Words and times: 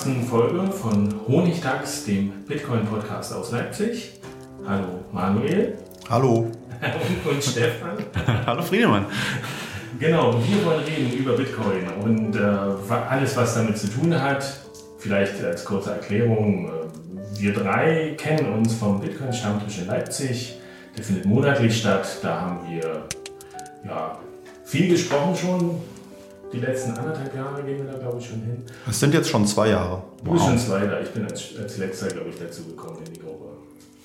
Ersten 0.00 0.24
Folge 0.24 0.72
von 0.72 1.14
Honigtags, 1.28 2.06
dem 2.06 2.30
Bitcoin-Podcast 2.48 3.34
aus 3.34 3.52
Leipzig. 3.52 4.12
Hallo 4.66 5.04
Manuel. 5.12 5.76
Hallo. 6.08 6.36
Und, 6.36 7.30
und 7.30 7.44
Stefan. 7.44 7.98
Hallo 8.46 8.62
Friedemann. 8.62 9.04
Genau, 9.98 10.32
wir 10.42 10.64
wollen 10.64 10.84
reden 10.84 11.12
über 11.12 11.36
Bitcoin 11.36 11.86
und 12.02 12.34
äh, 12.34 12.90
alles, 13.10 13.36
was 13.36 13.52
damit 13.52 13.76
zu 13.76 13.88
tun 13.88 14.18
hat. 14.18 14.42
Vielleicht 14.96 15.44
als 15.44 15.66
kurze 15.66 15.90
Erklärung. 15.90 16.68
Äh, 16.68 17.42
wir 17.42 17.52
drei 17.52 18.14
kennen 18.16 18.54
uns 18.54 18.72
vom 18.72 19.02
Bitcoin-Stammtisch 19.02 19.80
in 19.80 19.86
Leipzig. 19.88 20.58
Der 20.96 21.04
findet 21.04 21.26
monatlich 21.26 21.78
statt. 21.78 22.08
Da 22.22 22.40
haben 22.40 22.60
wir 22.70 23.04
ja, 23.84 24.18
viel 24.64 24.88
gesprochen 24.88 25.36
schon, 25.36 25.82
die 26.52 26.58
letzten 26.58 26.92
anderthalb 26.92 27.34
Jahre 27.34 27.62
gehen 27.62 27.84
wir 27.84 27.92
da, 27.92 27.98
glaube 27.98 28.18
ich, 28.18 28.26
schon 28.26 28.42
hin. 28.42 28.64
Es 28.88 28.98
sind 28.98 29.14
jetzt 29.14 29.28
schon 29.28 29.46
zwei 29.46 29.68
Jahre. 29.68 30.02
Bist 30.22 30.44
schon 30.44 30.58
zwei 30.58 30.86
da. 30.86 31.00
Ich 31.00 31.10
bin 31.10 31.24
als, 31.24 31.56
als 31.60 31.78
letzter, 31.78 32.08
glaube 32.08 32.30
ich, 32.30 32.38
dazu 32.38 32.64
gekommen 32.64 32.98
in 33.06 33.12
die 33.12 33.20
Gruppe. 33.20 33.46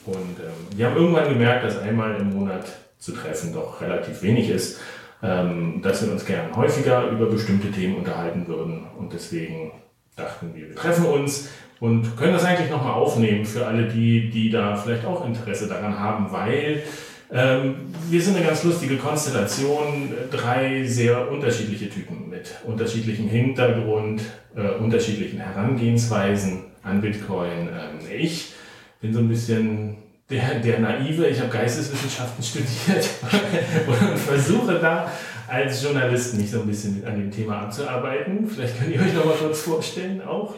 Und 0.06 0.16
ähm, 0.16 0.78
wir 0.78 0.86
haben 0.86 0.96
irgendwann 0.96 1.30
gemerkt, 1.30 1.66
dass 1.66 1.80
einmal 1.80 2.16
im 2.16 2.30
Monat 2.30 2.66
zu 3.00 3.12
treffen 3.14 3.54
doch 3.54 3.82
relativ 3.82 4.22
wenig 4.22 4.50
ist. 4.50 4.80
Ähm, 5.24 5.82
dass 5.82 6.06
wir 6.06 6.12
uns 6.12 6.26
gern 6.26 6.56
häufiger 6.56 7.10
über 7.10 7.28
bestimmte 7.28 7.72
Themen 7.72 7.96
unterhalten 7.96 8.48
würden. 8.48 8.86
Und 8.98 9.14
deswegen 9.14 9.72
dachten 10.16 10.54
wir, 10.54 10.70
wir 10.70 10.76
treffen 10.76 11.06
uns 11.06 11.50
und 11.80 12.16
können 12.18 12.34
das 12.34 12.46
eigentlich 12.46 12.70
nochmal 12.70 12.94
aufnehmen 12.94 13.46
für 13.46 13.66
alle 13.66 13.88
die, 13.88 14.30
die 14.30 14.50
da 14.50 14.76
vielleicht 14.76 15.06
auch 15.06 15.26
Interesse 15.26 15.68
daran 15.68 16.00
haben, 16.00 16.32
weil 16.32 16.84
ähm, 17.32 17.76
wir 18.10 18.22
sind 18.22 18.36
eine 18.36 18.46
ganz 18.46 18.64
lustige 18.64 18.98
Konstellation, 18.98 20.14
drei 20.32 20.86
sehr 20.86 21.32
unterschiedliche 21.32 21.90
Typen 21.90 22.30
mit 22.30 22.56
unterschiedlichem 22.66 23.28
Hintergrund, 23.28 24.22
äh, 24.56 24.76
unterschiedlichen 24.76 25.40
Herangehensweisen 25.40 26.66
an 26.84 27.02
Bitcoin. 27.02 27.68
Ähm, 27.70 28.00
ich 28.16 28.54
bin 29.02 29.14
so 29.14 29.20
ein 29.20 29.28
bisschen 29.28 29.98
der, 30.30 30.60
der 30.60 30.80
Naive, 30.80 31.28
ich 31.28 31.40
habe 31.40 31.50
Geisteswissenschaften 31.50 32.44
studiert 32.44 33.10
und 33.88 34.18
versuche 34.20 34.80
da 34.80 35.12
als 35.48 35.84
Journalist 35.84 36.38
mich 36.38 36.52
so 36.52 36.62
ein 36.62 36.68
bisschen 36.68 37.06
an 37.06 37.16
dem 37.16 37.32
Thema 37.32 37.62
abzuarbeiten. 37.62 38.48
Vielleicht 38.48 38.80
könnt 38.80 38.94
ihr 38.94 39.02
euch 39.02 39.14
noch 39.14 39.26
mal 39.26 39.36
kurz 39.36 39.62
vorstellen 39.62 40.22
auch. 40.22 40.56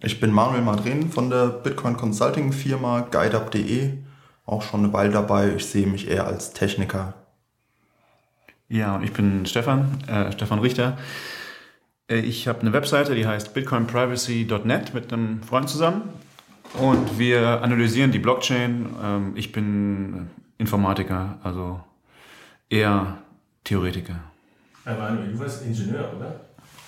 Ich 0.00 0.20
bin 0.20 0.32
Manuel 0.32 0.62
Madrin 0.62 1.10
von 1.10 1.30
der 1.30 1.46
Bitcoin 1.46 1.96
Consulting 1.96 2.52
Firma 2.52 3.06
guideup.de 3.10 3.90
auch 4.46 4.62
schon 4.62 4.84
eine 4.84 4.92
Weile 4.92 5.12
dabei. 5.12 5.54
Ich 5.56 5.66
sehe 5.66 5.86
mich 5.86 6.08
eher 6.08 6.26
als 6.26 6.52
Techniker. 6.52 7.14
Ja, 8.68 8.96
und 8.96 9.04
ich 9.04 9.12
bin 9.12 9.46
Stefan, 9.46 9.98
äh, 10.08 10.32
Stefan 10.32 10.58
Richter. 10.58 10.96
Äh, 12.08 12.20
ich 12.20 12.48
habe 12.48 12.60
eine 12.60 12.72
Webseite, 12.72 13.14
die 13.14 13.26
heißt 13.26 13.54
bitcoinprivacy.net 13.54 14.94
mit 14.94 15.12
einem 15.12 15.42
Freund 15.42 15.68
zusammen. 15.68 16.02
Und 16.74 17.18
wir 17.18 17.62
analysieren 17.62 18.12
die 18.12 18.18
Blockchain. 18.18 18.86
Ähm, 19.02 19.32
ich 19.34 19.52
bin 19.52 20.30
Informatiker, 20.58 21.38
also 21.42 21.80
eher 22.70 23.18
Theoretiker. 23.64 24.16
Aber 24.84 25.10
du 25.10 25.38
bist 25.38 25.64
Ingenieur, 25.64 26.10
oder? 26.16 26.40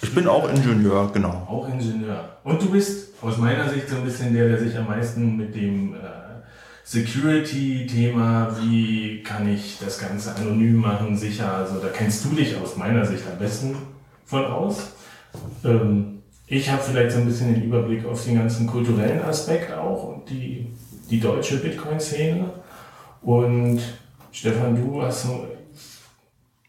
Ich 0.02 0.14
bin 0.14 0.26
auch 0.26 0.48
Ingenieur, 0.50 1.10
genau. 1.12 1.46
Auch 1.48 1.68
Ingenieur. 1.68 2.36
Und 2.42 2.60
du 2.60 2.70
bist 2.70 3.22
aus 3.22 3.38
meiner 3.38 3.68
Sicht 3.68 3.88
so 3.88 3.96
ein 3.96 4.04
bisschen 4.04 4.34
der, 4.34 4.48
der 4.48 4.58
sich 4.58 4.76
am 4.76 4.86
meisten 4.86 5.36
mit 5.36 5.54
dem 5.54 5.94
äh, 5.94 5.98
Security-Thema, 6.84 8.56
wie 8.60 9.22
kann 9.22 9.48
ich 9.48 9.78
das 9.82 9.98
Ganze 9.98 10.34
anonym 10.36 10.76
machen, 10.76 11.16
sicher, 11.16 11.50
also 11.52 11.78
da 11.78 11.88
kennst 11.88 12.24
du 12.26 12.28
dich 12.30 12.54
aus 12.56 12.76
meiner 12.76 13.06
Sicht 13.06 13.24
am 13.30 13.38
besten 13.38 13.74
von 14.26 14.44
aus. 14.44 14.92
Ähm, 15.64 16.22
ich 16.46 16.70
habe 16.70 16.82
vielleicht 16.82 17.12
so 17.12 17.18
ein 17.18 17.26
bisschen 17.26 17.54
den 17.54 17.64
Überblick 17.64 18.04
auf 18.04 18.22
den 18.24 18.36
ganzen 18.36 18.66
kulturellen 18.66 19.22
Aspekt 19.22 19.72
auch 19.72 20.04
und 20.04 20.28
die, 20.28 20.66
die 21.10 21.20
deutsche 21.20 21.56
Bitcoin-Szene. 21.56 22.50
Und 23.22 23.80
Stefan, 24.30 24.76
du 24.76 25.00
hast 25.00 25.22
so. 25.22 25.46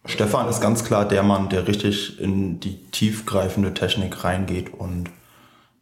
Stefan 0.06 0.48
ist 0.48 0.62
ganz 0.62 0.86
klar 0.86 1.06
der 1.06 1.24
Mann, 1.24 1.50
der 1.50 1.68
richtig 1.68 2.22
in 2.22 2.62
die 2.62 2.78
tiefgreifende 2.92 3.74
Technik 3.74 4.24
reingeht 4.24 4.74
und 4.74 5.10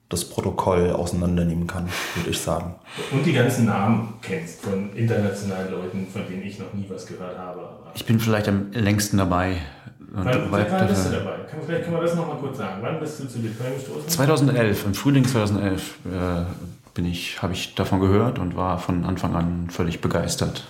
das 0.09 0.25
Protokoll 0.25 0.91
auseinandernehmen 0.91 1.65
kann, 1.65 1.87
würde 2.15 2.29
ich 2.29 2.39
sagen. 2.39 2.75
Und 3.11 3.25
die 3.25 3.33
ganzen 3.33 3.65
Namen 3.65 4.15
kennst 4.21 4.61
von 4.61 4.93
internationalen 4.93 5.71
Leuten, 5.71 6.07
von 6.11 6.21
denen 6.27 6.43
ich 6.43 6.59
noch 6.59 6.73
nie 6.73 6.85
was 6.89 7.05
gehört 7.05 7.37
habe. 7.37 7.61
Ich 7.95 8.05
bin 8.05 8.19
vielleicht 8.19 8.47
am 8.47 8.71
längsten 8.71 9.17
dabei. 9.17 9.57
Und 10.15 10.25
wann, 10.25 10.51
wann 10.51 10.87
bist 10.87 11.07
du 11.07 11.11
dabei? 11.11 11.37
Kann, 11.49 11.59
vielleicht 11.65 11.85
können 11.85 11.95
wir 11.95 12.03
das 12.03 12.15
nochmal 12.15 12.37
kurz 12.37 12.57
sagen. 12.57 12.77
Wann 12.81 12.99
bist 12.99 13.19
du 13.19 13.27
zu 13.27 13.39
Bitcoin 13.39 13.73
gestoßen? 13.73 14.07
2011, 14.07 14.85
im 14.85 14.93
Frühling 14.93 15.25
2011 15.25 15.97
äh, 16.05 16.45
bin 16.93 17.05
ich, 17.05 17.41
habe 17.41 17.53
ich 17.53 17.73
davon 17.73 17.99
gehört 17.99 18.37
und 18.37 18.55
war 18.55 18.77
von 18.77 19.05
Anfang 19.05 19.35
an 19.35 19.69
völlig 19.71 20.01
begeistert. 20.01 20.65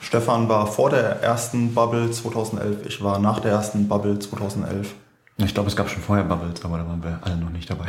Stefan 0.00 0.48
war 0.48 0.66
vor 0.66 0.90
der 0.90 1.22
ersten 1.22 1.74
Bubble 1.74 2.10
2011, 2.10 2.86
ich 2.86 3.02
war 3.02 3.18
nach 3.18 3.40
der 3.40 3.52
ersten 3.52 3.88
Bubble 3.88 4.18
2011. 4.18 4.94
Ich 5.38 5.54
glaube, 5.54 5.68
es 5.68 5.76
gab 5.76 5.88
schon 5.88 6.02
vorher 6.02 6.24
Bubbles, 6.24 6.64
aber 6.64 6.78
da 6.78 6.86
waren 6.86 7.02
wir 7.02 7.18
alle 7.22 7.36
noch 7.36 7.50
nicht 7.50 7.70
dabei. 7.70 7.86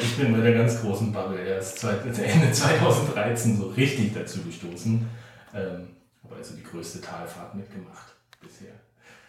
ich 0.00 0.16
bin 0.16 0.32
bei 0.32 0.40
der 0.40 0.54
ganz 0.54 0.80
großen 0.80 1.12
Bubble 1.12 1.38
erst 1.38 1.84
Ende 1.84 2.50
2013 2.52 3.58
so 3.58 3.68
richtig 3.68 4.12
dazu 4.14 4.42
gestoßen. 4.42 5.06
Ähm, 5.54 5.88
aber 6.24 6.36
also 6.36 6.54
die 6.56 6.62
größte 6.62 7.00
Talfahrt 7.00 7.54
mitgemacht 7.54 8.14
bisher. 8.40 8.72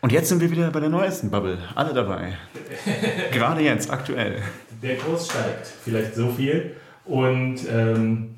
Und 0.02 0.12
jetzt 0.12 0.30
sind 0.30 0.42
wir 0.42 0.50
wieder 0.50 0.72
bei 0.72 0.80
der 0.80 0.90
neuesten 0.90 1.30
Bubble. 1.30 1.58
Alle 1.76 1.94
dabei. 1.94 2.38
Gerade 3.32 3.62
jetzt, 3.62 3.92
aktuell. 3.92 4.42
Der 4.82 4.98
Kurs 4.98 5.28
steigt. 5.28 5.68
Vielleicht 5.68 6.16
so 6.16 6.30
viel. 6.32 6.75
Und 7.06 7.60
ähm, 7.70 8.36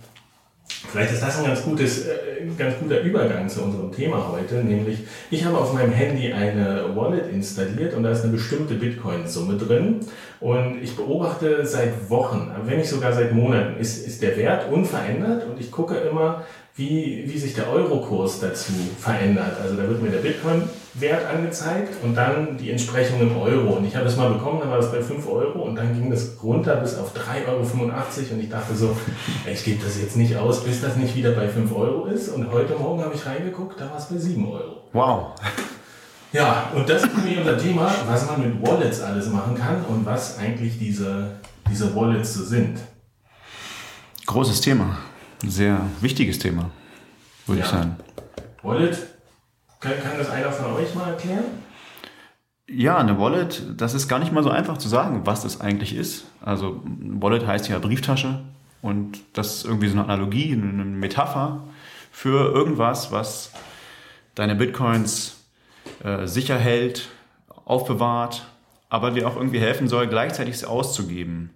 Vielleicht 0.91 1.13
ist 1.13 1.23
das 1.23 1.39
ein 1.39 1.45
ganz, 1.45 1.63
gutes, 1.63 2.05
äh, 2.05 2.11
ganz 2.57 2.75
guter 2.79 3.01
Übergang 3.01 3.47
zu 3.47 3.63
unserem 3.63 3.91
Thema 3.91 4.31
heute, 4.31 4.55
nämlich 4.55 4.99
ich 5.29 5.45
habe 5.45 5.57
auf 5.57 5.73
meinem 5.73 5.91
Handy 5.91 6.33
eine 6.33 6.95
Wallet 6.95 7.31
installiert 7.31 7.93
und 7.93 8.03
da 8.03 8.11
ist 8.11 8.23
eine 8.23 8.33
bestimmte 8.33 8.75
Bitcoin-Summe 8.75 9.57
drin 9.57 10.01
und 10.39 10.81
ich 10.81 10.95
beobachte 10.95 11.65
seit 11.65 12.09
Wochen, 12.09 12.51
wenn 12.65 12.79
nicht 12.79 12.89
sogar 12.89 13.13
seit 13.13 13.33
Monaten, 13.33 13.79
ist, 13.79 14.05
ist 14.05 14.21
der 14.21 14.35
Wert 14.37 14.71
unverändert 14.71 15.47
und 15.47 15.59
ich 15.59 15.71
gucke 15.71 15.95
immer, 15.95 16.43
wie, 16.75 17.23
wie 17.27 17.37
sich 17.37 17.53
der 17.53 17.69
Eurokurs 17.69 18.39
dazu 18.39 18.73
verändert. 18.99 19.57
Also 19.61 19.75
da 19.75 19.87
wird 19.87 20.01
mir 20.01 20.09
der 20.09 20.23
Bitcoin-Wert 20.93 21.25
angezeigt 21.33 22.03
und 22.03 22.15
dann 22.15 22.57
die 22.57 22.71
Entsprechung 22.71 23.21
im 23.21 23.37
Euro. 23.37 23.77
Und 23.77 23.85
ich 23.85 23.95
habe 23.95 24.05
das 24.05 24.17
mal 24.17 24.29
bekommen, 24.29 24.59
dann 24.59 24.69
war 24.69 24.77
das 24.77 24.91
bei 24.91 25.01
5 25.01 25.27
Euro 25.27 25.63
und 25.63 25.75
dann 25.75 25.93
ging 25.93 26.09
das 26.09 26.37
runter 26.43 26.75
bis 26.77 26.97
auf 26.97 27.13
3,85 27.15 27.47
Euro 27.47 27.59
und 28.33 28.39
ich 28.41 28.49
dachte 28.49 28.75
so, 28.75 28.95
ich 29.51 29.63
gebe 29.63 29.83
das 29.83 29.99
jetzt 29.99 30.17
nicht 30.17 30.35
aus, 30.35 30.63
bis 30.63 30.81
das 30.81 30.95
nicht 30.95 31.15
wieder 31.15 31.31
bei 31.31 31.47
5 31.47 31.71
Euro 31.73 32.05
ist. 32.05 32.29
Und 32.29 32.51
heute 32.51 32.75
Morgen 32.75 33.03
habe 33.03 33.15
ich 33.15 33.25
reingeguckt, 33.25 33.79
da 33.79 33.89
war 33.89 33.97
es 33.97 34.05
bei 34.05 34.17
7 34.17 34.45
Euro. 34.47 34.83
Wow. 34.93 35.35
Ja, 36.33 36.71
und 36.73 36.87
das 36.87 37.03
ist 37.03 37.17
nämlich 37.17 37.39
unser 37.39 37.57
Thema, 37.57 37.93
was 38.07 38.25
man 38.27 38.41
mit 38.41 38.65
Wallets 38.65 39.01
alles 39.01 39.29
machen 39.29 39.55
kann 39.55 39.83
und 39.85 40.05
was 40.05 40.37
eigentlich 40.37 40.79
diese, 40.79 41.31
diese 41.69 41.93
Wallets 41.95 42.33
so 42.33 42.43
sind. 42.43 42.79
Großes 44.25 44.61
Thema. 44.61 44.97
Sehr 45.45 45.81
wichtiges 45.99 46.39
Thema, 46.39 46.69
würde 47.47 47.61
ja. 47.61 47.65
ich 47.65 47.71
sagen. 47.71 47.97
Wallet, 48.61 48.95
kann, 49.81 50.01
kann 50.01 50.17
das 50.17 50.29
einer 50.29 50.51
von 50.51 50.73
euch 50.73 50.95
mal 50.95 51.09
erklären? 51.09 51.43
Ja, 52.67 52.97
eine 52.97 53.19
Wallet, 53.19 53.63
das 53.75 53.93
ist 53.93 54.07
gar 54.07 54.19
nicht 54.19 54.31
mal 54.31 54.43
so 54.43 54.49
einfach 54.49 54.77
zu 54.77 54.87
sagen, 54.87 55.25
was 55.25 55.41
das 55.41 55.59
eigentlich 55.59 55.93
ist. 55.93 56.25
Also 56.39 56.81
Wallet 56.85 57.45
heißt 57.45 57.67
ja 57.67 57.79
Brieftasche 57.79 58.39
und 58.81 59.19
das 59.33 59.57
ist 59.57 59.65
irgendwie 59.65 59.89
so 59.89 59.93
eine 59.93 60.05
Analogie, 60.05 60.53
eine 60.53 60.85
Metapher 60.85 61.63
für 62.11 62.53
irgendwas, 62.53 63.11
was 63.11 63.51
deine 64.35 64.55
Bitcoins 64.55 65.43
äh, 66.03 66.27
sicher 66.27 66.57
hält, 66.57 67.09
aufbewahrt, 67.65 68.45
aber 68.89 69.11
dir 69.11 69.27
auch 69.27 69.35
irgendwie 69.35 69.59
helfen 69.59 69.89
soll, 69.89 70.07
gleichzeitig 70.07 70.57
sie 70.57 70.69
auszugeben. 70.69 71.49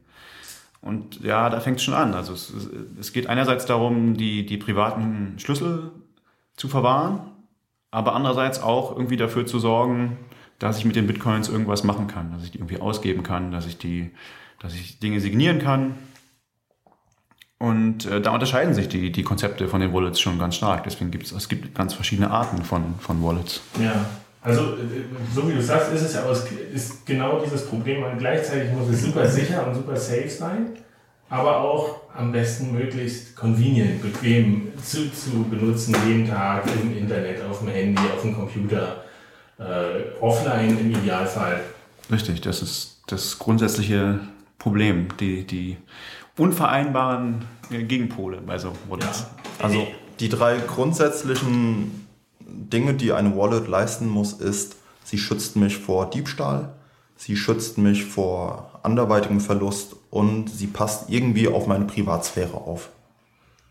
Und 0.81 1.21
ja, 1.21 1.49
da 1.49 1.61
fängt 1.61 1.77
es 1.77 1.83
schon 1.83 1.93
an. 1.93 2.13
Also 2.13 2.33
es, 2.33 2.53
es 2.99 3.13
geht 3.13 3.27
einerseits 3.27 3.65
darum, 3.65 4.17
die, 4.17 4.45
die 4.45 4.57
privaten 4.57 5.35
Schlüssel 5.39 5.91
zu 6.57 6.67
verwahren, 6.67 7.31
aber 7.95 8.13
andererseits 8.13 8.61
auch 8.61 8.91
irgendwie 8.91 9.15
dafür 9.15 9.45
zu 9.45 9.57
sorgen, 9.57 10.17
dass 10.59 10.77
ich 10.77 10.83
mit 10.83 10.97
den 10.97 11.07
Bitcoins 11.07 11.47
irgendwas 11.47 11.85
machen 11.85 12.07
kann, 12.07 12.33
dass 12.33 12.43
ich 12.43 12.51
die 12.51 12.57
irgendwie 12.57 12.81
ausgeben 12.81 13.23
kann, 13.23 13.51
dass 13.51 13.65
ich 13.65 13.77
die, 13.77 14.11
dass 14.59 14.73
ich 14.73 14.99
Dinge 14.99 15.21
signieren 15.21 15.59
kann. 15.59 15.95
Und 17.57 18.05
äh, 18.05 18.19
da 18.19 18.31
unterscheiden 18.31 18.73
sich 18.73 18.89
die, 18.89 19.13
die 19.13 19.23
Konzepte 19.23 19.69
von 19.69 19.79
den 19.79 19.93
Wallets 19.93 20.19
schon 20.19 20.37
ganz 20.37 20.57
stark. 20.57 20.83
Deswegen 20.83 21.09
gibt 21.09 21.31
es, 21.31 21.47
gibt 21.47 21.73
ganz 21.73 21.93
verschiedene 21.93 22.29
Arten 22.31 22.63
von, 22.63 22.95
von 22.99 23.23
Wallets. 23.23 23.61
Ja, 23.81 24.05
also 24.41 24.73
äh, 24.73 25.05
so 25.33 25.47
wie 25.47 25.53
du 25.53 25.61
sagst, 25.61 25.93
ist 25.93 26.01
es 26.01 26.15
ja, 26.15 26.29
ist 26.73 27.05
genau 27.05 27.39
dieses 27.39 27.65
Problem. 27.65 28.03
Und 28.03 28.17
gleichzeitig 28.17 28.73
muss 28.73 28.89
es 28.89 29.03
super 29.03 29.25
sicher 29.25 29.65
und 29.65 29.73
super 29.73 29.95
safe 29.95 30.29
sein, 30.29 30.73
aber 31.29 31.59
auch 31.59 32.01
am 32.15 32.31
besten 32.31 32.71
möglichst 32.71 33.35
convenient, 33.35 34.01
bequem 34.01 34.71
zu, 34.81 35.11
zu 35.11 35.43
benutzen, 35.43 35.95
jeden 36.07 36.27
Tag 36.27 36.63
im 36.81 36.95
Internet, 36.97 37.43
auf 37.43 37.59
dem 37.59 37.69
Handy, 37.69 38.01
auf 38.15 38.21
dem 38.21 38.35
Computer 38.35 39.03
äh, 39.57 40.21
offline 40.21 40.77
im 40.79 40.91
Idealfall. 40.91 41.61
Richtig, 42.11 42.41
das 42.41 42.61
ist 42.61 43.01
das 43.07 43.39
grundsätzliche 43.39 44.19
Problem, 44.59 45.07
die, 45.19 45.45
die 45.45 45.77
unvereinbaren 46.37 47.45
Gegenpole 47.69 48.41
bei 48.41 48.57
so 48.57 48.73
Wallets. 48.89 49.25
Ja. 49.59 49.65
Also 49.65 49.87
die 50.19 50.29
drei 50.29 50.57
grundsätzlichen 50.57 52.07
Dinge, 52.39 52.93
die 52.93 53.11
eine 53.11 53.35
Wallet 53.35 53.67
leisten 53.67 54.07
muss, 54.07 54.33
ist, 54.33 54.75
sie 55.03 55.17
schützt 55.17 55.55
mich 55.55 55.77
vor 55.77 56.09
Diebstahl, 56.09 56.73
sie 57.15 57.35
schützt 57.35 57.77
mich 57.77 58.05
vor 58.05 58.79
anderweitigem 58.83 59.39
Verlust 59.39 59.95
und 60.09 60.49
sie 60.49 60.67
passt 60.67 61.09
irgendwie 61.09 61.47
auf 61.47 61.67
meine 61.67 61.85
Privatsphäre 61.85 62.55
auf. 62.55 62.89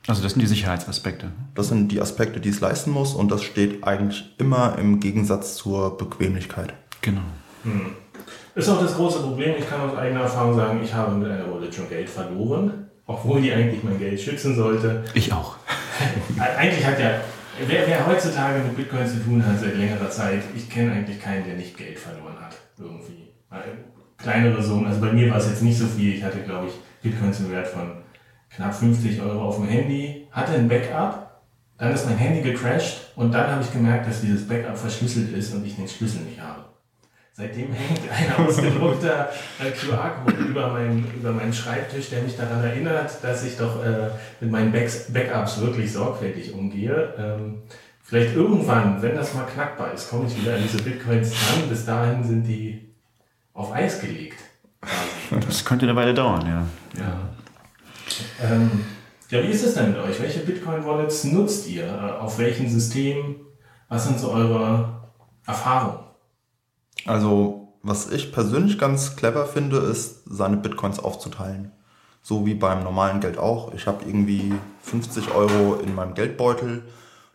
Also 0.06 0.22
das 0.22 0.32
sind 0.32 0.42
die 0.42 0.46
Sicherheitsaspekte. 0.46 1.32
Das 1.54 1.68
sind 1.68 1.90
die 1.90 2.00
Aspekte, 2.00 2.40
die 2.40 2.50
es 2.50 2.60
leisten 2.60 2.90
muss 2.90 3.14
und 3.14 3.30
das 3.30 3.42
steht 3.42 3.84
eigentlich 3.84 4.34
immer 4.38 4.76
im 4.78 5.00
Gegensatz 5.00 5.54
zur 5.56 5.96
Bequemlichkeit. 5.96 6.74
Genau. 7.00 7.22
Hm. 7.62 7.92
Ist 8.54 8.68
auch 8.68 8.80
das 8.80 8.94
große 8.94 9.20
Problem, 9.20 9.54
ich 9.58 9.68
kann 9.68 9.80
aus 9.80 9.96
eigener 9.96 10.20
Erfahrung 10.20 10.54
sagen, 10.54 10.80
ich 10.82 10.92
habe 10.92 11.16
mit 11.16 11.30
einer 11.30 11.50
Wallet 11.50 11.74
schon 11.74 11.88
Geld 11.88 12.08
verloren, 12.08 12.88
obwohl 13.06 13.40
die 13.40 13.52
eigentlich 13.52 13.82
mein 13.82 13.98
Geld 13.98 14.20
schützen 14.20 14.54
sollte. 14.54 15.02
Ich 15.14 15.32
auch. 15.32 15.56
eigentlich 16.38 16.86
hat 16.86 17.00
ja, 17.00 17.20
wer, 17.66 17.86
wer 17.86 18.06
heutzutage 18.06 18.62
mit 18.62 18.76
Bitcoin 18.76 19.06
zu 19.06 19.24
tun 19.24 19.44
hat 19.44 19.58
seit 19.58 19.76
längerer 19.76 20.10
Zeit, 20.10 20.42
ich 20.54 20.70
kenne 20.70 20.92
eigentlich 20.92 21.20
keinen, 21.20 21.44
der 21.46 21.56
nicht 21.56 21.76
Geld 21.76 21.98
verloren 21.98 22.36
hat. 22.40 22.54
Irgendwie. 22.78 23.23
Kleinere 24.16 24.62
Summen, 24.62 24.86
also 24.86 25.00
bei 25.00 25.12
mir 25.12 25.30
war 25.30 25.38
es 25.38 25.48
jetzt 25.48 25.62
nicht 25.62 25.78
so 25.78 25.86
viel, 25.86 26.14
ich 26.14 26.24
hatte 26.24 26.38
glaube 26.38 26.68
ich 26.68 26.74
Bitcoins 27.02 27.40
im 27.40 27.50
Wert 27.50 27.66
von 27.66 27.98
knapp 28.54 28.74
50 28.74 29.20
Euro 29.20 29.48
auf 29.48 29.56
dem 29.56 29.66
Handy, 29.68 30.28
hatte 30.30 30.52
ein 30.52 30.68
Backup, 30.68 31.42
dann 31.76 31.92
ist 31.92 32.06
mein 32.06 32.16
Handy 32.16 32.40
gecrashed 32.40 33.12
und 33.16 33.32
dann 33.34 33.50
habe 33.50 33.62
ich 33.62 33.72
gemerkt, 33.72 34.08
dass 34.08 34.20
dieses 34.20 34.46
Backup 34.46 34.78
verschlüsselt 34.78 35.32
ist 35.36 35.52
und 35.54 35.66
ich 35.66 35.76
den 35.76 35.88
Schlüssel 35.88 36.20
nicht 36.22 36.40
habe. 36.40 36.64
Seitdem 37.36 37.72
hängt 37.72 38.00
ein 38.10 38.46
ausgedruckter 38.46 39.28
äh, 39.60 39.70
QR-Code 39.72 40.36
über, 40.36 40.68
mein, 40.68 41.04
über 41.16 41.32
meinen 41.32 41.52
Schreibtisch, 41.52 42.10
der 42.10 42.22
mich 42.22 42.36
daran 42.36 42.62
erinnert, 42.62 43.10
dass 43.22 43.44
ich 43.44 43.56
doch 43.56 43.84
äh, 43.84 44.10
mit 44.40 44.52
meinen 44.52 44.70
Backs, 44.70 45.12
Backups 45.12 45.60
wirklich 45.60 45.92
sorgfältig 45.92 46.54
umgehe. 46.54 47.12
Ähm, 47.18 47.62
vielleicht 48.04 48.36
irgendwann, 48.36 49.02
wenn 49.02 49.16
das 49.16 49.34
mal 49.34 49.46
knackbar 49.46 49.92
ist, 49.92 50.10
komme 50.10 50.28
ich 50.28 50.40
wieder 50.40 50.54
an 50.54 50.62
diese 50.62 50.80
Bitcoins 50.80 51.30
dran. 51.30 51.68
Bis 51.68 51.84
dahin 51.84 52.22
sind 52.22 52.44
die 52.44 52.93
auf 53.54 53.72
Eis 53.72 54.00
gelegt. 54.00 54.38
Das 55.30 55.64
könnte 55.64 55.86
eine 55.86 55.96
Weile 55.96 56.12
dauern, 56.12 56.46
ja. 56.46 56.66
Ja. 57.02 57.18
Ähm, 58.42 58.84
ja, 59.30 59.42
wie 59.42 59.48
ist 59.48 59.64
es 59.64 59.74
denn 59.74 59.92
mit 59.92 60.00
euch? 60.00 60.20
Welche 60.20 60.40
Bitcoin-Wallets 60.40 61.24
nutzt 61.24 61.66
ihr? 61.66 61.86
Äh, 61.86 62.20
auf 62.20 62.38
welchem 62.38 62.68
System? 62.68 63.36
Was 63.88 64.04
sind 64.06 64.20
so 64.20 64.30
eure 64.30 65.10
Erfahrungen? 65.46 66.04
Also, 67.06 67.74
was 67.82 68.10
ich 68.10 68.32
persönlich 68.32 68.78
ganz 68.78 69.16
clever 69.16 69.46
finde, 69.46 69.78
ist, 69.78 70.22
seine 70.26 70.58
Bitcoins 70.58 70.98
aufzuteilen. 70.98 71.72
So 72.22 72.46
wie 72.46 72.54
beim 72.54 72.82
normalen 72.82 73.20
Geld 73.20 73.38
auch. 73.38 73.72
Ich 73.74 73.86
habe 73.86 74.04
irgendwie 74.04 74.52
50 74.82 75.34
Euro 75.34 75.76
in 75.76 75.94
meinem 75.94 76.14
Geldbeutel, 76.14 76.84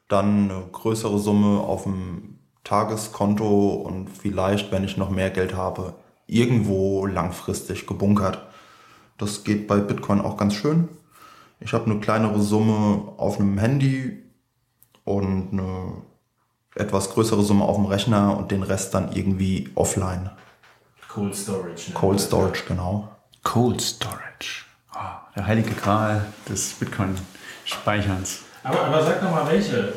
dann 0.08 0.50
eine 0.50 0.64
größere 0.72 1.20
Summe 1.20 1.60
auf 1.60 1.84
dem 1.84 2.40
Tageskonto 2.64 3.74
und 3.74 4.10
vielleicht, 4.10 4.72
wenn 4.72 4.84
ich 4.84 4.98
noch 4.98 5.10
mehr 5.10 5.30
Geld 5.32 5.56
habe, 5.56 5.96
irgendwo 6.30 7.06
langfristig 7.06 7.88
gebunkert. 7.88 8.42
Das 9.18 9.44
geht 9.44 9.68
bei 9.68 9.78
Bitcoin 9.78 10.22
auch 10.22 10.38
ganz 10.38 10.54
schön. 10.54 10.88
Ich 11.60 11.74
habe 11.74 11.90
eine 11.90 12.00
kleinere 12.00 12.42
Summe 12.42 13.14
auf 13.18 13.40
einem 13.40 13.58
Handy 13.58 14.24
und 15.04 15.50
eine 15.52 15.94
etwas 16.76 17.10
größere 17.10 17.44
Summe 17.44 17.66
auf 17.66 17.76
dem 17.76 17.86
Rechner 17.86 18.38
und 18.38 18.52
den 18.52 18.64
Rest 18.64 18.94
dann 18.94 19.12
irgendwie 19.12 19.70
offline. 19.76 20.30
Cold 21.10 21.36
Storage. 21.36 21.90
Ne? 21.90 21.96
Cold 21.96 22.22
Storage, 22.22 22.64
genau. 22.68 23.10
Cold 23.44 23.82
Storage. 23.82 24.66
Oh, 24.94 24.98
der 25.36 25.48
heilige 25.48 25.72
Gral 25.72 26.26
des 26.48 26.74
Bitcoin-Speicherns. 26.74 28.44
Aber, 28.64 28.86
aber 28.86 29.04
sag 29.04 29.22
doch 29.22 29.32
mal, 29.32 29.48
welche, 29.50 29.94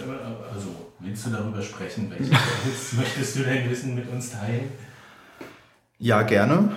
also 0.52 0.68
willst 1.00 1.26
du 1.26 1.30
darüber 1.30 1.62
sprechen? 1.62 2.10
Welche 2.10 2.32
möchtest 2.96 3.36
du 3.36 3.42
denn 3.44 3.70
wissen 3.70 3.94
mit 3.94 4.10
uns 4.10 4.30
teilen? 4.30 4.70
Ja, 6.02 6.22
gerne. 6.22 6.72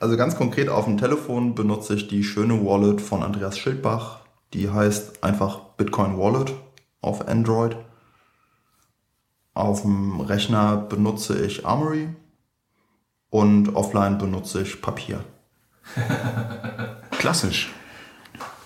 Also 0.00 0.16
ganz 0.16 0.34
konkret 0.34 0.70
auf 0.70 0.86
dem 0.86 0.96
Telefon 0.96 1.54
benutze 1.54 1.94
ich 1.94 2.08
die 2.08 2.24
schöne 2.24 2.64
Wallet 2.64 3.02
von 3.02 3.22
Andreas 3.22 3.58
Schildbach. 3.58 4.20
Die 4.54 4.70
heißt 4.70 5.22
einfach 5.22 5.58
Bitcoin 5.76 6.16
Wallet 6.16 6.54
auf 7.02 7.28
Android. 7.28 7.76
Auf 9.52 9.82
dem 9.82 10.22
Rechner 10.22 10.78
benutze 10.78 11.44
ich 11.44 11.66
Armory 11.66 12.08
und 13.28 13.76
offline 13.76 14.16
benutze 14.16 14.62
ich 14.62 14.80
Papier. 14.80 15.22
Klassisch. 17.10 17.70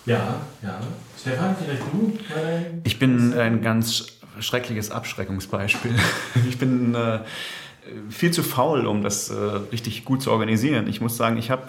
Ja, 0.05 0.35
ja. 0.61 0.79
Stefan, 1.19 1.57
vielleicht 1.61 1.83
du? 1.91 2.17
Ich 2.85 2.99
bin 2.99 3.33
ein 3.33 3.61
ganz 3.61 4.05
schreckliches 4.39 4.91
Abschreckungsbeispiel. 4.91 5.93
Ich 6.47 6.57
bin 6.57 6.95
äh, 6.95 7.19
viel 8.09 8.31
zu 8.31 8.43
faul, 8.43 8.85
um 8.85 9.01
das 9.01 9.29
äh, 9.29 9.35
richtig 9.71 10.05
gut 10.05 10.21
zu 10.21 10.31
organisieren. 10.31 10.87
Ich 10.87 11.01
muss 11.01 11.17
sagen, 11.17 11.37
ich 11.37 11.51
habe 11.51 11.67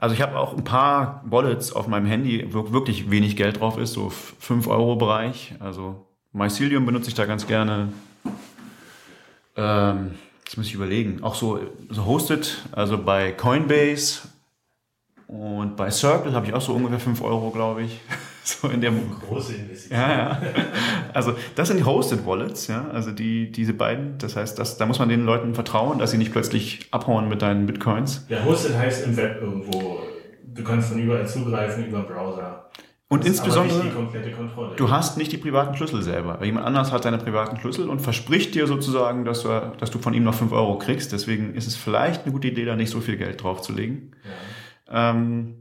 also 0.00 0.14
ich 0.14 0.22
habe 0.22 0.38
auch 0.38 0.56
ein 0.56 0.64
paar 0.64 1.22
Wallets 1.26 1.74
auf 1.74 1.86
meinem 1.86 2.06
Handy, 2.06 2.48
wo 2.52 2.72
wirklich 2.72 3.10
wenig 3.10 3.36
Geld 3.36 3.60
drauf 3.60 3.76
ist, 3.76 3.92
so 3.92 4.08
5 4.08 4.66
Euro 4.66 4.96
Bereich. 4.96 5.54
Also 5.60 6.06
Mycelium 6.32 6.86
benutze 6.86 7.10
ich 7.10 7.14
da 7.14 7.26
ganz 7.26 7.46
gerne. 7.46 7.92
Ähm, 9.56 10.12
jetzt 10.42 10.56
muss 10.56 10.66
ich 10.66 10.74
überlegen. 10.74 11.22
Auch 11.22 11.34
so, 11.34 11.60
so 11.90 12.06
Hosted, 12.06 12.64
also 12.72 12.96
bei 12.96 13.32
Coinbase 13.32 14.20
und 15.26 15.76
bei 15.76 15.90
Circle 15.90 16.32
habe 16.32 16.46
ich 16.46 16.54
auch 16.54 16.62
so 16.62 16.72
ungefähr 16.72 16.98
5 16.98 17.20
Euro, 17.20 17.50
glaube 17.50 17.82
ich. 17.82 18.00
So 18.50 18.68
in 18.68 18.80
der 18.80 18.92
große 19.28 19.54
Investition. 19.54 19.98
Ja, 19.98 20.08
ja. 20.08 20.42
Also 21.12 21.34
das 21.54 21.68
sind 21.68 21.78
die 21.78 21.84
Hosted 21.84 22.26
Wallets, 22.26 22.66
ja. 22.66 22.88
Also 22.92 23.10
die, 23.10 23.50
diese 23.50 23.74
beiden. 23.74 24.18
Das 24.18 24.36
heißt, 24.36 24.58
das, 24.58 24.76
da 24.76 24.86
muss 24.86 24.98
man 24.98 25.08
den 25.08 25.24
Leuten 25.24 25.54
vertrauen, 25.54 25.98
dass 25.98 26.10
sie 26.10 26.18
nicht 26.18 26.32
plötzlich 26.32 26.88
abhauen 26.90 27.28
mit 27.28 27.42
deinen 27.42 27.66
Bitcoins. 27.66 28.26
Ja, 28.28 28.44
Hosted 28.44 28.76
heißt 28.76 29.06
im 29.06 29.16
Web 29.16 29.40
irgendwo. 29.40 30.00
Du 30.42 30.64
kannst 30.64 30.90
von 30.90 30.98
überall 30.98 31.26
zugreifen 31.26 31.86
über 31.86 31.98
den 32.00 32.06
Browser. 32.06 32.70
Und 33.08 33.24
das 33.24 33.28
insbesondere, 33.28 33.82
du 34.76 34.90
hast 34.90 35.18
nicht 35.18 35.32
die 35.32 35.36
privaten 35.36 35.76
Schlüssel 35.76 36.00
selber. 36.00 36.44
Jemand 36.44 36.64
anders 36.64 36.92
hat 36.92 37.02
seine 37.02 37.18
privaten 37.18 37.58
Schlüssel 37.58 37.88
und 37.88 37.98
verspricht 37.98 38.54
dir 38.54 38.68
sozusagen, 38.68 39.24
dass 39.24 39.42
du, 39.42 39.48
dass 39.78 39.90
du 39.90 39.98
von 39.98 40.14
ihm 40.14 40.22
noch 40.22 40.34
5 40.34 40.52
Euro 40.52 40.78
kriegst. 40.78 41.12
Deswegen 41.12 41.54
ist 41.54 41.66
es 41.66 41.74
vielleicht 41.74 42.22
eine 42.22 42.32
gute 42.32 42.46
Idee, 42.46 42.64
da 42.64 42.76
nicht 42.76 42.90
so 42.90 43.00
viel 43.00 43.16
Geld 43.16 43.42
draufzulegen. 43.42 44.14
Ja. 44.88 45.10
Ähm, 45.10 45.59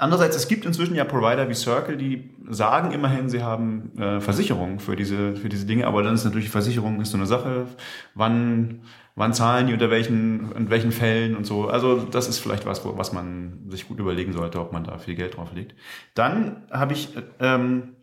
Andererseits, 0.00 0.36
es 0.36 0.46
gibt 0.46 0.64
inzwischen 0.64 0.94
ja 0.94 1.04
Provider 1.04 1.48
wie 1.48 1.54
Circle, 1.54 1.96
die 1.96 2.30
sagen 2.48 2.92
immerhin, 2.92 3.28
sie 3.28 3.42
haben 3.42 3.98
äh, 3.98 4.20
Versicherungen 4.20 4.78
für 4.78 4.94
diese, 4.94 5.34
für 5.34 5.48
diese 5.48 5.66
Dinge, 5.66 5.88
aber 5.88 6.04
dann 6.04 6.14
ist 6.14 6.24
natürlich 6.24 6.50
Versicherung 6.50 7.00
ist 7.00 7.10
so 7.10 7.16
eine 7.16 7.26
Sache. 7.26 7.66
Wann, 8.14 8.82
wann 9.16 9.34
zahlen 9.34 9.66
die 9.66 9.72
unter 9.72 9.90
welchen, 9.90 10.52
in 10.52 10.70
welchen 10.70 10.92
Fällen 10.92 11.36
und 11.36 11.44
so. 11.44 11.66
Also 11.66 11.98
das 11.98 12.28
ist 12.28 12.38
vielleicht 12.38 12.64
was, 12.64 12.82
was 12.84 13.12
man 13.12 13.64
sich 13.68 13.88
gut 13.88 13.98
überlegen 13.98 14.32
sollte, 14.32 14.60
ob 14.60 14.72
man 14.72 14.84
da 14.84 14.98
viel 14.98 15.16
Geld 15.16 15.36
drauf 15.36 15.52
legt. 15.52 15.74
Dann 16.14 16.62
habe 16.70 16.92
ich 16.92 17.08
ähm, 17.40 17.96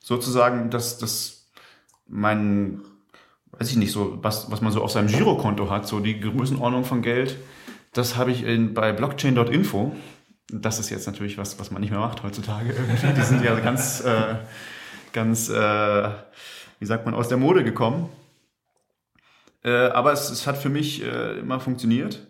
sozusagen 0.00 0.70
das, 0.70 0.98
das 0.98 1.52
mein 2.08 2.82
weiß 3.58 3.70
ich 3.70 3.76
nicht, 3.76 3.92
so 3.92 4.18
was, 4.22 4.50
was 4.50 4.60
man 4.60 4.72
so 4.72 4.82
auf 4.82 4.90
seinem 4.90 5.08
Girokonto 5.08 5.70
hat, 5.70 5.86
so 5.86 6.00
die 6.00 6.20
Größenordnung 6.20 6.84
von 6.84 7.02
Geld, 7.02 7.36
das 7.92 8.16
habe 8.16 8.30
ich 8.30 8.44
in, 8.44 8.74
bei 8.74 8.92
blockchain.info. 8.92 9.92
Das 10.48 10.78
ist 10.78 10.90
jetzt 10.90 11.06
natürlich 11.06 11.38
was, 11.38 11.58
was 11.58 11.70
man 11.70 11.80
nicht 11.80 11.90
mehr 11.90 12.00
macht 12.00 12.22
heutzutage 12.22 12.72
irgendwie. 12.72 13.12
Die 13.14 13.22
sind 13.22 13.44
ja 13.44 13.58
ganz, 13.58 14.04
äh, 14.04 14.36
ganz, 15.12 15.48
äh, 15.48 16.10
wie 16.78 16.86
sagt 16.86 17.04
man, 17.04 17.14
aus 17.14 17.28
der 17.28 17.38
Mode 17.38 17.64
gekommen. 17.64 18.08
Äh, 19.64 19.88
aber 19.88 20.12
es, 20.12 20.30
es 20.30 20.46
hat 20.46 20.56
für 20.56 20.68
mich 20.68 21.02
äh, 21.02 21.38
immer 21.40 21.58
funktioniert. 21.58 22.24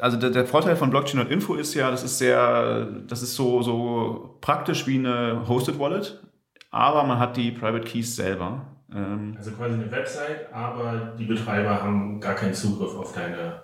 Also 0.00 0.16
der, 0.16 0.30
der 0.30 0.46
Vorteil 0.46 0.76
von 0.76 0.90
Blockchain.info 0.90 1.54
ist 1.54 1.74
ja, 1.74 1.90
das 1.90 2.04
ist 2.04 2.18
sehr, 2.18 2.86
das 3.08 3.22
ist 3.22 3.34
so, 3.34 3.62
so 3.62 4.38
praktisch 4.40 4.86
wie 4.86 4.98
eine 4.98 5.48
Hosted 5.48 5.78
Wallet, 5.80 6.22
aber 6.70 7.02
man 7.02 7.18
hat 7.18 7.36
die 7.36 7.50
Private 7.50 7.84
Keys 7.84 8.14
selber. 8.14 8.64
Ähm, 8.94 9.34
also 9.36 9.50
quasi 9.50 9.74
eine 9.74 9.90
Website, 9.90 10.52
aber 10.52 11.14
die 11.18 11.24
Betreiber 11.24 11.82
haben 11.82 12.20
gar 12.20 12.34
keinen 12.34 12.54
Zugriff 12.54 12.94
auf 12.94 13.12
deine, 13.12 13.62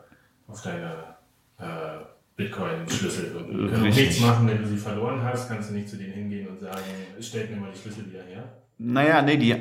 auf 0.49 0.61
deine 0.63 1.17
äh, 1.59 2.05
Bitcoin-Schlüssel. 2.37 3.33
Du 3.51 3.71
kannst 3.71 3.99
nichts 3.99 4.21
machen, 4.21 4.49
wenn 4.49 4.61
du 4.61 4.67
sie 4.67 4.77
verloren 4.77 5.23
hast, 5.23 5.49
kannst 5.49 5.71
du 5.71 5.75
nicht 5.75 5.89
zu 5.89 5.97
denen 5.97 6.13
hingehen 6.13 6.49
und 6.49 6.61
sagen, 6.61 6.83
stellt 7.21 7.51
mir 7.51 7.57
mal 7.57 7.71
die 7.73 7.79
Schlüssel 7.79 8.07
wieder 8.07 8.23
her. 8.25 8.45
Naja, 8.79 9.23
nee, 9.23 9.37
die, 9.37 9.55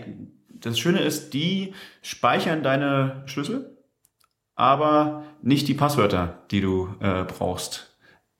das 0.49 0.79
Schöne 0.79 0.99
ist, 0.99 1.33
die 1.33 1.73
speichern 2.01 2.63
deine 2.63 3.23
Schlüssel, 3.27 3.77
aber 4.55 5.23
nicht 5.41 5.67
die 5.67 5.75
Passwörter, 5.75 6.39
die 6.49 6.61
du 6.61 6.89
äh, 6.99 7.23
brauchst, 7.23 7.95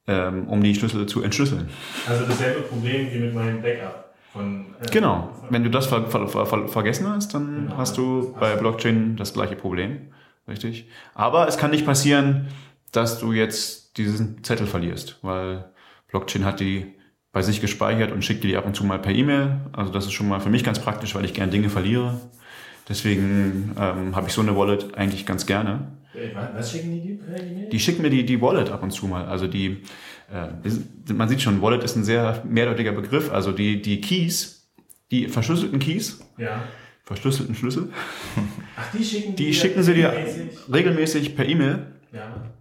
ähm, 0.08 0.48
um 0.48 0.64
die 0.64 0.74
Schlüssel 0.74 1.06
zu 1.06 1.22
entschlüsseln. 1.22 1.70
Also 2.08 2.26
dasselbe 2.26 2.62
Problem 2.62 3.12
wie 3.12 3.20
mit 3.20 3.36
meinem 3.36 3.62
Backup. 3.62 4.16
Von, 4.32 4.66
äh, 4.82 4.90
genau, 4.92 5.30
wenn 5.52 5.64
du 5.64 5.70
das 5.70 5.86
ver 5.86 6.08
ver 6.08 6.28
ver 6.28 6.68
vergessen 6.68 7.08
hast, 7.08 7.36
dann 7.36 7.68
genau, 7.68 7.78
hast 7.78 7.98
du 7.98 8.36
bei 8.40 8.56
Blockchain 8.56 9.16
das 9.16 9.34
gleiche 9.34 9.56
Problem. 9.56 10.14
Richtig. 10.48 10.90
Aber 11.14 11.48
es 11.48 11.58
kann 11.58 11.72
nicht 11.72 11.86
passieren, 11.86 12.48
dass 12.92 13.20
du 13.20 13.32
jetzt 13.32 13.83
diesen 13.98 14.44
Zettel 14.44 14.68
verlierst, 14.68 15.20
weil 15.22 15.72
Blockchain 16.08 16.46
hat 16.46 16.60
die 16.60 16.94
bei 17.32 17.42
sich 17.42 17.62
gespeichert 17.62 18.12
und 18.12 18.24
schickt 18.24 18.44
die 18.44 18.56
ab 18.56 18.66
und 18.66 18.76
zu 18.76 18.84
mal 18.84 19.00
per 19.00 19.12
E-Mail. 19.12 19.62
Also 19.74 19.92
das 19.92 20.06
ist 20.06 20.14
schon 20.14 20.28
mal 20.28 20.40
für 20.40 20.50
mich 20.50 20.64
ganz 20.64 20.80
praktisch, 20.80 21.16
weil 21.16 21.26
ich 21.26 21.34
gern 21.34 21.50
Dinge 21.50 21.70
verliere. 21.70 22.22
Deswegen 22.88 23.76
ähm, 23.80 24.16
habe 24.16 24.28
ich 24.28 24.34
so 24.34 24.42
eine 24.42 24.56
Wallet 24.56 24.96
eigentlich 24.96 25.26
ganz 25.26 25.46
gerne. 25.46 25.88
Was 26.56 26.72
schicken 26.72 26.92
die 26.92 27.02
dir 27.02 27.18
per 27.18 27.42
E-Mail? 27.42 27.70
Die 27.70 27.80
schicken 27.80 28.04
mir 28.04 28.12
die, 28.12 28.26
die 28.26 28.40
Wallet 28.40 28.70
ab 28.70 28.84
und 28.84 28.92
zu 28.92 29.08
mal. 29.08 29.26
Also 29.26 29.48
die, 29.48 29.82
äh, 30.32 31.14
man 31.14 31.28
sieht 31.28 31.42
schon, 31.42 31.62
Wallet 31.62 31.84
ist 31.84 31.96
ein 31.96 32.04
sehr 32.04 32.44
mehrdeutiger 32.48 32.92
Begriff. 32.92 33.32
Also 33.32 33.52
die, 33.52 33.82
die 33.82 34.00
Keys, 34.00 34.70
die 35.10 35.28
verschlüsselten 35.28 35.80
Keys, 35.80 36.20
ja. 36.38 36.64
verschlüsselten 37.04 37.56
Schlüssel, 37.56 37.90
Ach, 38.76 38.92
die 38.96 39.04
schicken, 39.04 39.36
die 39.36 39.54
schicken 39.56 39.82
sie 39.82 39.96
dir 39.96 40.14
regelmäßig 40.72 41.36
per 41.36 41.48
E-Mail. 41.48 41.88
Ja. 42.12 42.54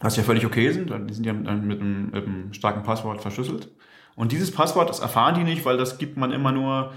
Was 0.00 0.16
ja 0.16 0.22
völlig 0.22 0.46
okay 0.46 0.70
sind, 0.70 0.92
die 1.08 1.14
sind 1.14 1.24
ja 1.24 1.32
mit 1.32 1.48
einem, 1.48 1.66
mit 2.10 2.26
einem 2.26 2.52
starken 2.52 2.82
Passwort 2.84 3.20
verschlüsselt. 3.20 3.68
Und 4.14 4.32
dieses 4.32 4.50
Passwort, 4.50 4.88
das 4.88 5.00
erfahren 5.00 5.34
die 5.34 5.44
nicht, 5.44 5.64
weil 5.64 5.76
das 5.76 5.98
gibt 5.98 6.16
man 6.16 6.32
immer 6.32 6.52
nur 6.52 6.92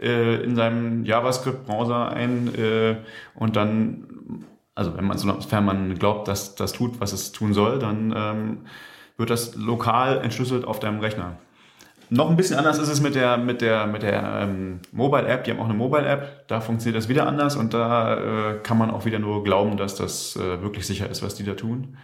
äh, 0.00 0.42
in 0.42 0.56
seinem 0.56 1.04
JavaScript-Browser 1.04 2.10
ein 2.10 2.54
äh, 2.54 2.96
und 3.34 3.56
dann, 3.56 4.44
also 4.74 4.96
wenn 4.96 5.04
man, 5.04 5.18
sofern 5.18 5.64
man 5.64 5.98
glaubt, 5.98 6.28
dass 6.28 6.54
das 6.54 6.72
tut, 6.72 7.00
was 7.00 7.12
es 7.12 7.32
tun 7.32 7.54
soll, 7.54 7.78
dann 7.78 8.14
ähm, 8.16 8.58
wird 9.16 9.30
das 9.30 9.54
lokal 9.54 10.20
entschlüsselt 10.22 10.64
auf 10.64 10.80
deinem 10.80 11.00
Rechner. 11.00 11.36
Noch 12.12 12.28
ein 12.28 12.36
bisschen 12.36 12.56
anders 12.56 12.78
ist 12.78 12.88
es 12.88 13.00
mit 13.00 13.14
der, 13.14 13.36
mit 13.36 13.60
der, 13.60 13.86
mit 13.86 14.02
der 14.02 14.40
ähm, 14.42 14.80
Mobile-App. 14.90 15.44
Die 15.44 15.52
haben 15.52 15.60
auch 15.60 15.66
eine 15.66 15.74
Mobile-App. 15.74 16.48
Da 16.48 16.60
funktioniert 16.60 17.00
das 17.00 17.08
wieder 17.08 17.26
anders 17.26 17.54
und 17.54 17.72
da 17.72 18.14
äh, 18.54 18.58
kann 18.64 18.78
man 18.78 18.90
auch 18.90 19.04
wieder 19.04 19.20
nur 19.20 19.44
glauben, 19.44 19.76
dass 19.76 19.94
das 19.94 20.34
äh, 20.34 20.60
wirklich 20.60 20.86
sicher 20.86 21.08
ist, 21.08 21.22
was 21.22 21.36
die 21.36 21.44
da 21.44 21.54
tun. 21.54 21.96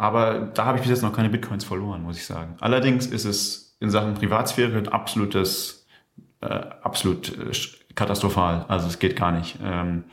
Aber 0.00 0.50
da 0.54 0.64
habe 0.64 0.78
ich 0.78 0.82
bis 0.82 0.90
jetzt 0.90 1.02
noch 1.02 1.12
keine 1.14 1.28
Bitcoins 1.28 1.62
verloren, 1.62 2.02
muss 2.02 2.16
ich 2.16 2.24
sagen. 2.24 2.56
Allerdings 2.60 3.06
ist 3.06 3.26
es 3.26 3.76
in 3.80 3.90
Sachen 3.90 4.14
Privatsphäre 4.14 4.78
ein 4.78 4.88
absolutes, 4.88 5.86
äh, 6.40 6.46
absolut 6.46 7.36
äh, 7.36 7.52
katastrophal. 7.94 8.64
Also 8.68 8.86
es 8.86 8.98
geht 8.98 9.14
gar 9.14 9.30
nicht. 9.30 9.58
Ähm, 9.62 10.04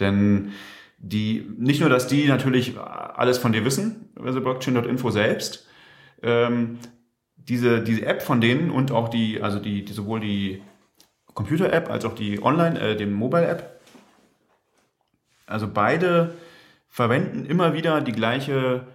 denn 0.00 0.50
die, 0.98 1.48
nicht 1.58 1.80
nur, 1.80 1.88
dass 1.88 2.08
die 2.08 2.26
natürlich 2.26 2.76
alles 2.76 3.38
von 3.38 3.52
dir 3.52 3.64
wissen, 3.64 4.08
also 4.20 4.40
Blockchain.info 4.40 5.10
selbst, 5.10 5.64
ähm, 6.24 6.80
diese, 7.36 7.84
diese 7.84 8.04
App 8.04 8.22
von 8.22 8.40
denen 8.40 8.72
und 8.72 8.90
auch 8.90 9.08
die, 9.08 9.40
also 9.40 9.60
die, 9.60 9.84
die 9.84 9.92
sowohl 9.92 10.18
die 10.18 10.60
Computer-App 11.34 11.88
als 11.88 12.04
auch 12.04 12.16
die 12.16 12.42
Online, 12.42 12.80
äh, 12.80 12.96
die 12.96 13.06
Mobile-App, 13.06 13.80
also 15.46 15.68
beide 15.72 16.34
verwenden 16.88 17.46
immer 17.46 17.74
wieder 17.74 18.00
die 18.00 18.10
gleiche 18.10 18.88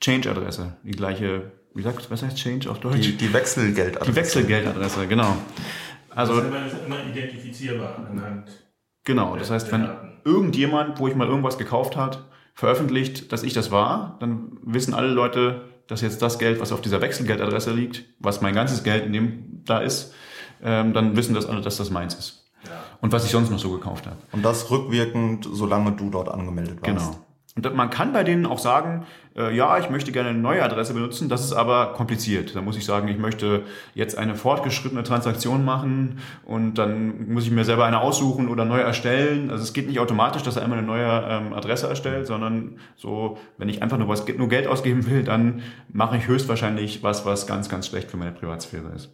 Change-Adresse, 0.00 0.76
die 0.84 0.92
gleiche 0.92 1.52
wie 1.78 1.82
sagt, 1.82 2.10
was 2.10 2.24
heißt 2.24 2.36
Change 2.36 2.68
auf 2.68 2.80
Deutsch? 2.80 3.00
Die, 3.00 3.16
die 3.16 3.32
Wechselgeldadresse. 3.32 4.10
Die 4.10 4.16
Wechselgeldadresse, 4.16 5.06
genau. 5.06 5.36
Also, 6.10 6.40
das 6.40 6.72
ist 6.72 6.84
immer 6.84 6.96
identifizierbar 7.08 8.08
anhand. 8.10 8.50
Genau, 9.04 9.36
das 9.36 9.50
heißt, 9.50 9.70
wenn 9.70 9.88
irgendjemand, 10.24 10.98
wo 10.98 11.06
ich 11.06 11.14
mal 11.14 11.28
irgendwas 11.28 11.56
gekauft 11.56 11.96
hat, 11.96 12.24
veröffentlicht, 12.54 13.32
dass 13.32 13.44
ich 13.44 13.52
das 13.52 13.70
war, 13.70 14.16
dann 14.18 14.58
wissen 14.62 14.92
alle 14.92 15.06
Leute, 15.06 15.66
dass 15.86 16.00
jetzt 16.00 16.20
das 16.20 16.40
Geld, 16.40 16.60
was 16.60 16.72
auf 16.72 16.80
dieser 16.80 17.00
Wechselgeldadresse 17.00 17.72
liegt, 17.72 18.04
was 18.18 18.40
mein 18.40 18.54
ganzes 18.54 18.82
Geld 18.82 19.06
in 19.06 19.12
dem 19.12 19.62
da 19.64 19.78
ist, 19.78 20.12
ähm, 20.62 20.92
dann 20.92 21.16
wissen 21.16 21.34
das 21.34 21.46
alle, 21.46 21.60
dass 21.60 21.76
das 21.76 21.90
meins 21.90 22.14
ist. 22.14 22.50
Ja. 22.64 22.72
Und 23.00 23.12
was 23.12 23.24
ich 23.24 23.30
sonst 23.30 23.50
noch 23.50 23.60
so 23.60 23.70
gekauft 23.70 24.06
habe. 24.06 24.16
Und 24.32 24.44
das 24.44 24.68
rückwirkend, 24.70 25.48
solange 25.48 25.92
du 25.92 26.10
dort 26.10 26.28
angemeldet 26.28 26.82
warst. 26.82 27.12
Genau. 27.12 27.24
Und 27.66 27.74
man 27.74 27.90
kann 27.90 28.12
bei 28.12 28.22
denen 28.22 28.46
auch 28.46 28.60
sagen, 28.60 29.04
äh, 29.36 29.54
ja, 29.54 29.78
ich 29.78 29.90
möchte 29.90 30.12
gerne 30.12 30.28
eine 30.28 30.38
neue 30.38 30.62
Adresse 30.62 30.94
benutzen, 30.94 31.28
das 31.28 31.44
ist 31.44 31.52
aber 31.52 31.92
kompliziert. 31.94 32.54
Da 32.54 32.62
muss 32.62 32.76
ich 32.76 32.84
sagen, 32.84 33.08
ich 33.08 33.18
möchte 33.18 33.62
jetzt 33.94 34.16
eine 34.16 34.36
fortgeschrittene 34.36 35.02
Transaktion 35.02 35.64
machen 35.64 36.20
und 36.44 36.74
dann 36.74 37.32
muss 37.32 37.44
ich 37.44 37.50
mir 37.50 37.64
selber 37.64 37.84
eine 37.84 38.00
aussuchen 38.00 38.48
oder 38.48 38.64
neu 38.64 38.78
erstellen. 38.78 39.50
Also 39.50 39.64
es 39.64 39.72
geht 39.72 39.88
nicht 39.88 39.98
automatisch, 39.98 40.42
dass 40.42 40.54
er 40.54 40.62
einmal 40.62 40.78
eine 40.78 40.86
neue 40.86 41.24
ähm, 41.28 41.52
Adresse 41.52 41.88
erstellt, 41.88 42.28
sondern 42.28 42.76
so, 42.94 43.38
wenn 43.56 43.68
ich 43.68 43.82
einfach 43.82 43.98
nur 43.98 44.08
was 44.08 44.24
nur 44.28 44.48
Geld 44.48 44.68
ausgeben 44.68 45.06
will, 45.10 45.24
dann 45.24 45.62
mache 45.92 46.16
ich 46.16 46.28
höchstwahrscheinlich 46.28 47.02
was, 47.02 47.26
was 47.26 47.48
ganz, 47.48 47.68
ganz 47.68 47.88
schlecht 47.88 48.08
für 48.08 48.16
meine 48.16 48.30
Privatsphäre 48.32 48.92
ist. 48.94 49.10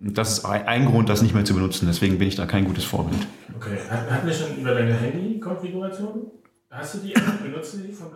Und 0.00 0.16
das 0.16 0.38
ist 0.38 0.44
ein 0.46 0.86
Grund, 0.86 1.10
das 1.10 1.20
nicht 1.20 1.34
mehr 1.34 1.44
zu 1.44 1.52
benutzen. 1.54 1.86
Deswegen 1.86 2.18
bin 2.18 2.28
ich 2.28 2.34
da 2.34 2.46
kein 2.46 2.64
gutes 2.64 2.84
Vorbild. 2.84 3.26
Okay. 3.56 3.76
Hatten 3.90 4.26
wir 4.26 4.32
schon 4.32 4.56
über 4.56 4.74
deine 4.74 4.94
Handy-Konfiguration? 4.94 6.30
Hast 6.72 6.94
du 6.94 6.98
die 7.00 7.14
App? 7.14 7.42
Benutzt 7.42 7.74
du 7.74 7.78
die 7.78 7.92
von 7.92 8.08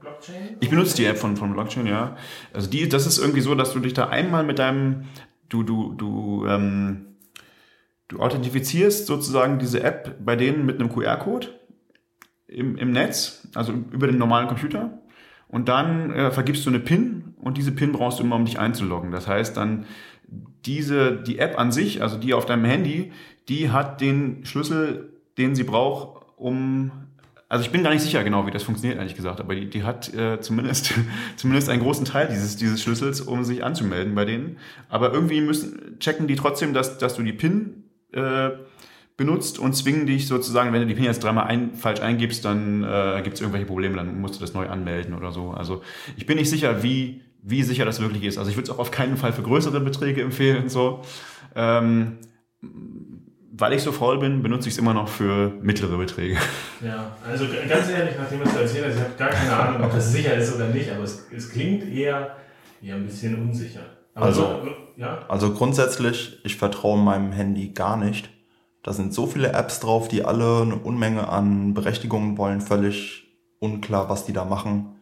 Blockchain? 0.00 0.58
Ich 0.60 0.68
benutze 0.68 0.96
die 0.96 1.06
App 1.06 1.16
von, 1.16 1.34
von 1.34 1.54
Blockchain, 1.54 1.86
ja. 1.86 2.14
Also 2.52 2.68
die, 2.68 2.86
das 2.90 3.06
ist 3.06 3.16
irgendwie 3.16 3.40
so, 3.40 3.54
dass 3.54 3.72
du 3.72 3.80
dich 3.80 3.94
da 3.94 4.08
einmal 4.08 4.44
mit 4.44 4.58
deinem, 4.58 5.04
du, 5.48 5.62
du, 5.62 5.94
du, 5.94 6.44
ähm, 6.46 7.16
du 8.08 8.20
authentifizierst 8.20 9.06
sozusagen 9.06 9.58
diese 9.58 9.82
App 9.82 10.16
bei 10.22 10.36
denen 10.36 10.66
mit 10.66 10.78
einem 10.78 10.92
QR-Code 10.92 11.48
im, 12.48 12.76
im 12.76 12.92
Netz, 12.92 13.48
also 13.54 13.72
über 13.72 14.06
den 14.06 14.18
normalen 14.18 14.48
Computer. 14.48 14.98
Und 15.48 15.70
dann 15.70 16.12
äh, 16.12 16.30
vergibst 16.30 16.66
du 16.66 16.70
eine 16.70 16.80
PIN 16.80 17.34
und 17.38 17.56
diese 17.56 17.72
PIN 17.72 17.92
brauchst 17.92 18.18
du 18.18 18.24
immer, 18.24 18.36
um 18.36 18.44
dich 18.44 18.58
einzuloggen. 18.58 19.10
Das 19.10 19.26
heißt 19.26 19.56
dann, 19.56 19.86
diese, 20.66 21.16
die 21.16 21.38
App 21.38 21.58
an 21.58 21.72
sich, 21.72 22.02
also 22.02 22.18
die 22.18 22.34
auf 22.34 22.44
deinem 22.44 22.66
Handy, 22.66 23.12
die 23.48 23.70
hat 23.70 24.02
den 24.02 24.44
Schlüssel, 24.44 25.14
den 25.38 25.54
sie 25.54 25.64
braucht, 25.64 26.26
um 26.36 27.05
also 27.48 27.64
ich 27.64 27.70
bin 27.70 27.84
gar 27.84 27.90
nicht 27.90 28.02
sicher 28.02 28.24
genau, 28.24 28.46
wie 28.46 28.50
das 28.50 28.64
funktioniert, 28.64 28.98
ehrlich 28.98 29.14
gesagt, 29.14 29.40
aber 29.40 29.54
die, 29.54 29.70
die 29.70 29.84
hat 29.84 30.12
äh, 30.14 30.40
zumindest, 30.40 30.94
zumindest 31.36 31.68
einen 31.68 31.82
großen 31.82 32.04
Teil 32.04 32.28
dieses, 32.28 32.56
dieses 32.56 32.82
Schlüssels, 32.82 33.20
um 33.20 33.44
sich 33.44 33.62
anzumelden 33.62 34.14
bei 34.14 34.24
denen. 34.24 34.58
Aber 34.88 35.12
irgendwie 35.12 35.40
müssen, 35.40 35.98
checken 36.00 36.26
die 36.26 36.34
trotzdem, 36.34 36.74
dass, 36.74 36.98
dass 36.98 37.14
du 37.14 37.22
die 37.22 37.32
PIN 37.32 37.84
äh, 38.12 38.50
benutzt 39.16 39.58
und 39.58 39.74
zwingen 39.74 40.06
dich 40.06 40.26
sozusagen, 40.26 40.72
wenn 40.72 40.80
du 40.80 40.86
die 40.88 40.94
PIN 40.94 41.04
jetzt 41.04 41.22
dreimal 41.22 41.44
ein, 41.44 41.74
falsch 41.74 42.00
eingibst, 42.00 42.44
dann 42.44 42.82
äh, 42.82 43.20
gibt 43.22 43.36
es 43.36 43.40
irgendwelche 43.40 43.66
Probleme, 43.66 43.96
dann 43.96 44.20
musst 44.20 44.34
du 44.34 44.40
das 44.40 44.52
neu 44.52 44.68
anmelden 44.68 45.14
oder 45.14 45.30
so. 45.30 45.52
Also 45.52 45.82
ich 46.16 46.26
bin 46.26 46.38
nicht 46.38 46.50
sicher, 46.50 46.82
wie, 46.82 47.22
wie 47.42 47.62
sicher 47.62 47.84
das 47.84 48.00
wirklich 48.00 48.24
ist. 48.24 48.38
Also 48.38 48.50
ich 48.50 48.56
würde 48.56 48.70
es 48.70 48.76
auch 48.76 48.80
auf 48.80 48.90
keinen 48.90 49.16
Fall 49.16 49.32
für 49.32 49.42
größere 49.42 49.80
Beträge 49.80 50.20
empfehlen. 50.20 50.68
So. 50.68 51.02
Ähm, 51.54 52.18
weil 53.58 53.72
ich 53.72 53.82
so 53.82 53.92
faul 53.92 54.18
bin, 54.18 54.42
benutze 54.42 54.68
ich 54.68 54.74
es 54.74 54.78
immer 54.78 54.94
noch 54.94 55.08
für 55.08 55.52
mittlere 55.62 55.96
Beträge. 55.96 56.36
Ja, 56.84 57.16
also 57.26 57.46
ganz 57.68 57.88
ehrlich, 57.88 58.14
nachdem 58.18 58.40
du 58.40 58.44
es 58.48 58.56
erzählt 58.56 58.86
hast, 58.86 58.94
ich 58.96 59.00
habe 59.00 59.14
gar 59.16 59.30
keine 59.30 59.56
Ahnung, 59.56 59.84
ob 59.84 59.92
das 59.92 60.12
sicher 60.12 60.34
ist 60.34 60.54
oder 60.54 60.68
nicht, 60.68 60.90
aber 60.90 61.04
es, 61.04 61.26
es 61.34 61.50
klingt 61.50 61.88
eher, 61.88 62.36
eher 62.82 62.96
ein 62.96 63.06
bisschen 63.06 63.34
unsicher. 63.40 63.80
Aber 64.14 64.26
also, 64.26 64.42
so, 64.42 64.68
ja? 64.96 65.20
also 65.28 65.52
grundsätzlich, 65.52 66.38
ich 66.44 66.56
vertraue 66.56 66.98
meinem 66.98 67.32
Handy 67.32 67.68
gar 67.68 67.96
nicht. 67.96 68.30
Da 68.82 68.92
sind 68.92 69.14
so 69.14 69.26
viele 69.26 69.52
Apps 69.52 69.80
drauf, 69.80 70.08
die 70.08 70.24
alle 70.24 70.62
eine 70.62 70.76
Unmenge 70.76 71.28
an 71.28 71.74
Berechtigungen 71.74 72.38
wollen, 72.38 72.60
völlig 72.60 73.24
unklar, 73.58 74.08
was 74.08 74.26
die 74.26 74.32
da 74.32 74.44
machen. 74.44 74.96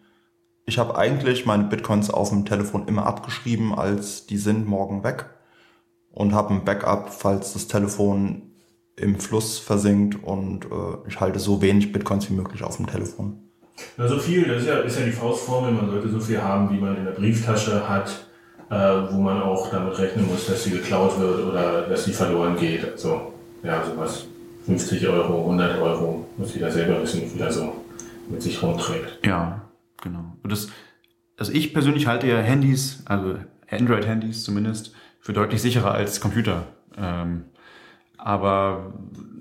Ich 0.64 0.78
habe 0.78 0.96
eigentlich 0.96 1.44
meine 1.44 1.64
Bitcoins 1.64 2.10
auf 2.10 2.30
dem 2.30 2.44
Telefon 2.44 2.88
immer 2.88 3.04
abgeschrieben, 3.06 3.74
als 3.74 4.26
die 4.26 4.38
sind 4.38 4.66
morgen 4.66 5.04
weg 5.04 5.33
und 6.14 6.32
habe 6.32 6.54
ein 6.54 6.64
Backup, 6.64 7.12
falls 7.12 7.52
das 7.52 7.66
Telefon 7.66 8.42
im 8.96 9.18
Fluss 9.18 9.58
versinkt 9.58 10.22
und 10.22 10.66
äh, 10.66 11.08
ich 11.08 11.20
halte 11.20 11.40
so 11.40 11.60
wenig 11.60 11.92
Bitcoins 11.92 12.30
wie 12.30 12.34
möglich 12.34 12.62
auf 12.62 12.76
dem 12.76 12.86
Telefon. 12.86 13.40
Na, 13.96 14.06
so 14.06 14.18
viel, 14.18 14.46
das 14.46 14.62
ist 14.62 14.68
ja, 14.68 14.78
ist 14.78 14.98
ja 14.98 15.04
die 15.04 15.10
Faustformel, 15.12 15.72
man 15.72 15.90
sollte 15.90 16.08
so 16.08 16.20
viel 16.20 16.40
haben, 16.40 16.70
wie 16.70 16.80
man 16.80 16.96
in 16.96 17.04
der 17.04 17.12
Brieftasche 17.12 17.88
hat, 17.88 18.26
äh, 18.70 18.74
wo 18.74 19.20
man 19.20 19.42
auch 19.42 19.68
damit 19.70 19.98
rechnen 19.98 20.28
muss, 20.28 20.46
dass 20.46 20.62
sie 20.62 20.70
geklaut 20.70 21.18
wird 21.18 21.44
oder 21.44 21.82
dass 21.82 22.04
sie 22.04 22.12
verloren 22.12 22.56
geht. 22.56 22.92
Also, 22.92 23.32
ja, 23.64 23.84
sowas. 23.84 24.26
50 24.66 25.06
Euro, 25.08 25.40
100 25.40 25.80
Euro, 25.80 26.26
muss 26.38 26.54
jeder 26.54 26.70
selber 26.70 27.02
wissen, 27.02 27.22
wie 27.22 27.26
viel 27.26 27.40
er 27.40 27.52
so 27.52 27.74
mit 28.30 28.40
sich 28.40 28.62
rumträgt. 28.62 29.18
Ja, 29.26 29.68
genau. 30.00 30.36
Und 30.42 30.52
das, 30.52 30.68
also 31.36 31.52
ich 31.52 31.74
persönlich 31.74 32.06
halte 32.06 32.28
ja 32.28 32.38
Handys, 32.38 33.02
also 33.04 33.36
Android-Handys 33.68 34.44
zumindest, 34.44 34.94
für 35.24 35.32
deutlich 35.32 35.62
sicherer 35.62 35.92
als 35.92 36.20
Computer. 36.20 36.66
Ähm, 36.98 37.44
aber 38.18 38.92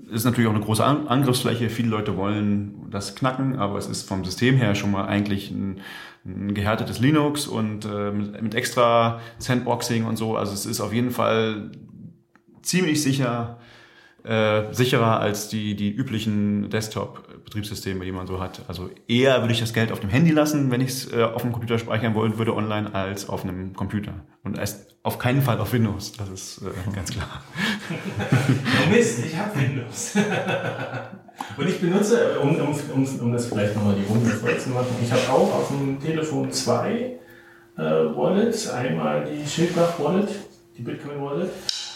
es 0.08 0.16
ist 0.16 0.24
natürlich 0.24 0.48
auch 0.48 0.54
eine 0.54 0.64
große 0.64 0.82
An 0.82 1.08
Angriffsfläche. 1.08 1.68
Viele 1.68 1.90
Leute 1.90 2.16
wollen 2.16 2.88
das 2.90 3.14
knacken, 3.14 3.58
aber 3.58 3.76
es 3.76 3.86
ist 3.86 4.08
vom 4.08 4.24
System 4.24 4.56
her 4.56 4.74
schon 4.74 4.90
mal 4.90 5.04
eigentlich 5.04 5.50
ein, 5.50 5.82
ein 6.24 6.54
gehärtetes 6.54 7.00
Linux 7.00 7.46
und 7.46 7.84
äh, 7.84 8.12
mit, 8.12 8.40
mit 8.40 8.54
extra 8.54 9.20
Sandboxing 9.38 10.06
und 10.06 10.16
so. 10.16 10.38
Also 10.38 10.54
es 10.54 10.64
ist 10.64 10.80
auf 10.80 10.94
jeden 10.94 11.10
Fall 11.10 11.70
ziemlich 12.62 13.02
sicher 13.02 13.58
äh, 14.24 14.72
sicherer 14.72 15.20
als 15.20 15.48
die, 15.48 15.76
die 15.76 15.90
üblichen 15.90 16.70
Desktop-Betriebssysteme, 16.70 18.04
die 18.04 18.12
man 18.12 18.26
so 18.26 18.40
hat. 18.40 18.62
Also 18.68 18.90
eher 19.06 19.42
würde 19.42 19.52
ich 19.52 19.60
das 19.60 19.74
Geld 19.74 19.92
auf 19.92 20.00
dem 20.00 20.08
Handy 20.08 20.30
lassen, 20.30 20.70
wenn 20.70 20.80
ich 20.80 20.88
es 20.88 21.12
äh, 21.12 21.22
auf 21.22 21.42
dem 21.42 21.52
Computer 21.52 21.78
speichern 21.78 22.14
wollen 22.14 22.38
würde 22.38 22.56
online, 22.56 22.94
als 22.94 23.28
auf 23.28 23.44
einem 23.44 23.74
Computer. 23.74 24.14
Und 24.42 24.58
erst 24.58 24.96
auf 25.02 25.18
keinen 25.18 25.42
Fall 25.42 25.58
auf 25.60 25.72
Windows, 25.74 26.12
das 26.12 26.30
ist 26.30 26.62
äh, 26.62 26.94
ganz 26.94 27.10
klar. 27.10 27.42
Mist, 28.90 29.26
ich 29.26 29.36
habe 29.36 29.60
Windows. 29.60 30.16
Und 31.58 31.68
ich 31.68 31.80
benutze, 31.80 32.38
um, 32.40 32.56
um, 32.56 32.74
um, 32.94 33.20
um 33.20 33.32
das 33.32 33.46
vielleicht 33.46 33.74
nochmal 33.74 33.96
die 33.96 34.10
Runde 34.10 34.30
voll 34.30 34.56
zu 34.56 34.70
machen, 34.70 34.96
ich 35.02 35.12
habe 35.12 35.28
auch 35.28 35.54
auf 35.54 35.68
dem 35.68 36.00
Telefon 36.00 36.50
zwei 36.50 37.18
äh, 37.76 37.82
Wallets. 37.82 38.70
Einmal 38.70 39.24
die 39.24 39.46
Schildbach 39.46 39.98
Wallet, 39.98 40.28
die 40.78 40.82
Bitcoin 40.82 41.20
Wallet. 41.20 41.50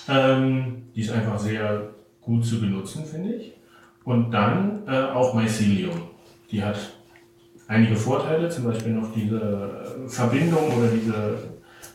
Ähm, 0.08 0.82
die 0.94 1.00
ist 1.02 1.10
einfach 1.10 1.38
sehr 1.38 1.94
gut 2.28 2.44
zu 2.44 2.60
benutzen, 2.60 3.04
finde 3.04 3.34
ich. 3.36 3.52
Und 4.04 4.30
dann 4.30 4.82
äh, 4.86 5.00
auch 5.14 5.34
Mycelium. 5.34 6.02
Die 6.50 6.62
hat 6.62 6.76
einige 7.66 7.96
Vorteile, 7.96 8.48
zum 8.50 8.64
Beispiel 8.64 8.92
noch 8.92 9.12
diese 9.14 9.36
äh, 9.36 10.08
Verbindung 10.08 10.76
oder 10.76 10.88
diese 10.88 11.38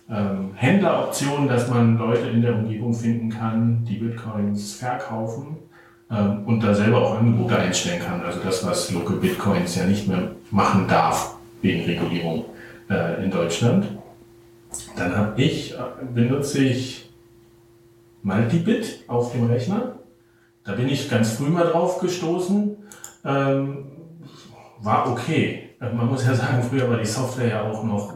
ähm, 0.09 0.51
Händleroption, 0.55 1.47
dass 1.47 1.69
man 1.69 1.97
Leute 1.97 2.27
in 2.29 2.41
der 2.41 2.55
Umgebung 2.55 2.93
finden 2.93 3.29
kann, 3.29 3.85
die 3.85 3.97
Bitcoins 3.97 4.73
verkaufen 4.73 5.57
ähm, 6.09 6.43
und 6.45 6.63
da 6.63 6.73
selber 6.73 7.01
auch 7.01 7.19
Angebote 7.19 7.57
einstellen 7.57 8.01
kann. 8.01 8.21
Also 8.21 8.39
das, 8.43 8.65
was 8.65 8.91
Local 8.91 9.17
Bitcoins 9.17 9.75
ja 9.75 9.85
nicht 9.85 10.07
mehr 10.07 10.31
machen 10.49 10.87
darf 10.87 11.35
wegen 11.61 11.85
Regulierung 11.85 12.45
äh, 12.89 13.23
in 13.23 13.29
Deutschland. 13.29 13.85
Dann 14.97 15.15
habe 15.15 15.41
ich, 15.41 15.73
äh, 15.73 15.77
benutze 16.13 16.63
ich 16.63 17.09
Multibit 18.23 19.03
auf 19.07 19.31
dem 19.31 19.45
Rechner. 19.45 19.99
Da 20.63 20.73
bin 20.73 20.87
ich 20.87 21.09
ganz 21.09 21.33
früh 21.33 21.49
mal 21.49 21.65
drauf 21.65 21.99
gestoßen. 21.99 22.77
Ähm, 23.25 23.85
war 24.79 25.11
okay. 25.11 25.69
Äh, 25.81 25.93
man 25.93 26.07
muss 26.07 26.25
ja 26.25 26.33
sagen, 26.33 26.63
früher 26.63 26.89
war 26.89 26.97
die 26.97 27.05
Software 27.05 27.47
ja 27.47 27.61
auch 27.63 27.83
noch 27.83 28.13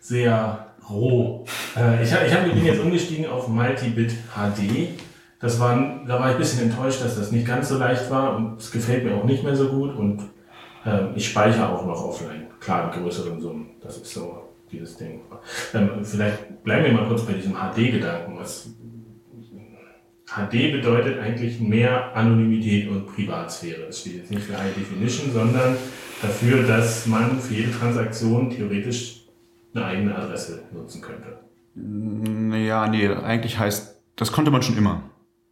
sehr 0.00 0.66
roh. 0.88 1.44
Äh, 1.76 2.02
ich, 2.02 2.10
ich 2.10 2.34
hab, 2.34 2.44
bin 2.44 2.64
jetzt 2.64 2.80
umgestiegen 2.80 3.26
auf 3.26 3.48
Multibit 3.48 4.12
HD. 4.34 4.98
Das 5.40 5.60
war, 5.60 5.76
da 6.06 6.18
war 6.18 6.28
ich 6.28 6.34
ein 6.34 6.38
bisschen 6.38 6.70
enttäuscht, 6.70 7.02
dass 7.04 7.16
das 7.16 7.30
nicht 7.30 7.46
ganz 7.46 7.68
so 7.68 7.78
leicht 7.78 8.10
war 8.10 8.36
und 8.36 8.58
es 8.58 8.72
gefällt 8.72 9.04
mir 9.04 9.14
auch 9.14 9.24
nicht 9.24 9.44
mehr 9.44 9.54
so 9.54 9.68
gut 9.68 9.94
und 9.94 10.22
ähm, 10.84 11.10
ich 11.14 11.28
speichere 11.28 11.68
auch 11.68 11.86
noch 11.86 12.04
offline. 12.04 12.46
Klar, 12.58 12.92
in 12.92 13.02
größeren 13.02 13.40
Summen. 13.40 13.70
Das 13.80 13.98
ist 13.98 14.12
so 14.12 14.48
dieses 14.72 14.96
Ding. 14.96 15.20
Ähm, 15.74 16.04
vielleicht 16.04 16.64
bleiben 16.64 16.86
wir 16.86 16.92
mal 16.92 17.06
kurz 17.06 17.22
bei 17.22 17.34
diesem 17.34 17.54
HD-Gedanken. 17.54 18.36
Was 18.36 18.70
HD 20.28 20.72
bedeutet 20.72 21.18
eigentlich 21.20 21.58
mehr 21.58 22.14
Anonymität 22.14 22.88
und 22.88 23.06
Privatsphäre. 23.06 23.84
Es 23.88 24.00
steht 24.00 24.16
jetzt 24.16 24.30
nicht 24.30 24.42
für 24.42 24.58
High 24.58 24.74
Definition, 24.74 25.32
sondern 25.32 25.76
dafür, 26.20 26.64
dass 26.64 27.06
man 27.06 27.40
für 27.40 27.54
jede 27.54 27.72
Transaktion 27.72 28.50
theoretisch 28.50 29.22
eine 29.74 29.86
eigene 29.86 30.14
Adresse 30.14 30.64
nutzen 30.72 31.00
könnte. 31.00 31.38
Ja, 32.66 32.88
nee, 32.88 33.08
eigentlich 33.08 33.58
heißt, 33.58 34.02
das 34.16 34.32
konnte 34.32 34.50
man 34.50 34.62
schon 34.62 34.76
immer. 34.76 35.02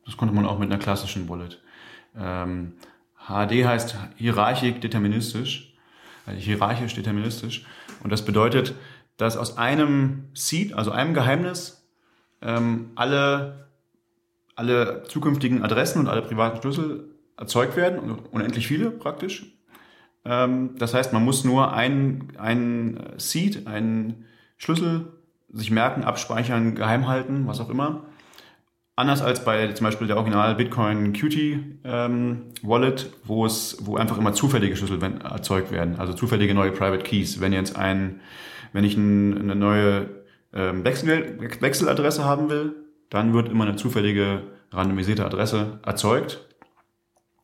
Das 0.04 0.16
konnte 0.16 0.34
man 0.34 0.44
auch 0.44 0.58
mit 0.58 0.70
einer 0.70 0.80
klassischen 0.80 1.28
Wallet. 1.28 1.62
Ähm, 2.18 2.74
HD 3.26 3.64
heißt 3.64 3.96
hierarchisch 4.16 4.78
deterministisch, 4.80 5.74
also 6.26 6.38
hierarchisch 6.38 6.94
deterministisch. 6.94 7.64
Und 8.02 8.10
das 8.10 8.24
bedeutet, 8.24 8.74
dass 9.16 9.38
aus 9.38 9.56
einem 9.56 10.24
Seed, 10.34 10.74
also 10.74 10.90
einem 10.90 11.14
Geheimnis, 11.14 11.88
ähm, 12.42 12.90
alle 12.94 13.65
alle 14.56 15.04
zukünftigen 15.04 15.62
Adressen 15.62 16.00
und 16.00 16.08
alle 16.08 16.22
privaten 16.22 16.60
Schlüssel 16.60 17.14
erzeugt 17.36 17.76
werden, 17.76 18.18
unendlich 18.30 18.66
viele 18.66 18.90
praktisch. 18.90 19.52
Ähm, 20.24 20.70
das 20.78 20.94
heißt, 20.94 21.12
man 21.12 21.24
muss 21.24 21.44
nur 21.44 21.72
ein, 21.72 22.32
ein 22.38 22.98
Seed, 23.18 23.66
einen 23.66 24.24
Schlüssel 24.56 25.12
sich 25.52 25.70
merken, 25.70 26.02
abspeichern, 26.02 26.74
geheim 26.74 27.06
halten, 27.06 27.46
was 27.46 27.60
auch 27.60 27.70
immer. 27.70 28.06
Anders 28.96 29.20
als 29.20 29.44
bei 29.44 29.70
zum 29.72 29.84
Beispiel 29.84 30.06
der 30.06 30.16
Original 30.16 30.54
Bitcoin 30.54 31.12
Qt 31.12 31.36
ähm, 31.84 32.44
Wallet, 32.62 33.10
wo 33.24 33.44
es, 33.44 33.76
wo 33.82 33.96
einfach 33.96 34.16
immer 34.16 34.32
zufällige 34.32 34.74
Schlüssel 34.74 34.98
erzeugt 35.02 35.70
werden, 35.70 35.96
also 35.98 36.14
zufällige 36.14 36.54
neue 36.54 36.72
Private 36.72 37.04
Keys. 37.04 37.38
Wenn 37.40 37.52
jetzt 37.52 37.76
ein, 37.76 38.20
wenn 38.72 38.84
ich 38.84 38.96
ein, 38.96 39.38
eine 39.38 39.54
neue 39.54 40.08
ähm, 40.54 40.82
Wechsel, 40.82 41.38
Wechseladresse 41.60 42.24
haben 42.24 42.48
will, 42.48 42.85
dann 43.10 43.32
wird 43.32 43.48
immer 43.48 43.64
eine 43.66 43.76
zufällige 43.76 44.42
randomisierte 44.72 45.24
Adresse 45.24 45.80
erzeugt. 45.84 46.46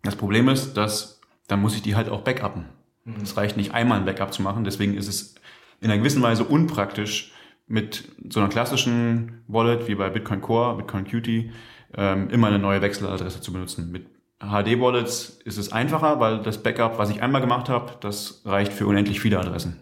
Das 0.02 0.16
Problem 0.16 0.48
ist, 0.48 0.74
dass 0.74 1.20
dann 1.48 1.60
muss 1.60 1.74
ich 1.74 1.82
die 1.82 1.96
halt 1.96 2.08
auch 2.08 2.22
backuppen. 2.22 2.66
Mhm. 3.04 3.22
Es 3.22 3.36
reicht 3.36 3.56
nicht 3.56 3.74
einmal 3.74 3.98
ein 3.98 4.04
Backup 4.04 4.32
zu 4.32 4.42
machen, 4.42 4.64
deswegen 4.64 4.94
ist 4.94 5.08
es 5.08 5.34
in 5.80 5.90
einer 5.90 5.98
gewissen 5.98 6.22
Weise 6.22 6.44
unpraktisch, 6.44 7.32
mit 7.66 8.08
so 8.28 8.40
einer 8.40 8.48
klassischen 8.48 9.42
Wallet 9.46 9.88
wie 9.88 9.94
bei 9.94 10.10
Bitcoin 10.10 10.40
Core, 10.40 10.76
Bitcoin 10.76 11.04
Qt, 11.04 11.50
ähm, 11.94 12.28
immer 12.30 12.48
eine 12.48 12.58
neue 12.58 12.82
Wechseladresse 12.82 13.40
zu 13.40 13.52
benutzen. 13.52 13.90
Mit 13.90 14.06
HD-Wallets 14.40 15.40
ist 15.44 15.58
es 15.58 15.72
einfacher, 15.72 16.20
weil 16.20 16.42
das 16.42 16.62
Backup, 16.62 16.98
was 16.98 17.10
ich 17.10 17.22
einmal 17.22 17.40
gemacht 17.40 17.68
habe, 17.68 17.92
das 18.00 18.42
reicht 18.44 18.72
für 18.72 18.86
unendlich 18.86 19.20
viele 19.20 19.38
Adressen. 19.38 19.80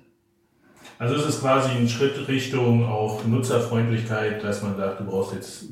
Also 1.01 1.15
es 1.15 1.25
ist 1.25 1.41
quasi 1.41 1.71
ein 1.71 1.89
Schritt 1.89 2.29
Richtung 2.29 2.87
auch 2.87 3.25
Nutzerfreundlichkeit, 3.25 4.45
dass 4.45 4.63
man 4.63 4.77
sagt, 4.77 5.01
du 5.01 5.05
brauchst 5.05 5.33
jetzt, 5.33 5.65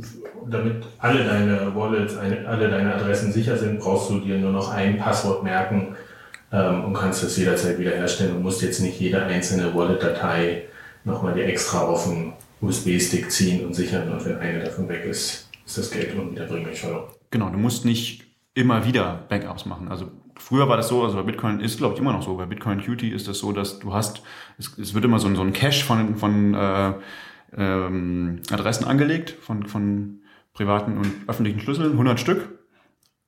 damit 0.48 0.86
alle 0.96 1.22
deine 1.22 1.76
Wallets, 1.76 2.16
alle 2.16 2.70
deine 2.70 2.94
Adressen 2.94 3.30
sicher 3.30 3.58
sind, 3.58 3.78
brauchst 3.78 4.08
du 4.08 4.20
dir 4.20 4.38
nur 4.38 4.52
noch 4.52 4.72
ein 4.72 4.96
Passwort 4.96 5.44
merken 5.44 5.94
ähm, 6.50 6.86
und 6.86 6.94
kannst 6.94 7.22
das 7.22 7.36
jederzeit 7.36 7.78
wiederherstellen 7.78 8.36
und 8.36 8.42
musst 8.42 8.62
jetzt 8.62 8.80
nicht 8.80 8.98
jede 8.98 9.22
einzelne 9.22 9.74
Wallet-Datei 9.74 10.62
nochmal 11.04 11.34
dir 11.34 11.44
extra 11.44 11.82
auf 11.82 12.04
den 12.04 12.32
USB-Stick 12.62 13.30
ziehen 13.30 13.66
und 13.66 13.74
sichern 13.74 14.10
und 14.10 14.24
wenn 14.24 14.38
eine 14.38 14.64
davon 14.64 14.88
weg 14.88 15.04
ist, 15.04 15.50
ist 15.66 15.76
das 15.76 15.90
Geld 15.90 16.16
unwiederbringlich 16.18 16.80
verloren. 16.80 17.12
Genau, 17.30 17.50
du 17.50 17.58
musst 17.58 17.84
nicht 17.84 18.24
immer 18.54 18.86
wieder 18.86 19.26
Backups 19.28 19.66
machen. 19.66 19.88
Also 19.88 20.10
früher 20.38 20.68
war 20.68 20.76
das 20.76 20.88
so, 20.88 21.04
also 21.04 21.16
bei 21.16 21.22
Bitcoin 21.22 21.60
ist 21.60 21.78
glaube 21.78 21.94
ich 21.94 22.00
immer 22.00 22.12
noch 22.12 22.22
so, 22.22 22.36
bei 22.36 22.46
Bitcoin 22.46 22.80
Qt 22.80 23.02
ist 23.02 23.28
das 23.28 23.38
so, 23.38 23.52
dass 23.52 23.78
du 23.78 23.92
hast, 23.92 24.22
es, 24.58 24.76
es 24.78 24.94
wird 24.94 25.04
immer 25.04 25.18
so, 25.18 25.32
so 25.34 25.42
ein 25.42 25.52
Cache 25.52 25.84
von, 25.84 26.16
von 26.16 26.54
äh, 26.54 26.92
ähm, 27.56 28.40
Adressen 28.50 28.86
angelegt, 28.86 29.36
von, 29.40 29.66
von 29.66 30.20
privaten 30.52 30.98
und 30.98 31.12
öffentlichen 31.28 31.60
Schlüsseln, 31.60 31.92
100 31.92 32.18
Stück. 32.18 32.58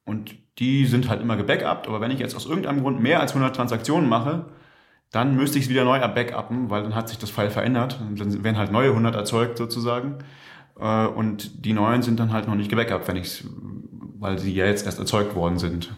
Und 0.05 0.35
die 0.59 0.87
sind 0.87 1.09
halt 1.09 1.20
immer 1.20 1.37
gebackupt, 1.37 1.87
aber 1.87 2.01
wenn 2.01 2.11
ich 2.11 2.18
jetzt 2.18 2.35
aus 2.35 2.46
irgendeinem 2.46 2.81
Grund 2.81 3.01
mehr 3.01 3.20
als 3.20 3.33
100 3.33 3.55
Transaktionen 3.55 4.09
mache, 4.09 4.46
dann 5.12 5.37
müsste 5.37 5.59
ich 5.59 5.64
es 5.64 5.70
wieder 5.70 5.85
neu 5.85 5.99
backuppen, 6.01 6.70
weil 6.70 6.83
dann 6.83 6.94
hat 6.94 7.09
sich 7.09 7.18
das 7.18 7.31
File 7.31 7.51
verändert. 7.51 8.01
Und 8.01 8.20
dann 8.20 8.44
werden 8.44 8.57
halt 8.57 8.73
neue 8.73 8.90
100 8.90 9.14
erzeugt 9.14 9.59
sozusagen. 9.59 10.18
Äh, 10.79 11.07
und 11.07 11.64
die 11.64 11.73
neuen 11.73 12.03
sind 12.03 12.20
dann 12.20 12.33
halt 12.33 12.46
noch 12.46 12.55
nicht 12.55 12.70
gebackupt, 12.70 13.09
wenn 13.09 13.16
ich 13.16 13.44
weil 14.20 14.38
sie 14.38 14.55
ja 14.55 14.66
jetzt 14.66 14.87
erst 14.87 14.99
erzeugt 14.99 15.35
worden 15.35 15.59
sind. 15.59 15.94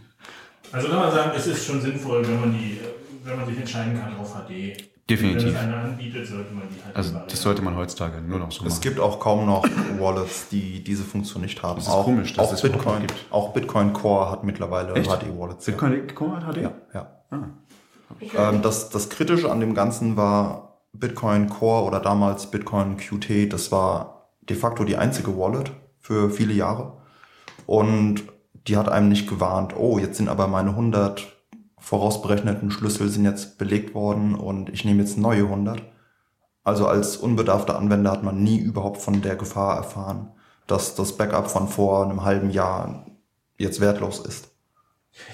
Also 0.73 0.89
kann 0.89 0.99
man 0.99 1.13
sagen, 1.13 1.31
es 1.37 1.47
ist 1.47 1.67
schon 1.67 1.81
sinnvoll, 1.81 2.27
wenn 2.27 2.41
man 2.41 2.53
die, 2.53 2.79
wenn 3.25 3.37
man 3.37 3.47
sich 3.47 3.59
entscheiden 3.59 3.99
kann 4.01 4.17
auf 4.17 4.33
HD. 4.35 4.77
Definitiv. 5.11 5.49
Wenn 5.49 5.55
es 5.55 5.61
einer 5.61 5.77
anbietet, 5.79 6.27
sollte 6.27 6.55
man 6.55 6.63
die 6.69 6.83
halt 6.85 6.97
Also 6.97 7.19
das 7.29 7.43
sollte 7.43 7.61
man 7.61 7.77
heutzutage 7.77 8.21
nur 8.21 8.39
noch 8.39 8.53
so 8.53 8.65
Es 8.65 8.71
machen. 8.75 8.81
gibt 8.83 9.01
auch 9.01 9.19
kaum 9.21 9.45
noch 9.47 9.65
Wallets, 9.99 10.49
die 10.49 10.83
diese 10.83 11.03
Funktion 11.03 11.43
nicht 11.43 11.63
haben. 11.63 11.77
Das 11.77 11.89
ist 11.89 11.93
auch, 11.93 12.05
komisch, 12.05 12.33
dass 12.35 12.49
auch 12.49 12.53
es 12.55 12.63
Bitcoin, 12.63 13.01
gibt. 13.01 13.15
auch 13.31 13.53
Bitcoin 13.53 13.93
Core 13.93 14.31
hat 14.31 14.45
mittlerweile 14.45 14.95
Echt? 14.95 15.11
HD-Wallets. 15.11 15.67
Ja. 15.67 15.73
Bitcoin 15.73 16.15
Core 16.15 16.47
hat 16.47 16.55
HD? 16.55 16.63
Ja, 16.63 16.73
ja. 16.95 17.11
Ah. 17.31 18.51
Ähm, 18.51 18.63
das, 18.63 18.91
das 18.91 19.09
Kritische 19.11 19.51
an 19.51 19.61
dem 19.61 19.75
Ganzen 19.75 20.17
war 20.17 20.79
Bitcoin 20.93 21.49
Core 21.49 21.85
oder 21.85 22.01
damals 22.01 22.47
Bitcoin 22.51 22.97
Qt. 22.97 23.53
Das 23.53 23.73
war 23.73 24.29
de 24.49 24.57
facto 24.57 24.85
die 24.85 24.97
einzige 24.97 25.37
Wallet 25.37 25.73
für 26.01 26.31
viele 26.31 26.53
Jahre. 26.55 26.99
Und 27.67 28.23
die 28.67 28.77
hat 28.77 28.89
einem 28.89 29.09
nicht 29.09 29.29
gewarnt, 29.29 29.75
oh, 29.77 29.99
jetzt 29.99 30.17
sind 30.17 30.29
aber 30.29 30.47
meine 30.47 30.71
100 30.71 31.27
vorausberechneten 31.79 32.71
Schlüssel 32.71 33.09
sind 33.09 33.25
jetzt 33.25 33.59
belegt 33.59 33.95
worden 33.95 34.35
und 34.35 34.71
ich 34.71 34.85
nehme 34.85 35.03
jetzt 35.03 35.19
neue 35.19 35.45
100. 35.45 35.83
Also 36.65 36.87
als 36.87 37.17
unbedarfter 37.17 37.77
Anwender 37.77 38.13
hat 38.13 38.23
man 38.23 38.43
nie 38.43 38.59
überhaupt 38.59 39.03
von 39.03 39.21
der 39.21 39.35
Gefahr 39.35 39.77
erfahren, 39.77 40.31
dass 40.69 40.95
das 40.95 41.17
Backup 41.17 41.51
von 41.51 41.67
vor 41.67 42.05
einem 42.05 42.23
halben 42.23 42.51
Jahr 42.51 43.07
jetzt 43.59 43.81
wertlos 43.81 44.21
ist. 44.21 44.49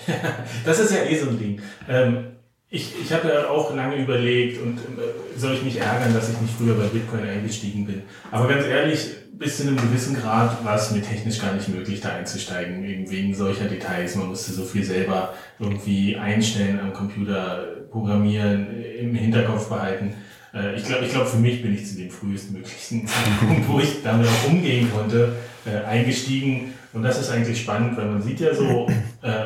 das 0.64 0.78
ist 0.78 0.92
ja 0.92 1.02
eh 1.02 1.18
so 1.18 1.28
ein 1.28 1.38
Ding. 1.38 1.60
Ähm, 1.86 2.37
ich 2.70 2.94
ich 3.02 3.12
habe 3.12 3.28
ja 3.28 3.48
auch 3.48 3.74
lange 3.74 3.96
überlegt 3.96 4.60
und 4.62 4.78
äh, 4.78 5.38
soll 5.38 5.54
ich 5.54 5.62
mich 5.62 5.80
ärgern, 5.80 6.12
dass 6.12 6.30
ich 6.30 6.40
nicht 6.40 6.54
früher 6.54 6.74
bei 6.74 6.86
Bitcoin 6.86 7.22
eingestiegen 7.22 7.86
bin. 7.86 8.02
Aber 8.30 8.46
ganz 8.48 8.66
ehrlich, 8.66 9.06
bis 9.32 9.56
zu 9.56 9.62
einem 9.62 9.76
gewissen 9.76 10.16
Grad 10.16 10.64
war 10.64 10.76
es 10.76 10.90
mir 10.90 11.02
technisch 11.02 11.40
gar 11.40 11.54
nicht 11.54 11.68
möglich, 11.68 12.00
da 12.00 12.10
einzusteigen, 12.10 12.84
eben 12.84 13.10
wegen 13.10 13.34
solcher 13.34 13.66
Details. 13.66 14.16
Man 14.16 14.28
musste 14.28 14.52
so 14.52 14.64
viel 14.64 14.84
selber 14.84 15.34
irgendwie 15.58 16.16
einstellen 16.16 16.78
am 16.80 16.92
Computer, 16.92 17.64
programmieren, 17.90 18.66
im 18.98 19.14
Hinterkopf 19.14 19.68
behalten. 19.70 20.14
Äh, 20.52 20.76
ich 20.76 20.84
glaube, 20.84 21.06
ich 21.06 21.12
glaub, 21.12 21.26
für 21.26 21.38
mich 21.38 21.62
bin 21.62 21.74
ich 21.74 21.86
zu 21.86 21.96
dem 21.96 22.10
frühestmöglichen 22.10 23.06
Zeitpunkt, 23.06 23.68
wo 23.68 23.80
ich 23.80 24.02
damit 24.02 24.26
auch 24.26 24.50
umgehen 24.50 24.90
konnte, 24.92 25.36
äh, 25.64 25.84
eingestiegen. 25.86 26.74
Und 26.92 27.02
das 27.02 27.18
ist 27.18 27.30
eigentlich 27.30 27.62
spannend, 27.62 27.96
weil 27.96 28.06
man 28.06 28.20
sieht 28.20 28.40
ja 28.40 28.54
so 28.54 28.88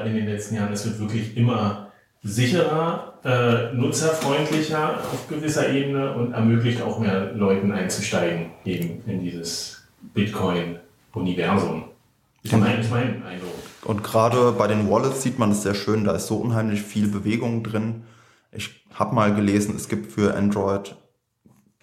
in 0.06 0.14
den 0.14 0.26
letzten 0.26 0.54
Jahren, 0.54 0.72
es 0.72 0.84
wird 0.86 1.00
wirklich 1.00 1.36
immer 1.36 1.81
sicherer, 2.22 3.14
äh, 3.24 3.74
nutzerfreundlicher 3.74 5.00
auf 5.12 5.28
gewisser 5.28 5.70
Ebene 5.70 6.14
und 6.14 6.32
ermöglicht 6.32 6.80
auch 6.82 6.98
mehr 6.98 7.32
Leuten 7.32 7.72
einzusteigen 7.72 8.50
eben 8.64 9.02
in 9.06 9.20
dieses 9.20 9.82
Bitcoin-Universum. 10.14 11.84
Ist 12.42 12.56
mein, 12.56 12.80
ist 12.80 12.90
mein 12.90 13.24
Eindruck. 13.24 13.54
Und 13.84 14.04
gerade 14.04 14.52
bei 14.52 14.68
den 14.68 14.88
Wallets 14.88 15.22
sieht 15.22 15.38
man 15.38 15.52
es 15.52 15.62
sehr 15.62 15.74
schön, 15.74 16.04
da 16.04 16.12
ist 16.12 16.28
so 16.28 16.36
unheimlich 16.36 16.82
viel 16.82 17.08
Bewegung 17.08 17.62
drin. 17.64 18.04
Ich 18.52 18.84
habe 18.94 19.14
mal 19.14 19.34
gelesen, 19.34 19.74
es 19.76 19.88
gibt 19.88 20.12
für 20.12 20.34
Android 20.34 20.96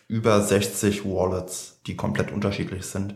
über 0.08 0.42
60 0.42 1.06
Wallets, 1.06 1.82
die 1.86 1.96
komplett 1.96 2.32
unterschiedlich 2.32 2.86
sind. 2.86 3.16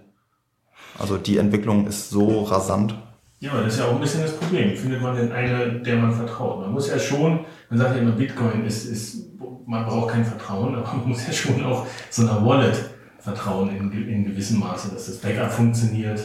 Also 1.00 1.18
die 1.18 1.38
Entwicklung 1.38 1.88
ist 1.88 2.10
so 2.10 2.44
rasant. 2.44 2.96
Ja, 3.44 3.62
das 3.62 3.74
ist 3.74 3.80
ja 3.80 3.88
auch 3.88 3.96
ein 3.96 4.00
bisschen 4.00 4.22
das 4.22 4.38
Problem. 4.38 4.74
Findet 4.78 5.02
man 5.02 5.18
denn 5.18 5.34
eine, 5.34 5.82
der 5.82 5.98
man 5.98 6.14
vertraut? 6.14 6.62
Man 6.62 6.72
muss 6.72 6.88
ja 6.88 6.98
schon, 6.98 7.42
man 7.70 7.78
sagt 7.78 7.94
ja 7.94 8.02
immer, 8.02 8.14
Bitcoin 8.14 8.66
ist, 8.66 8.86
ist 8.86 9.38
man 9.68 9.86
braucht 9.86 10.12
kein 10.12 10.24
Vertrauen, 10.24 10.76
aber 10.76 10.88
man 10.96 11.10
muss 11.10 11.28
ja 11.28 11.34
schon 11.34 11.62
auch 11.66 11.86
so 12.10 12.22
einer 12.22 12.46
Wallet 12.46 12.78
vertrauen 13.20 13.76
in, 13.76 13.92
in 14.08 14.24
gewissem 14.24 14.60
Maße, 14.62 14.94
dass 14.94 15.08
das 15.08 15.18
Backup 15.18 15.52
funktioniert. 15.52 16.22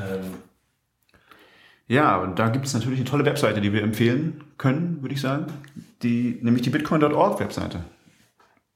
Ähm, 0.00 0.24
ja, 1.86 2.16
und 2.16 2.38
da 2.38 2.48
gibt 2.48 2.64
es 2.64 2.72
natürlich 2.72 3.00
eine 3.00 3.08
tolle 3.10 3.26
Webseite, 3.26 3.60
die 3.60 3.74
wir 3.74 3.82
empfehlen 3.82 4.42
können, 4.56 5.02
würde 5.02 5.14
ich 5.14 5.20
sagen. 5.20 5.48
Die, 6.02 6.38
nämlich 6.40 6.62
die 6.62 6.70
bitcoin.org 6.70 7.40
Webseite. 7.40 7.84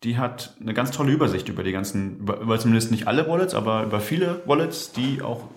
Die 0.02 0.18
hat 0.18 0.56
eine 0.60 0.74
ganz 0.74 0.90
tolle 0.90 1.10
Übersicht 1.10 1.48
über 1.48 1.62
die 1.62 1.72
ganzen, 1.72 2.18
über, 2.18 2.38
über 2.38 2.58
zumindest 2.58 2.90
nicht 2.90 3.06
alle 3.06 3.26
Wallets, 3.26 3.54
aber 3.54 3.84
über 3.84 4.00
viele 4.00 4.42
Wallets, 4.44 4.92
die 4.92 5.22
auch 5.22 5.48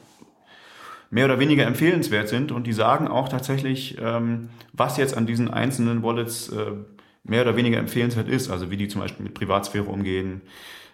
mehr 1.15 1.25
oder 1.25 1.39
weniger 1.39 1.65
empfehlenswert 1.65 2.27
sind. 2.27 2.51
Und 2.51 2.67
die 2.67 2.73
sagen 2.73 3.07
auch 3.07 3.29
tatsächlich, 3.29 3.97
ähm, 4.01 4.49
was 4.73 4.97
jetzt 4.97 5.15
an 5.15 5.25
diesen 5.25 5.49
einzelnen 5.49 6.03
Wallets 6.03 6.49
äh, 6.49 6.73
mehr 7.23 7.43
oder 7.43 7.55
weniger 7.55 7.77
empfehlenswert 7.77 8.27
ist. 8.27 8.51
Also 8.51 8.69
wie 8.69 8.75
die 8.75 8.89
zum 8.89 8.99
Beispiel 8.99 9.23
mit 9.23 9.33
Privatsphäre 9.33 9.85
umgehen, 9.85 10.41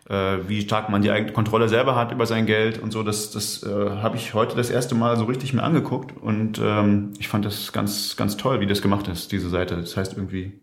äh, 0.07 0.37
wie 0.47 0.61
stark 0.61 0.89
man 0.89 1.01
die 1.01 1.09
eigene 1.09 1.31
Kontrolle 1.31 1.69
selber 1.69 1.95
hat 1.95 2.11
über 2.11 2.27
sein 2.27 2.45
Geld 2.45 2.77
und 2.77 2.91
so. 2.91 3.01
Das, 3.01 3.31
das 3.31 3.63
äh, 3.63 3.67
habe 3.67 4.15
ich 4.15 4.35
heute 4.35 4.55
das 4.55 4.69
erste 4.69 4.93
Mal 4.93 5.17
so 5.17 5.25
richtig 5.25 5.53
mir 5.53 5.63
angeguckt 5.63 6.15
und 6.15 6.61
ähm, 6.63 7.13
ich 7.17 7.27
fand 7.27 7.43
das 7.43 7.73
ganz, 7.73 8.15
ganz 8.15 8.37
toll, 8.37 8.59
wie 8.59 8.67
das 8.67 8.83
gemacht 8.83 9.07
ist, 9.07 9.31
diese 9.31 9.49
Seite. 9.49 9.75
Das 9.75 9.97
heißt 9.97 10.13
irgendwie 10.13 10.53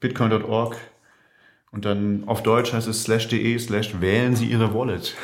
bitcoin.org 0.00 0.76
und 1.70 1.84
dann 1.84 2.24
auf 2.26 2.42
Deutsch 2.42 2.72
heißt 2.72 2.88
es 2.88 3.04
slash 3.04 3.28
de 3.28 3.56
slash 3.60 4.00
wählen 4.00 4.34
Sie 4.34 4.46
Ihre 4.46 4.74
Wallet. 4.74 5.14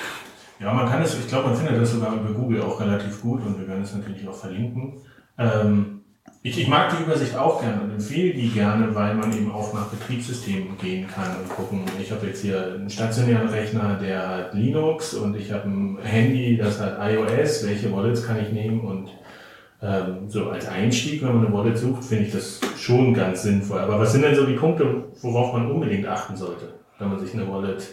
Ja, 0.62 0.72
man 0.72 0.88
kann 0.88 1.02
es, 1.02 1.18
ich 1.18 1.26
glaube, 1.26 1.48
man 1.48 1.56
findet 1.56 1.80
das 1.80 1.92
sogar 1.92 2.14
über 2.14 2.32
Google 2.32 2.62
auch 2.62 2.80
relativ 2.80 3.20
gut 3.20 3.44
und 3.44 3.58
wir 3.58 3.66
werden 3.66 3.82
es 3.82 3.94
natürlich 3.94 4.26
auch 4.28 4.34
verlinken. 4.34 4.94
Ähm, 5.36 6.02
ich, 6.44 6.58
ich 6.58 6.68
mag 6.68 6.96
die 6.96 7.02
Übersicht 7.02 7.36
auch 7.36 7.60
gerne 7.60 7.82
und 7.82 7.90
empfehle 7.90 8.32
die 8.32 8.48
gerne, 8.48 8.94
weil 8.94 9.14
man 9.14 9.32
eben 9.32 9.50
auch 9.50 9.74
nach 9.74 9.86
Betriebssystemen 9.86 10.78
gehen 10.78 11.08
kann 11.08 11.36
und 11.36 11.48
gucken. 11.48 11.82
Ich 12.00 12.12
habe 12.12 12.26
jetzt 12.26 12.42
hier 12.42 12.74
einen 12.74 12.90
stationären 12.90 13.48
Rechner, 13.48 13.98
der 14.00 14.28
hat 14.28 14.54
Linux 14.54 15.14
und 15.14 15.36
ich 15.36 15.52
habe 15.52 15.68
ein 15.68 15.98
Handy, 16.02 16.56
das 16.56 16.80
hat 16.80 16.98
iOS. 17.00 17.66
Welche 17.66 17.92
Wallets 17.92 18.24
kann 18.24 18.40
ich 18.40 18.52
nehmen? 18.52 18.80
Und 18.80 19.10
ähm, 19.82 20.28
so 20.28 20.50
als 20.50 20.68
Einstieg, 20.68 21.22
wenn 21.22 21.34
man 21.34 21.46
eine 21.46 21.54
Wallet 21.54 21.76
sucht, 21.76 22.04
finde 22.04 22.24
ich 22.24 22.32
das 22.32 22.60
schon 22.78 23.14
ganz 23.14 23.42
sinnvoll. 23.42 23.80
Aber 23.80 23.98
was 23.98 24.12
sind 24.12 24.22
denn 24.22 24.36
so 24.36 24.46
die 24.46 24.54
Punkte, 24.54 25.06
worauf 25.22 25.52
man 25.52 25.70
unbedingt 25.70 26.06
achten 26.06 26.36
sollte, 26.36 26.74
wenn 27.00 27.08
man 27.08 27.18
sich 27.18 27.34
eine 27.34 27.50
Wallet 27.50 27.84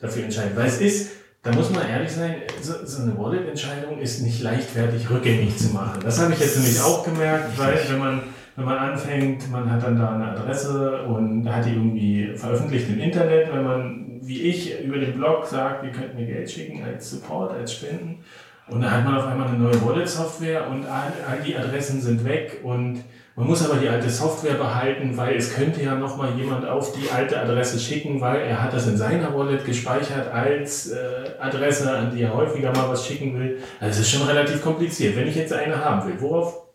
dafür 0.00 0.24
entscheidet? 0.24 0.56
Weil 0.56 0.66
es 0.66 0.80
ist, 0.80 1.21
da 1.42 1.52
muss 1.52 1.70
man 1.70 1.88
ehrlich 1.88 2.10
sein, 2.10 2.36
so, 2.60 2.74
so 2.84 3.02
eine 3.02 3.18
Wallet-Entscheidung 3.18 3.98
ist 3.98 4.22
nicht 4.22 4.42
leichtfertig 4.42 5.10
rückgängig 5.10 5.56
zu 5.58 5.70
machen. 5.70 6.00
Das 6.04 6.20
habe 6.20 6.32
ich 6.32 6.38
jetzt 6.38 6.56
nämlich 6.56 6.80
auch 6.80 7.04
gemerkt, 7.04 7.58
weil 7.58 7.80
wenn 7.88 7.98
man, 7.98 8.22
wenn 8.54 8.64
man 8.64 8.78
anfängt, 8.78 9.50
man 9.50 9.68
hat 9.68 9.82
dann 9.82 9.98
da 9.98 10.14
eine 10.14 10.28
Adresse 10.28 11.02
und 11.02 11.52
hat 11.52 11.64
die 11.64 11.70
irgendwie 11.70 12.36
veröffentlicht 12.36 12.88
im 12.90 13.00
Internet, 13.00 13.52
wenn 13.52 13.64
man, 13.64 14.20
wie 14.22 14.42
ich, 14.42 14.80
über 14.84 14.98
den 14.98 15.14
Blog 15.14 15.44
sagt, 15.44 15.84
ihr 15.84 15.90
könnt 15.90 16.14
mir 16.14 16.26
Geld 16.26 16.48
schicken 16.48 16.84
als 16.84 17.10
Support, 17.10 17.52
als 17.54 17.74
Spenden. 17.74 18.20
Und 18.68 18.80
dann 18.80 18.92
hat 18.92 19.04
man 19.04 19.16
auf 19.16 19.26
einmal 19.26 19.48
eine 19.48 19.58
neue 19.58 19.84
Wallet-Software 19.84 20.68
und 20.70 20.86
all, 20.86 21.12
all 21.28 21.42
die 21.44 21.56
Adressen 21.56 22.00
sind 22.00 22.24
weg 22.24 22.60
und 22.62 23.00
man 23.34 23.46
muss 23.46 23.64
aber 23.64 23.80
die 23.80 23.88
alte 23.88 24.10
Software 24.10 24.54
behalten, 24.54 25.16
weil 25.16 25.36
es 25.36 25.54
könnte 25.54 25.82
ja 25.82 25.94
nochmal 25.94 26.36
jemand 26.36 26.66
auf 26.66 26.92
die 26.92 27.10
alte 27.10 27.40
Adresse 27.40 27.78
schicken, 27.78 28.20
weil 28.20 28.42
er 28.42 28.62
hat 28.62 28.74
das 28.74 28.86
in 28.86 28.96
seiner 28.96 29.34
Wallet 29.34 29.64
gespeichert 29.64 30.30
als 30.30 30.90
äh, 30.90 31.30
Adresse, 31.40 31.90
an 31.90 32.14
die 32.14 32.22
er 32.22 32.34
häufiger 32.34 32.72
mal 32.72 32.90
was 32.90 33.06
schicken 33.06 33.38
will. 33.38 33.62
Also 33.80 34.00
es 34.00 34.06
ist 34.06 34.10
schon 34.10 34.28
relativ 34.28 34.62
kompliziert. 34.62 35.16
Wenn 35.16 35.28
ich 35.28 35.36
jetzt 35.36 35.52
eine 35.52 35.82
haben 35.82 36.06
will, 36.06 36.20
worauf 36.20 36.66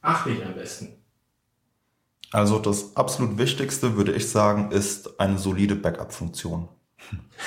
achte 0.00 0.30
ich 0.30 0.44
am 0.44 0.54
besten? 0.54 0.96
Also 2.32 2.58
das 2.58 2.96
absolut 2.96 3.36
Wichtigste, 3.36 3.96
würde 3.96 4.12
ich 4.12 4.30
sagen, 4.30 4.70
ist 4.70 5.20
eine 5.20 5.38
solide 5.38 5.76
Backup-Funktion. 5.76 6.68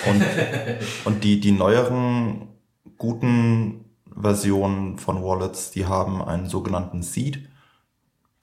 Und, 0.07 0.23
und 1.05 1.23
die, 1.23 1.39
die 1.39 1.51
neueren 1.51 2.49
guten 2.97 3.85
Versionen 4.15 4.99
von 4.99 5.23
Wallets, 5.23 5.71
die 5.71 5.85
haben 5.85 6.21
einen 6.21 6.47
sogenannten 6.47 7.01
Seed. 7.01 7.48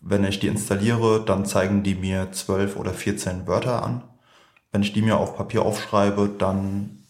Wenn 0.09 0.25
ich 0.25 0.38
die 0.38 0.47
installiere, 0.47 1.25
dann 1.25 1.47
zeigen 1.47 1.83
die 1.83 1.97
mir 1.97 2.31
12 2.31 2.77
oder 2.77 2.92
14 2.92 3.49
Wörter 3.49 3.83
an. 3.85 4.05
Wenn 4.71 4.83
ich 4.83 4.92
die 4.92 5.03
mir 5.03 5.16
auf 5.16 5.37
Papier 5.37 5.62
aufschreibe, 5.62 6.31
dann 6.38 7.03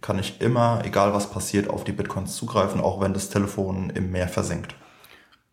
kann 0.00 0.18
ich 0.18 0.40
immer, 0.40 0.82
egal 0.84 1.12
was 1.12 1.30
passiert, 1.30 1.70
auf 1.70 1.84
die 1.84 1.92
Bitcoins 1.92 2.34
zugreifen, 2.34 2.80
auch 2.80 3.00
wenn 3.00 3.12
das 3.14 3.28
Telefon 3.30 3.90
im 3.90 4.10
Meer 4.10 4.26
versinkt. 4.26 4.74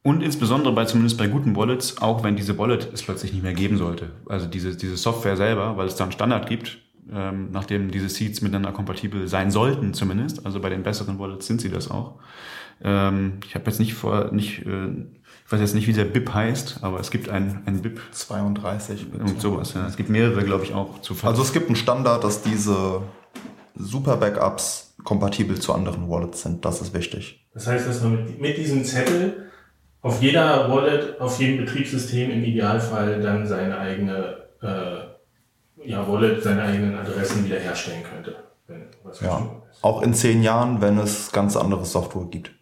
Und 0.02 0.24
insbesondere 0.24 0.74
bei, 0.74 0.86
zumindest 0.86 1.20
bei 1.20 1.28
guten 1.28 1.56
Wallets, 1.56 2.02
auch 2.02 2.24
wenn 2.24 2.36
diese 2.36 2.58
Wallet 2.58 2.92
es 2.92 3.04
plötzlich 3.04 3.32
nicht 3.32 3.44
mehr 3.44 3.54
geben 3.54 3.78
sollte. 3.78 4.12
Also 4.28 4.48
diese, 4.48 4.76
diese 4.76 4.98
Software 4.98 5.38
selber, 5.38 5.78
weil 5.78 5.86
es 5.86 5.98
da 5.98 6.06
einen 6.06 6.14
Standard 6.14 6.48
gibt, 6.48 6.80
ähm, 7.14 7.50
nachdem 7.52 7.92
diese 7.92 8.10
Seeds 8.10 8.42
miteinander 8.42 8.72
kompatibel 8.72 9.28
sein 9.28 9.52
sollten 9.52 9.94
zumindest. 9.94 10.46
Also 10.48 10.60
bei 10.62 10.70
den 10.70 10.82
besseren 10.82 11.20
Wallets 11.20 11.46
sind 11.46 11.62
sie 11.62 11.70
das 11.70 11.92
auch. 11.92 12.16
Ähm, 12.82 13.40
ich 13.46 13.54
habe 13.54 13.66
jetzt 13.66 13.80
nicht 13.80 13.94
vor, 13.94 14.32
nicht, 14.32 14.66
äh, 14.66 14.90
ich 15.48 15.54
weiß 15.54 15.62
jetzt 15.62 15.76
nicht, 15.76 15.88
wie 15.88 15.94
der 15.94 16.04
BIP 16.04 16.34
heißt, 16.34 16.80
aber 16.82 17.00
es 17.00 17.10
gibt 17.10 17.30
ein, 17.30 17.64
ein 17.66 17.82
BIP. 17.82 18.02
32. 18.12 19.14
Und 19.18 19.40
sowas, 19.40 19.74
ja. 19.76 19.88
Es 19.88 19.96
gibt 19.96 20.10
mehrere, 20.10 20.44
glaube 20.44 20.66
ich, 20.66 20.74
auch 20.74 21.00
zu 21.00 21.16
Also 21.24 21.42
es 21.42 21.54
gibt 21.54 21.68
einen 21.68 21.78
Standard, 21.78 22.26
dass 22.26 22.42
diese 22.42 23.04
Super 23.74 24.18
Backups 24.18 24.94
kompatibel 25.06 25.58
zu 25.58 25.74
anderen 25.74 26.10
Wallets 26.10 26.42
sind. 26.42 26.66
Das 26.66 26.82
ist 26.82 26.94
wichtig. 26.94 27.48
Das 27.54 27.66
heißt, 27.66 27.88
dass 27.88 28.04
man 28.04 28.26
mit, 28.26 28.42
mit 28.42 28.58
diesem 28.58 28.84
Zettel 28.84 29.50
auf 30.02 30.22
jeder 30.22 30.70
Wallet, 30.70 31.22
auf 31.22 31.40
jedem 31.40 31.64
Betriebssystem 31.64 32.30
im 32.30 32.44
Idealfall 32.44 33.22
dann 33.22 33.48
seine 33.48 33.78
eigene 33.78 34.50
äh, 34.62 35.88
ja, 35.90 36.06
Wallet, 36.10 36.44
seine 36.44 36.64
eigenen 36.64 36.98
Adressen 36.98 37.46
wiederherstellen 37.46 38.04
könnte. 38.04 38.36
ja. 39.22 39.50
Auch 39.82 40.02
in 40.02 40.14
zehn 40.14 40.44
Jahren, 40.44 40.82
wenn 40.82 40.98
es 40.98 41.32
ganz 41.32 41.56
andere 41.56 41.86
Software 41.86 42.26
gibt. 42.26 42.57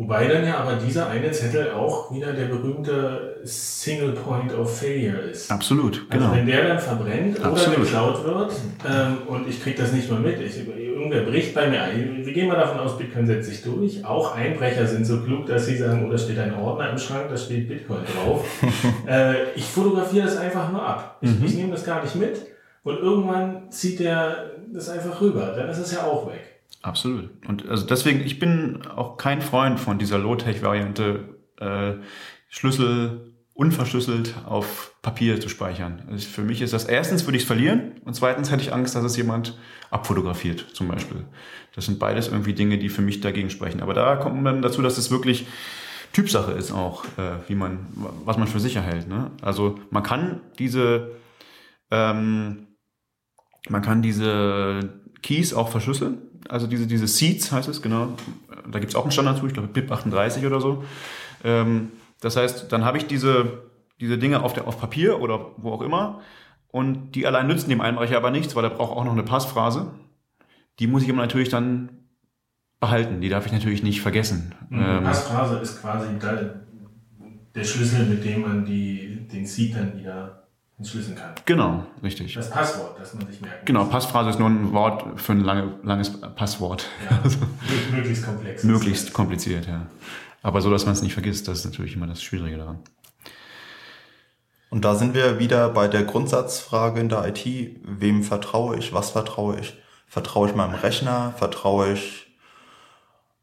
Wobei 0.00 0.26
dann 0.28 0.46
ja 0.46 0.56
aber 0.56 0.76
dieser 0.76 1.10
eine 1.10 1.30
Zettel 1.30 1.72
auch 1.72 2.10
wieder 2.10 2.32
der 2.32 2.46
berühmte 2.46 3.36
Single 3.44 4.12
Point 4.12 4.50
of 4.54 4.78
Failure 4.78 5.18
ist. 5.18 5.52
Absolut, 5.52 6.06
also 6.08 6.24
genau. 6.24 6.34
wenn 6.34 6.46
der 6.46 6.68
dann 6.68 6.78
verbrennt 6.78 7.44
Absolut. 7.44 7.76
oder 7.76 7.84
geklaut 7.84 8.24
wird 8.24 8.52
ähm, 8.88 9.18
und 9.26 9.46
ich 9.46 9.62
kriege 9.62 9.76
das 9.76 9.92
nicht 9.92 10.10
mal 10.10 10.18
mit, 10.18 10.40
ich, 10.40 10.66
irgendwer 10.66 11.20
bricht 11.24 11.54
bei 11.54 11.68
mir 11.68 11.82
ein. 11.82 12.24
Wir 12.24 12.32
gehen 12.32 12.48
mal 12.48 12.56
davon 12.56 12.78
aus, 12.80 12.96
Bitcoin 12.96 13.26
setzt 13.26 13.50
sich 13.50 13.62
durch. 13.62 14.02
Auch 14.02 14.34
Einbrecher 14.34 14.86
sind 14.86 15.04
so 15.04 15.20
klug, 15.20 15.44
dass 15.44 15.66
sie 15.66 15.76
sagen, 15.76 16.06
oh, 16.06 16.10
da 16.10 16.16
steht 16.16 16.38
ein 16.38 16.54
Ordner 16.54 16.88
im 16.88 16.98
Schrank, 16.98 17.26
da 17.28 17.36
steht 17.36 17.68
Bitcoin 17.68 18.00
drauf. 18.16 18.46
äh, 19.06 19.52
ich 19.54 19.66
fotografiere 19.66 20.24
das 20.24 20.38
einfach 20.38 20.72
nur 20.72 20.82
ab. 20.82 21.18
Ich, 21.20 21.30
mhm. 21.30 21.44
ich 21.44 21.54
nehme 21.56 21.72
das 21.72 21.84
gar 21.84 22.02
nicht 22.02 22.16
mit 22.16 22.40
und 22.84 22.96
irgendwann 23.00 23.70
zieht 23.70 24.00
der 24.00 24.52
das 24.72 24.88
einfach 24.88 25.20
rüber. 25.20 25.52
Dann 25.54 25.68
ist 25.68 25.78
es 25.78 25.92
ja 25.92 26.04
auch 26.04 26.26
weg. 26.26 26.49
Absolut. 26.82 27.30
Und 27.46 27.68
also 27.68 27.86
deswegen, 27.86 28.20
ich 28.20 28.38
bin 28.38 28.86
auch 28.86 29.16
kein 29.16 29.42
Freund 29.42 29.78
von 29.78 29.98
dieser 29.98 30.18
Low-Tech-Variante, 30.18 31.38
äh, 31.58 31.94
Schlüssel 32.48 33.34
unverschlüsselt 33.60 34.34
auf 34.46 34.94
Papier 35.02 35.38
zu 35.38 35.50
speichern. 35.50 36.08
Also 36.10 36.26
für 36.28 36.40
mich 36.40 36.62
ist 36.62 36.72
das 36.72 36.86
erstens 36.86 37.26
würde 37.26 37.36
ich 37.36 37.42
es 37.42 37.46
verlieren 37.46 37.92
und 38.06 38.14
zweitens 38.14 38.50
hätte 38.50 38.62
ich 38.62 38.72
Angst, 38.72 38.94
dass 38.94 39.04
es 39.04 39.18
jemand 39.18 39.58
abfotografiert 39.90 40.66
zum 40.72 40.88
Beispiel. 40.88 41.26
Das 41.74 41.84
sind 41.84 41.98
beides 41.98 42.28
irgendwie 42.28 42.54
Dinge, 42.54 42.78
die 42.78 42.88
für 42.88 43.02
mich 43.02 43.20
dagegen 43.20 43.50
sprechen. 43.50 43.82
Aber 43.82 43.92
da 43.92 44.16
kommt 44.16 44.42
man 44.42 44.62
dazu, 44.62 44.80
dass 44.80 44.96
es 44.96 45.10
wirklich 45.10 45.46
Typsache 46.12 46.52
ist 46.52 46.72
auch, 46.72 47.04
äh, 47.18 47.36
wie 47.48 47.54
man, 47.54 47.86
was 48.24 48.36
man 48.36 48.48
für 48.48 48.60
sicher 48.60 48.80
hält. 48.80 49.08
Ne? 49.08 49.30
Also 49.42 49.78
man 49.90 50.02
kann 50.02 50.40
diese, 50.58 51.12
ähm, 51.90 52.68
man 53.68 53.82
kann 53.82 54.02
diese 54.02 55.02
Keys 55.22 55.54
auch 55.54 55.68
verschlüsseln. 55.68 56.29
Also 56.48 56.66
diese, 56.66 56.86
diese 56.86 57.06
Seeds 57.06 57.52
heißt 57.52 57.68
es, 57.68 57.82
genau. 57.82 58.14
Da 58.70 58.78
gibt 58.78 58.90
es 58.90 58.96
auch 58.96 59.02
einen 59.02 59.12
Standard 59.12 59.38
zu, 59.38 59.46
ich 59.46 59.52
glaube 59.52 59.68
BIP 59.68 59.90
38 59.90 60.46
oder 60.46 60.60
so. 60.60 60.84
Ähm, 61.44 61.92
das 62.20 62.36
heißt, 62.36 62.72
dann 62.72 62.84
habe 62.84 62.98
ich 62.98 63.06
diese, 63.06 63.62
diese 64.00 64.18
Dinge 64.18 64.42
auf, 64.42 64.52
der, 64.52 64.66
auf 64.66 64.78
Papier 64.78 65.20
oder 65.20 65.52
wo 65.56 65.72
auch 65.72 65.82
immer 65.82 66.20
und 66.68 67.12
die 67.12 67.26
allein 67.26 67.46
nützen 67.46 67.68
dem 67.68 67.80
Einbrecher 67.80 68.16
aber 68.16 68.30
nichts, 68.30 68.54
weil 68.54 68.64
er 68.64 68.70
braucht 68.70 68.96
auch 68.96 69.04
noch 69.04 69.12
eine 69.12 69.22
Passphrase. 69.22 69.90
Die 70.78 70.86
muss 70.86 71.02
ich 71.02 71.08
ihm 71.08 71.16
natürlich 71.16 71.48
dann 71.48 71.90
behalten. 72.78 73.20
Die 73.20 73.28
darf 73.28 73.46
ich 73.46 73.52
natürlich 73.52 73.82
nicht 73.82 74.00
vergessen. 74.00 74.54
Mhm. 74.68 74.82
Ähm, 74.82 75.04
Passphrase 75.04 75.58
ist 75.58 75.80
quasi 75.80 76.06
der 77.54 77.64
Schlüssel, 77.64 78.06
mit 78.06 78.24
dem 78.24 78.42
man 78.42 78.64
die, 78.64 79.26
den 79.30 79.46
Seed 79.46 79.74
dann 79.74 79.98
wieder 79.98 80.39
entschlüsseln 80.80 81.14
kann. 81.16 81.34
Genau, 81.44 81.84
richtig. 82.02 82.32
Das 82.32 82.48
Passwort, 82.50 82.98
das 82.98 83.12
man 83.12 83.26
sich 83.26 83.40
merken 83.42 83.66
Genau, 83.66 83.84
Passphrase 83.84 84.30
ist 84.30 84.38
nur 84.38 84.48
ein 84.48 84.72
Wort 84.72 85.20
für 85.20 85.32
ein 85.32 85.40
lange, 85.40 85.74
langes 85.82 86.18
Passwort. 86.34 86.86
Ja, 87.08 87.20
möglichst 87.92 88.24
komplex. 88.24 88.64
möglichst 88.64 89.12
kompliziert, 89.12 89.66
ja. 89.66 89.86
Aber 90.42 90.62
so, 90.62 90.70
dass 90.70 90.86
man 90.86 90.94
es 90.94 91.02
nicht 91.02 91.12
vergisst, 91.12 91.46
das 91.48 91.58
ist 91.58 91.64
natürlich 91.66 91.96
immer 91.96 92.06
das 92.06 92.22
Schwierige 92.22 92.56
daran. 92.56 92.78
Und 94.70 94.86
da 94.86 94.94
sind 94.94 95.12
wir 95.14 95.38
wieder 95.38 95.68
bei 95.68 95.86
der 95.86 96.04
Grundsatzfrage 96.04 97.00
in 97.00 97.10
der 97.10 97.26
IT. 97.28 97.44
Wem 97.82 98.22
vertraue 98.22 98.78
ich? 98.78 98.94
Was 98.94 99.10
vertraue 99.10 99.60
ich? 99.60 99.76
Vertraue 100.06 100.48
ich 100.48 100.54
meinem 100.54 100.74
Rechner? 100.74 101.34
Vertraue 101.36 101.92
ich 101.92 102.29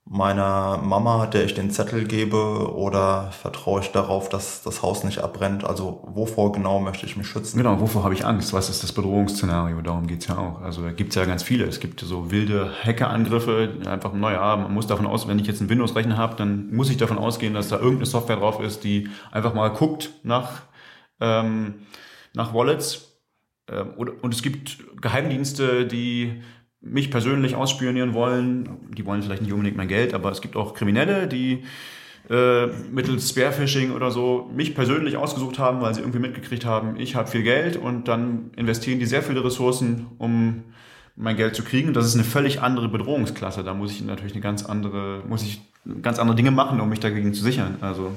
meiner 0.09 0.77
Mama, 0.77 1.25
der 1.27 1.43
ich 1.43 1.53
den 1.53 1.69
Zettel 1.69 2.05
gebe, 2.05 2.73
oder 2.73 3.31
vertraue 3.31 3.81
ich 3.81 3.91
darauf, 3.91 4.29
dass 4.29 4.63
das 4.63 4.81
Haus 4.81 5.03
nicht 5.03 5.19
abbrennt? 5.19 5.65
Also 5.65 6.01
wovor 6.07 6.53
genau 6.53 6.79
möchte 6.79 7.05
ich 7.05 7.17
mich 7.17 7.27
schützen? 7.27 7.57
Genau, 7.57 7.81
wovor 7.81 8.03
habe 8.03 8.13
ich 8.13 8.25
Angst? 8.25 8.53
Was 8.53 8.69
ist 8.69 8.83
das 8.83 8.93
Bedrohungsszenario? 8.93 9.81
Darum 9.81 10.07
geht's 10.07 10.27
ja 10.27 10.37
auch. 10.37 10.61
Also 10.61 10.81
da 10.81 10.91
gibt's 10.91 11.15
ja 11.15 11.25
ganz 11.25 11.43
viele. 11.43 11.65
Es 11.65 11.79
gibt 11.79 11.99
so 11.99 12.31
wilde 12.31 12.71
Hackerangriffe, 12.83 13.73
einfach 13.85 14.13
naja, 14.13 14.55
man 14.55 14.73
muss 14.73 14.87
davon 14.87 15.07
aus, 15.07 15.27
wenn 15.27 15.39
ich 15.39 15.47
jetzt 15.47 15.59
einen 15.59 15.69
Windows-Rechner 15.69 16.17
habe, 16.17 16.35
dann 16.35 16.73
muss 16.73 16.89
ich 16.89 16.97
davon 16.97 17.17
ausgehen, 17.17 17.53
dass 17.53 17.67
da 17.67 17.77
irgendeine 17.77 18.05
Software 18.05 18.37
drauf 18.37 18.61
ist, 18.61 18.83
die 18.83 19.09
einfach 19.31 19.53
mal 19.53 19.69
guckt 19.69 20.11
nach, 20.23 20.61
ähm, 21.19 21.85
nach 22.33 22.53
Wallets. 22.53 23.19
Ähm, 23.69 23.93
und 23.95 24.33
es 24.33 24.41
gibt 24.41 24.77
Geheimdienste, 25.01 25.85
die 25.85 26.41
mich 26.81 27.11
persönlich 27.11 27.55
ausspionieren 27.55 28.13
wollen. 28.13 28.69
Die 28.95 29.05
wollen 29.05 29.21
vielleicht 29.21 29.41
nicht 29.41 29.51
unbedingt 29.51 29.77
mein 29.77 29.87
Geld, 29.87 30.13
aber 30.13 30.31
es 30.31 30.41
gibt 30.41 30.55
auch 30.55 30.73
Kriminelle, 30.73 31.27
die 31.27 31.63
äh, 32.29 32.67
mittels 32.91 33.29
Spearfishing 33.29 33.91
oder 33.91 34.11
so 34.11 34.49
mich 34.53 34.75
persönlich 34.75 35.17
ausgesucht 35.17 35.59
haben, 35.59 35.81
weil 35.81 35.93
sie 35.93 36.01
irgendwie 36.01 36.19
mitgekriegt 36.19 36.65
haben, 36.65 36.99
ich 36.99 37.15
habe 37.15 37.29
viel 37.29 37.43
Geld 37.43 37.77
und 37.77 38.07
dann 38.07 38.51
investieren 38.55 38.99
die 38.99 39.05
sehr 39.05 39.23
viele 39.23 39.43
Ressourcen, 39.43 40.07
um 40.17 40.63
mein 41.15 41.35
Geld 41.35 41.55
zu 41.55 41.63
kriegen. 41.63 41.93
Das 41.93 42.05
ist 42.05 42.15
eine 42.15 42.23
völlig 42.23 42.61
andere 42.61 42.89
Bedrohungsklasse. 42.89 43.63
Da 43.63 43.73
muss 43.73 43.91
ich 43.91 44.03
natürlich 44.03 44.33
eine 44.33 44.41
ganz 44.41 44.65
andere, 44.65 45.23
muss 45.27 45.43
ich 45.43 45.61
ganz 46.01 46.19
andere 46.19 46.35
Dinge 46.35 46.51
machen, 46.51 46.79
um 46.79 46.89
mich 46.89 46.99
dagegen 46.99 47.33
zu 47.33 47.43
sichern. 47.43 47.77
Also 47.81 48.11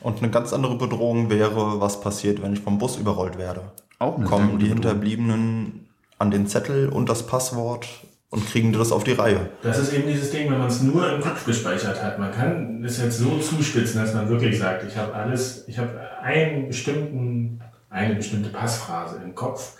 und 0.00 0.18
eine 0.18 0.30
ganz 0.30 0.52
andere 0.52 0.76
Bedrohung 0.76 1.30
wäre, 1.30 1.80
was 1.80 2.00
passiert, 2.00 2.42
wenn 2.42 2.52
ich 2.52 2.60
vom 2.60 2.78
Bus 2.78 2.96
überrollt 2.96 3.38
werde. 3.38 3.72
Auch 3.98 4.18
eine 4.18 4.26
Kommen 4.26 4.58
die 4.58 4.66
Hinterbliebenen 4.66 5.85
an 6.18 6.30
den 6.30 6.46
Zettel 6.46 6.88
und 6.88 7.08
das 7.08 7.26
Passwort 7.26 7.86
und 8.30 8.46
kriegen 8.46 8.72
das 8.72 8.92
auf 8.92 9.04
die 9.04 9.12
Reihe. 9.12 9.48
Das 9.62 9.78
ist 9.78 9.92
eben 9.92 10.08
dieses 10.08 10.30
Ding, 10.30 10.50
wenn 10.50 10.58
man 10.58 10.68
es 10.68 10.82
nur 10.82 11.12
im 11.12 11.20
Kopf 11.20 11.44
gespeichert 11.44 12.02
hat. 12.02 12.18
Man 12.18 12.32
kann 12.32 12.84
es 12.84 13.00
jetzt 13.00 13.18
so 13.18 13.38
zuspitzen, 13.38 14.00
dass 14.00 14.14
man 14.14 14.28
wirklich 14.28 14.58
sagt, 14.58 14.84
ich 14.86 14.96
habe 14.96 15.14
alles, 15.14 15.64
ich 15.68 15.78
habe 15.78 15.92
einen 16.22 16.68
bestimmten, 16.68 17.60
eine 17.88 18.14
bestimmte 18.14 18.50
Passphrase 18.50 19.20
im 19.22 19.34
Kopf 19.34 19.74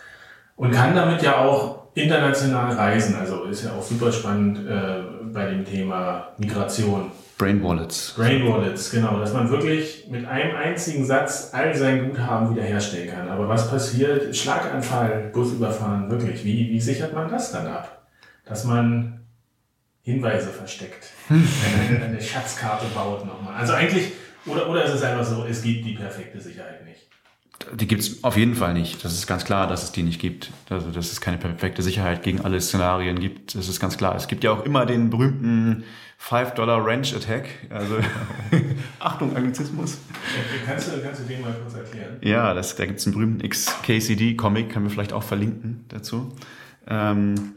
und 0.57 0.73
kann 0.73 0.95
damit 0.95 1.23
ja 1.23 1.38
auch 1.38 1.87
international 1.95 2.73
reisen. 2.75 3.16
Also 3.16 3.45
ist 3.45 3.64
ja 3.64 3.73
auch 3.73 3.83
super 3.83 4.11
spannend 4.12 4.66
äh, 4.69 5.03
bei 5.33 5.47
dem 5.47 5.64
Thema 5.64 6.29
Migration. 6.38 7.11
Brain 7.38 7.62
Wallets. 7.62 8.14
Brain 8.16 8.49
Wallets, 8.49 8.90
genau. 8.90 9.19
Dass 9.19 9.35
man 9.35 9.51
wirklich 9.51 10.07
mit 10.11 10.27
einem 10.27 10.57
einzigen 10.57 11.05
Satz 11.05 11.51
all 11.53 11.75
sein 11.75 12.09
Guthaben 12.09 12.51
wiederherstellen 12.51 13.11
kann. 13.11 13.29
Aber 13.29 13.49
was 13.49 13.71
passiert? 13.71 14.35
Schlaganfall, 14.35 15.31
Bus 15.35 15.53
überfahren, 15.53 16.11
wirklich. 16.11 16.45
Wie, 16.45 16.71
wie 16.71 16.81
sichert 16.81 17.12
man 17.12 17.29
das 17.29 17.53
dann 17.53 17.66
ab? 17.66 18.07
Dass 18.47 18.64
man 18.64 19.21
Hinweise 20.03 20.49
versteckt. 20.49 21.11
eine, 21.29 22.05
eine 22.05 22.21
Schatzkarte 22.21 22.87
baut 22.95 23.27
nochmal. 23.27 23.55
Also 23.55 23.75
eigentlich, 23.75 24.12
oder, 24.47 24.71
oder 24.71 24.85
ist 24.85 24.95
es 24.95 25.03
einfach 25.03 25.25
so, 25.25 25.45
es 25.45 25.62
gibt 25.62 25.85
die 25.85 25.95
perfekte 25.95 26.40
Sicherheit 26.40 26.87
nicht? 26.87 26.96
Die 27.75 27.87
gibt 27.87 28.03
es 28.03 28.23
auf 28.23 28.37
jeden 28.37 28.55
Fall 28.55 28.75
nicht. 28.75 29.05
Das 29.05 29.14
ist 29.14 29.27
ganz 29.27 29.45
klar, 29.45 29.66
dass 29.66 29.83
es 29.83 29.92
die 29.92 30.03
nicht 30.03 30.21
gibt. 30.21 30.53
Also, 30.71 30.90
dass 30.90 31.11
es 31.11 31.21
keine 31.21 31.38
perfekte 31.38 31.83
Sicherheit 31.83 32.23
gegen 32.23 32.40
alle 32.40 32.61
Szenarien 32.61 33.19
gibt. 33.19 33.55
Das 33.55 33.69
ist 33.69 33.81
ganz 33.81 33.97
klar. 33.97 34.14
Es 34.14 34.29
gibt 34.29 34.45
ja 34.45 34.53
auch 34.53 34.64
immer 34.64 34.87
den 34.87 35.11
berühmten 35.11 35.85
5-Dollar-Ranch-Attack. 36.21 37.49
Also, 37.71 37.97
Achtung, 39.01 39.35
Anglizismus. 39.35 39.99
Kannst 40.64 40.88
du, 40.88 41.01
kannst 41.03 41.23
du 41.23 41.25
den 41.25 41.40
mal 41.40 41.55
kurz 41.55 41.75
erklären? 41.75 42.19
Ja, 42.21 42.55
das, 42.55 42.77
da 42.77 42.87
gibt 42.87 43.01
es 43.01 43.07
einen 43.07 43.14
berühmten 43.14 43.49
XKCD-Comic, 43.49 44.71
können 44.71 44.87
wir 44.87 44.90
vielleicht 44.90 45.12
auch 45.12 45.23
verlinken 45.23 45.85
dazu. 45.88 46.35
Ähm, 46.87 47.57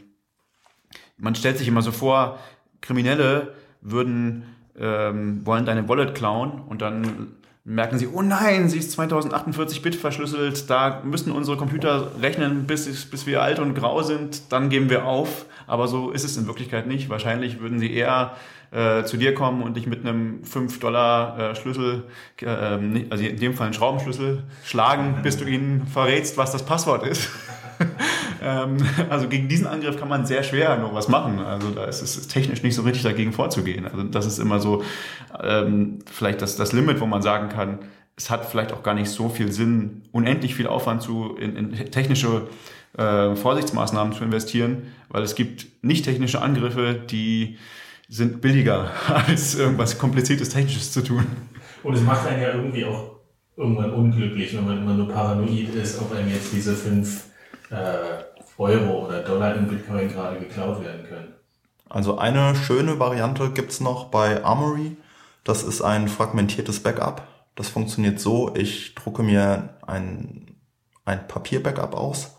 man 1.16 1.34
stellt 1.34 1.58
sich 1.58 1.68
immer 1.68 1.82
so 1.82 1.92
vor, 1.92 2.38
Kriminelle 2.80 3.54
würden, 3.80 4.44
ähm, 4.78 5.44
wollen 5.46 5.66
deine 5.66 5.88
Wallet 5.88 6.14
klauen 6.14 6.60
und 6.60 6.82
dann 6.82 7.34
merken 7.64 7.98
sie, 7.98 8.08
oh 8.08 8.22
nein, 8.22 8.68
sie 8.68 8.78
ist 8.78 8.98
2048-Bit 8.98 9.96
verschlüsselt, 9.96 10.68
da 10.70 11.02
müssen 11.04 11.32
unsere 11.32 11.56
Computer 11.56 12.10
rechnen, 12.20 12.66
bis, 12.66 12.86
bis 13.06 13.26
wir 13.26 13.42
alt 13.42 13.58
und 13.58 13.74
grau 13.74 14.02
sind, 14.02 14.52
dann 14.52 14.70
geben 14.70 14.90
wir 14.90 15.04
auf. 15.04 15.46
Aber 15.66 15.86
so 15.86 16.10
ist 16.10 16.24
es 16.24 16.36
in 16.36 16.46
Wirklichkeit 16.46 16.86
nicht. 16.86 17.08
Wahrscheinlich 17.10 17.60
würden 17.60 17.78
sie 17.78 17.92
eher 17.92 18.34
äh, 18.72 19.04
zu 19.04 19.16
dir 19.16 19.34
kommen 19.34 19.62
und 19.62 19.76
dich 19.76 19.86
mit 19.86 20.04
einem 20.04 20.42
5-Dollar-Schlüssel, 20.42 22.04
äh, 22.40 22.44
äh, 22.44 23.06
also 23.10 23.24
in 23.24 23.36
dem 23.38 23.54
Fall 23.54 23.66
einen 23.66 23.74
Schraubenschlüssel, 23.74 24.42
schlagen, 24.64 25.20
bis 25.22 25.36
du 25.36 25.44
ihnen 25.44 25.86
verrätst, 25.86 26.36
was 26.36 26.52
das 26.52 26.64
Passwort 26.64 27.06
ist. 27.06 27.30
ähm, 28.40 28.78
also 29.10 29.28
gegen 29.28 29.48
diesen 29.48 29.66
Angriff 29.66 29.98
kann 29.98 30.08
man 30.08 30.26
sehr 30.26 30.42
schwer 30.42 30.76
noch 30.78 30.94
was 30.94 31.08
machen. 31.08 31.38
Also 31.38 31.70
da 31.70 31.84
ist 31.84 32.02
es 32.02 32.28
technisch 32.28 32.62
nicht 32.62 32.74
so 32.74 32.82
richtig 32.82 33.02
dagegen 33.02 33.32
vorzugehen. 33.32 33.86
Also 33.86 34.02
das 34.04 34.26
ist 34.26 34.38
immer 34.38 34.60
so 34.60 34.82
ähm, 35.42 36.00
vielleicht 36.10 36.42
das, 36.42 36.56
das 36.56 36.72
Limit, 36.72 37.00
wo 37.00 37.06
man 37.06 37.22
sagen 37.22 37.48
kann, 37.48 37.80
es 38.16 38.30
hat 38.30 38.44
vielleicht 38.44 38.72
auch 38.72 38.82
gar 38.82 38.94
nicht 38.94 39.08
so 39.08 39.28
viel 39.28 39.50
Sinn, 39.50 40.02
unendlich 40.12 40.54
viel 40.54 40.66
Aufwand 40.66 41.02
zu 41.02 41.36
in, 41.36 41.56
in 41.56 41.72
technische 41.90 42.48
äh, 42.96 43.34
Vorsichtsmaßnahmen 43.34 44.12
zu 44.12 44.24
investieren, 44.24 44.88
weil 45.08 45.22
es 45.22 45.34
gibt 45.34 45.68
nicht 45.82 46.04
technische 46.04 46.42
Angriffe, 46.42 46.94
die 46.94 47.56
sind 48.08 48.40
billiger 48.40 48.90
als 49.08 49.54
irgendwas 49.54 49.98
kompliziertes 49.98 50.50
Technisches 50.50 50.92
zu 50.92 51.02
tun. 51.02 51.24
Und 51.82 51.94
es 51.94 52.02
macht 52.02 52.26
einen 52.26 52.42
ja 52.42 52.52
irgendwie 52.52 52.84
auch 52.84 53.16
irgendwann 53.56 53.92
unglücklich, 53.92 54.54
wenn 54.56 54.64
man 54.66 54.78
immer 54.78 54.94
nur 54.94 55.08
paranoid 55.08 55.74
ist, 55.74 56.00
ob 56.00 56.14
einem 56.14 56.28
jetzt 56.30 56.52
diese 56.52 56.74
5 56.74 57.24
äh, 57.70 57.74
Euro 58.60 59.06
oder 59.06 59.20
Dollar 59.22 59.56
in 59.56 59.66
Bitcoin 59.66 60.08
gerade 60.08 60.38
geklaut 60.38 60.84
werden 60.84 61.04
können. 61.08 61.34
Also 61.88 62.18
eine 62.18 62.54
schöne 62.54 63.00
Variante 63.00 63.50
gibt's 63.50 63.80
noch 63.80 64.04
bei 64.06 64.44
Armory. 64.44 64.96
Das 65.42 65.62
ist 65.62 65.82
ein 65.82 66.08
fragmentiertes 66.08 66.80
Backup. 66.80 67.26
Das 67.56 67.68
funktioniert 67.68 68.20
so, 68.20 68.54
ich 68.54 68.94
drucke 68.94 69.22
mir 69.22 69.70
ein, 69.86 70.56
ein 71.04 71.26
Papier-Backup 71.26 71.94
aus 71.94 72.36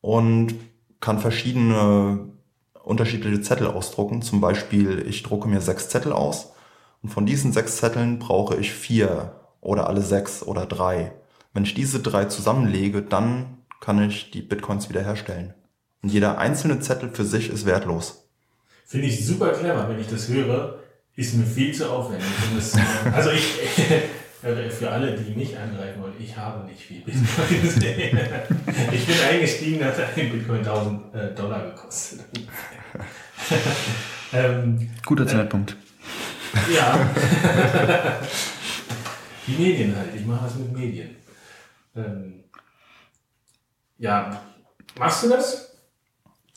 und 0.00 0.54
kann 1.00 1.20
verschiedene 1.20 2.28
unterschiedliche 2.82 3.40
Zettel 3.40 3.68
ausdrucken. 3.68 4.22
Zum 4.22 4.40
Beispiel, 4.40 5.06
ich 5.08 5.22
drucke 5.22 5.48
mir 5.48 5.60
sechs 5.60 5.88
Zettel 5.88 6.12
aus 6.12 6.52
und 7.02 7.08
von 7.10 7.24
diesen 7.24 7.52
sechs 7.52 7.76
Zetteln 7.76 8.18
brauche 8.18 8.56
ich 8.56 8.72
vier 8.72 9.40
oder 9.60 9.88
alle 9.88 10.02
sechs 10.02 10.42
oder 10.42 10.66
drei. 10.66 11.12
Wenn 11.54 11.64
ich 11.64 11.74
diese 11.74 12.00
drei 12.00 12.26
zusammenlege, 12.26 13.02
dann 13.02 13.55
kann 13.80 14.02
ich 14.02 14.30
die 14.30 14.42
Bitcoins 14.42 14.88
wiederherstellen. 14.88 15.54
Und 16.02 16.10
jeder 16.10 16.38
einzelne 16.38 16.80
Zettel 16.80 17.10
für 17.10 17.24
sich 17.24 17.50
ist 17.50 17.66
wertlos. 17.66 18.28
Finde 18.84 19.08
ich 19.08 19.26
super 19.26 19.52
clever, 19.52 19.88
wenn 19.88 19.98
ich 19.98 20.06
das 20.06 20.28
höre. 20.28 20.78
Ist 21.16 21.34
mir 21.34 21.46
viel 21.46 21.74
zu 21.74 21.90
aufwendig. 21.90 22.28
also 23.12 23.30
ich, 23.30 23.58
für 24.70 24.90
alle, 24.90 25.16
die 25.16 25.34
mich 25.34 25.58
angreifen 25.58 26.02
wollen, 26.02 26.12
ich 26.18 26.36
habe 26.36 26.66
nicht 26.66 26.82
viel 26.82 27.00
Bitcoin. 27.00 28.18
ich 28.92 29.06
bin 29.06 29.16
eingestiegen, 29.30 29.82
hat 29.84 29.94
ein 29.98 30.30
Bitcoin 30.30 30.58
1000 30.58 31.14
äh, 31.14 31.34
Dollar 31.34 31.70
gekostet. 31.70 32.20
ähm, 34.32 34.90
Guter 35.04 35.26
Zeitpunkt. 35.26 35.76
Ja. 36.74 36.98
Die 39.46 39.52
Medien 39.52 39.94
halt. 39.96 40.08
Ich 40.14 40.26
mache 40.26 40.44
was 40.44 40.56
mit 40.56 40.72
Medien. 40.72 41.16
Ähm, 41.94 42.44
ja, 43.98 44.40
machst 44.98 45.24
du 45.24 45.28
das? 45.28 45.66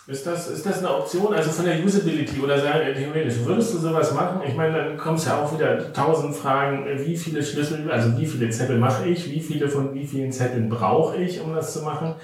Ist 0.09 0.25
das, 0.25 0.47
ist 0.49 0.65
das 0.65 0.79
eine 0.79 0.91
Option? 0.91 1.35
Also 1.35 1.51
von 1.51 1.65
der 1.65 1.83
Usability 1.85 2.39
oder 2.41 2.59
sagen, 2.59 2.79
äh, 2.79 2.95
theoretisch, 2.95 3.35
würdest 3.45 3.75
du 3.75 3.77
sowas 3.77 4.11
machen? 4.11 4.41
Ich 4.47 4.55
meine, 4.55 4.73
dann 4.73 4.97
kommst 4.97 5.27
ja 5.27 5.39
auch 5.39 5.53
wieder 5.53 5.93
tausend 5.93 6.35
Fragen, 6.35 6.87
äh, 6.87 7.05
wie 7.05 7.15
viele 7.15 7.43
Schlüssel, 7.43 7.91
also 7.91 8.17
wie 8.17 8.25
viele 8.25 8.49
Zettel 8.49 8.79
mache 8.79 9.07
ich, 9.07 9.29
wie 9.29 9.39
viele 9.39 9.69
von 9.69 9.93
wie 9.93 10.07
vielen 10.07 10.31
Zetteln 10.31 10.67
brauche 10.67 11.17
ich, 11.17 11.39
um 11.39 11.53
das 11.53 11.73
zu 11.73 11.83
machen? 11.83 12.15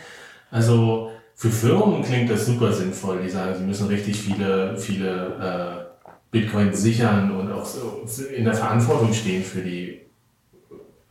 Also 0.49 1.11
für 1.35 1.49
Firmen 1.49 2.01
klingt 2.01 2.31
das 2.31 2.47
super 2.47 2.71
sinnvoll, 2.71 3.21
die 3.21 3.29
sagen, 3.29 3.53
sie 3.55 3.63
müssen 3.63 3.87
richtig 3.87 4.19
viele, 4.19 4.75
viele 4.77 5.85
äh, 5.85 6.09
Bitcoin 6.31 6.73
sichern 6.73 7.37
und 7.37 7.51
auch 7.51 7.67
in 8.35 8.45
der 8.45 8.55
Verantwortung 8.55 9.13
stehen 9.13 9.43
für 9.43 9.61
die 9.61 10.01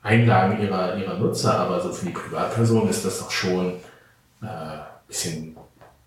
Einlagen 0.03 0.61
ihrer, 0.61 0.97
ihrer 0.97 1.19
Nutzer, 1.19 1.55
aber 1.57 1.81
so 1.81 1.93
für 1.93 2.07
die 2.07 2.13
Privatperson 2.13 2.89
ist 2.89 3.05
das 3.05 3.21
doch 3.21 3.31
schon 3.31 3.75
bisschen 5.15 5.57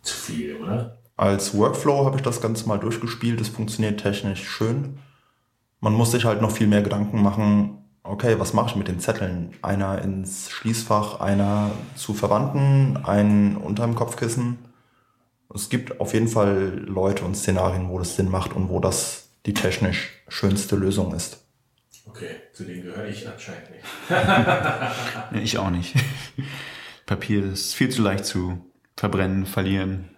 zu 0.02 0.16
viel, 0.16 0.56
oder? 0.58 0.98
Als 1.16 1.58
Workflow 1.58 2.06
habe 2.06 2.18
ich 2.18 2.22
das 2.22 2.42
Ganze 2.42 2.68
mal 2.68 2.78
durchgespielt. 2.78 3.40
Es 3.42 3.48
funktioniert 3.48 4.02
technisch 4.02 4.48
schön. 4.48 5.00
Man 5.80 5.94
muss 5.94 6.12
sich 6.12 6.26
halt 6.26 6.42
noch 6.42 6.52
viel 6.52 6.68
mehr 6.68 6.82
Gedanken 6.82 7.22
machen, 7.24 7.78
okay, 8.04 8.40
was 8.40 8.54
mache 8.54 8.72
ich 8.72 8.76
mit 8.76 8.88
den 8.88 9.00
Zetteln? 9.00 9.54
Einer 9.62 10.02
ins 10.02 10.50
Schließfach, 10.50 11.20
einer 11.20 11.72
zu 11.96 12.14
Verwandten, 12.14 12.98
einen 13.04 13.58
unterm 13.58 13.96
Kopfkissen. 13.96 14.60
Es 15.54 15.70
gibt 15.70 16.00
auf 16.00 16.14
jeden 16.14 16.28
Fall 16.28 16.84
Leute 16.86 17.24
und 17.24 17.36
Szenarien, 17.36 17.90
wo 17.90 18.00
das 18.00 18.16
Sinn 18.16 18.30
macht 18.30 18.54
und 18.54 18.70
wo 18.70 18.80
das 18.80 19.30
die 19.46 19.54
technisch 19.54 20.12
schönste 20.28 20.76
Lösung 20.76 21.14
ist. 21.14 21.46
Okay, 22.06 22.30
zu 22.54 22.64
denen 22.64 22.84
gehöre 22.84 23.08
ich 23.08 23.28
anscheinend 23.28 23.70
nicht. 23.72 23.84
Nee, 25.32 25.42
ich 25.42 25.58
auch 25.58 25.70
nicht. 25.70 25.96
Papier 27.06 27.46
ist 27.46 27.74
viel 27.74 27.90
zu 27.90 28.02
leicht 28.02 28.26
zu 28.26 28.67
verbrennen, 28.98 29.46
verlieren, 29.46 30.10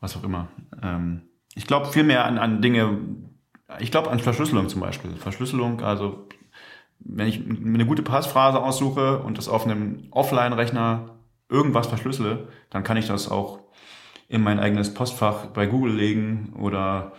was 0.00 0.16
auch 0.16 0.24
immer. 0.24 0.48
Ähm, 0.82 1.22
ich 1.54 1.66
glaube 1.66 1.86
viel 1.86 2.02
mehr 2.02 2.24
an, 2.24 2.38
an 2.38 2.60
Dinge, 2.62 2.98
ich 3.78 3.90
glaube 3.90 4.10
an 4.10 4.18
Verschlüsselung 4.18 4.68
zum 4.68 4.80
Beispiel. 4.80 5.14
Verschlüsselung, 5.16 5.82
also 5.82 6.26
wenn 6.98 7.28
ich 7.28 7.44
mir 7.44 7.74
eine 7.74 7.86
gute 7.86 8.02
Passphrase 8.02 8.60
aussuche 8.60 9.18
und 9.18 9.38
das 9.38 9.48
auf 9.48 9.64
einem 9.64 10.08
Offline-Rechner 10.10 11.10
irgendwas 11.48 11.86
verschlüssele, 11.86 12.48
dann 12.70 12.82
kann 12.82 12.96
ich 12.96 13.06
das 13.06 13.30
auch 13.30 13.60
in 14.28 14.42
mein 14.42 14.58
eigenes 14.58 14.94
Postfach 14.94 15.46
bei 15.46 15.66
Google 15.66 15.94
legen 15.94 16.54
oder 16.58 17.12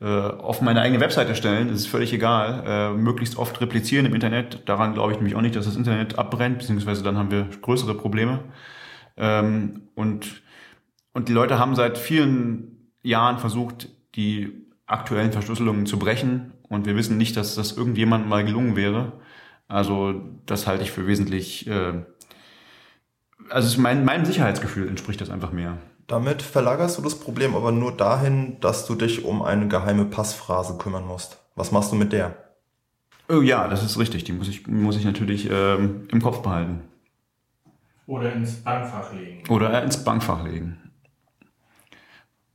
äh, 0.00 0.06
auf 0.06 0.62
meine 0.62 0.80
eigene 0.80 1.00
Webseite 1.00 1.34
stellen, 1.34 1.68
das 1.68 1.78
ist 1.78 1.86
völlig 1.88 2.12
egal. 2.12 2.62
Äh, 2.66 2.92
möglichst 2.92 3.36
oft 3.36 3.60
replizieren 3.60 4.06
im 4.06 4.14
Internet. 4.14 4.62
Daran 4.66 4.94
glaube 4.94 5.12
ich 5.12 5.18
nämlich 5.18 5.34
auch 5.34 5.40
nicht, 5.40 5.56
dass 5.56 5.64
das 5.64 5.76
Internet 5.76 6.18
abbrennt, 6.18 6.58
beziehungsweise 6.58 7.02
dann 7.02 7.18
haben 7.18 7.30
wir 7.30 7.48
größere 7.62 7.94
Probleme. 7.94 8.40
Ähm, 9.16 9.88
und, 9.94 10.42
und 11.12 11.28
die 11.28 11.32
Leute 11.32 11.58
haben 11.58 11.74
seit 11.74 11.98
vielen 11.98 12.90
Jahren 13.02 13.38
versucht, 13.38 13.88
die 14.14 14.66
aktuellen 14.86 15.32
Verschlüsselungen 15.32 15.86
zu 15.86 15.98
brechen. 15.98 16.52
Und 16.68 16.86
wir 16.86 16.96
wissen 16.96 17.16
nicht, 17.16 17.36
dass 17.36 17.54
das 17.54 17.72
irgendjemandem 17.72 18.28
mal 18.28 18.44
gelungen 18.44 18.76
wäre. 18.76 19.12
Also 19.68 20.22
das 20.46 20.66
halte 20.66 20.84
ich 20.84 20.90
für 20.90 21.06
wesentlich, 21.06 21.66
äh, 21.66 22.04
also 23.50 23.80
mein, 23.80 24.04
meinem 24.04 24.24
Sicherheitsgefühl 24.24 24.88
entspricht 24.88 25.20
das 25.20 25.30
einfach 25.30 25.52
mehr. 25.52 25.78
Damit 26.06 26.42
verlagerst 26.42 26.98
du 26.98 27.02
das 27.02 27.18
Problem 27.18 27.56
aber 27.56 27.72
nur 27.72 27.96
dahin, 27.96 28.60
dass 28.60 28.86
du 28.86 28.94
dich 28.94 29.24
um 29.24 29.42
eine 29.42 29.66
geheime 29.66 30.04
Passphrase 30.04 30.78
kümmern 30.78 31.06
musst. 31.06 31.38
Was 31.56 31.72
machst 31.72 31.90
du 31.90 31.96
mit 31.96 32.12
der? 32.12 32.36
Oh 33.28 33.40
ja, 33.40 33.66
das 33.66 33.82
ist 33.82 33.98
richtig. 33.98 34.22
Die 34.24 34.32
muss 34.32 34.46
ich, 34.46 34.68
muss 34.68 34.96
ich 34.96 35.04
natürlich 35.04 35.48
ähm, 35.50 36.06
im 36.12 36.22
Kopf 36.22 36.42
behalten. 36.42 36.82
Oder 38.06 38.32
ins 38.32 38.56
Bankfach 38.62 39.12
legen. 39.12 39.48
Oder 39.48 39.82
ins 39.82 40.02
Bankfach 40.04 40.44
legen. 40.44 40.78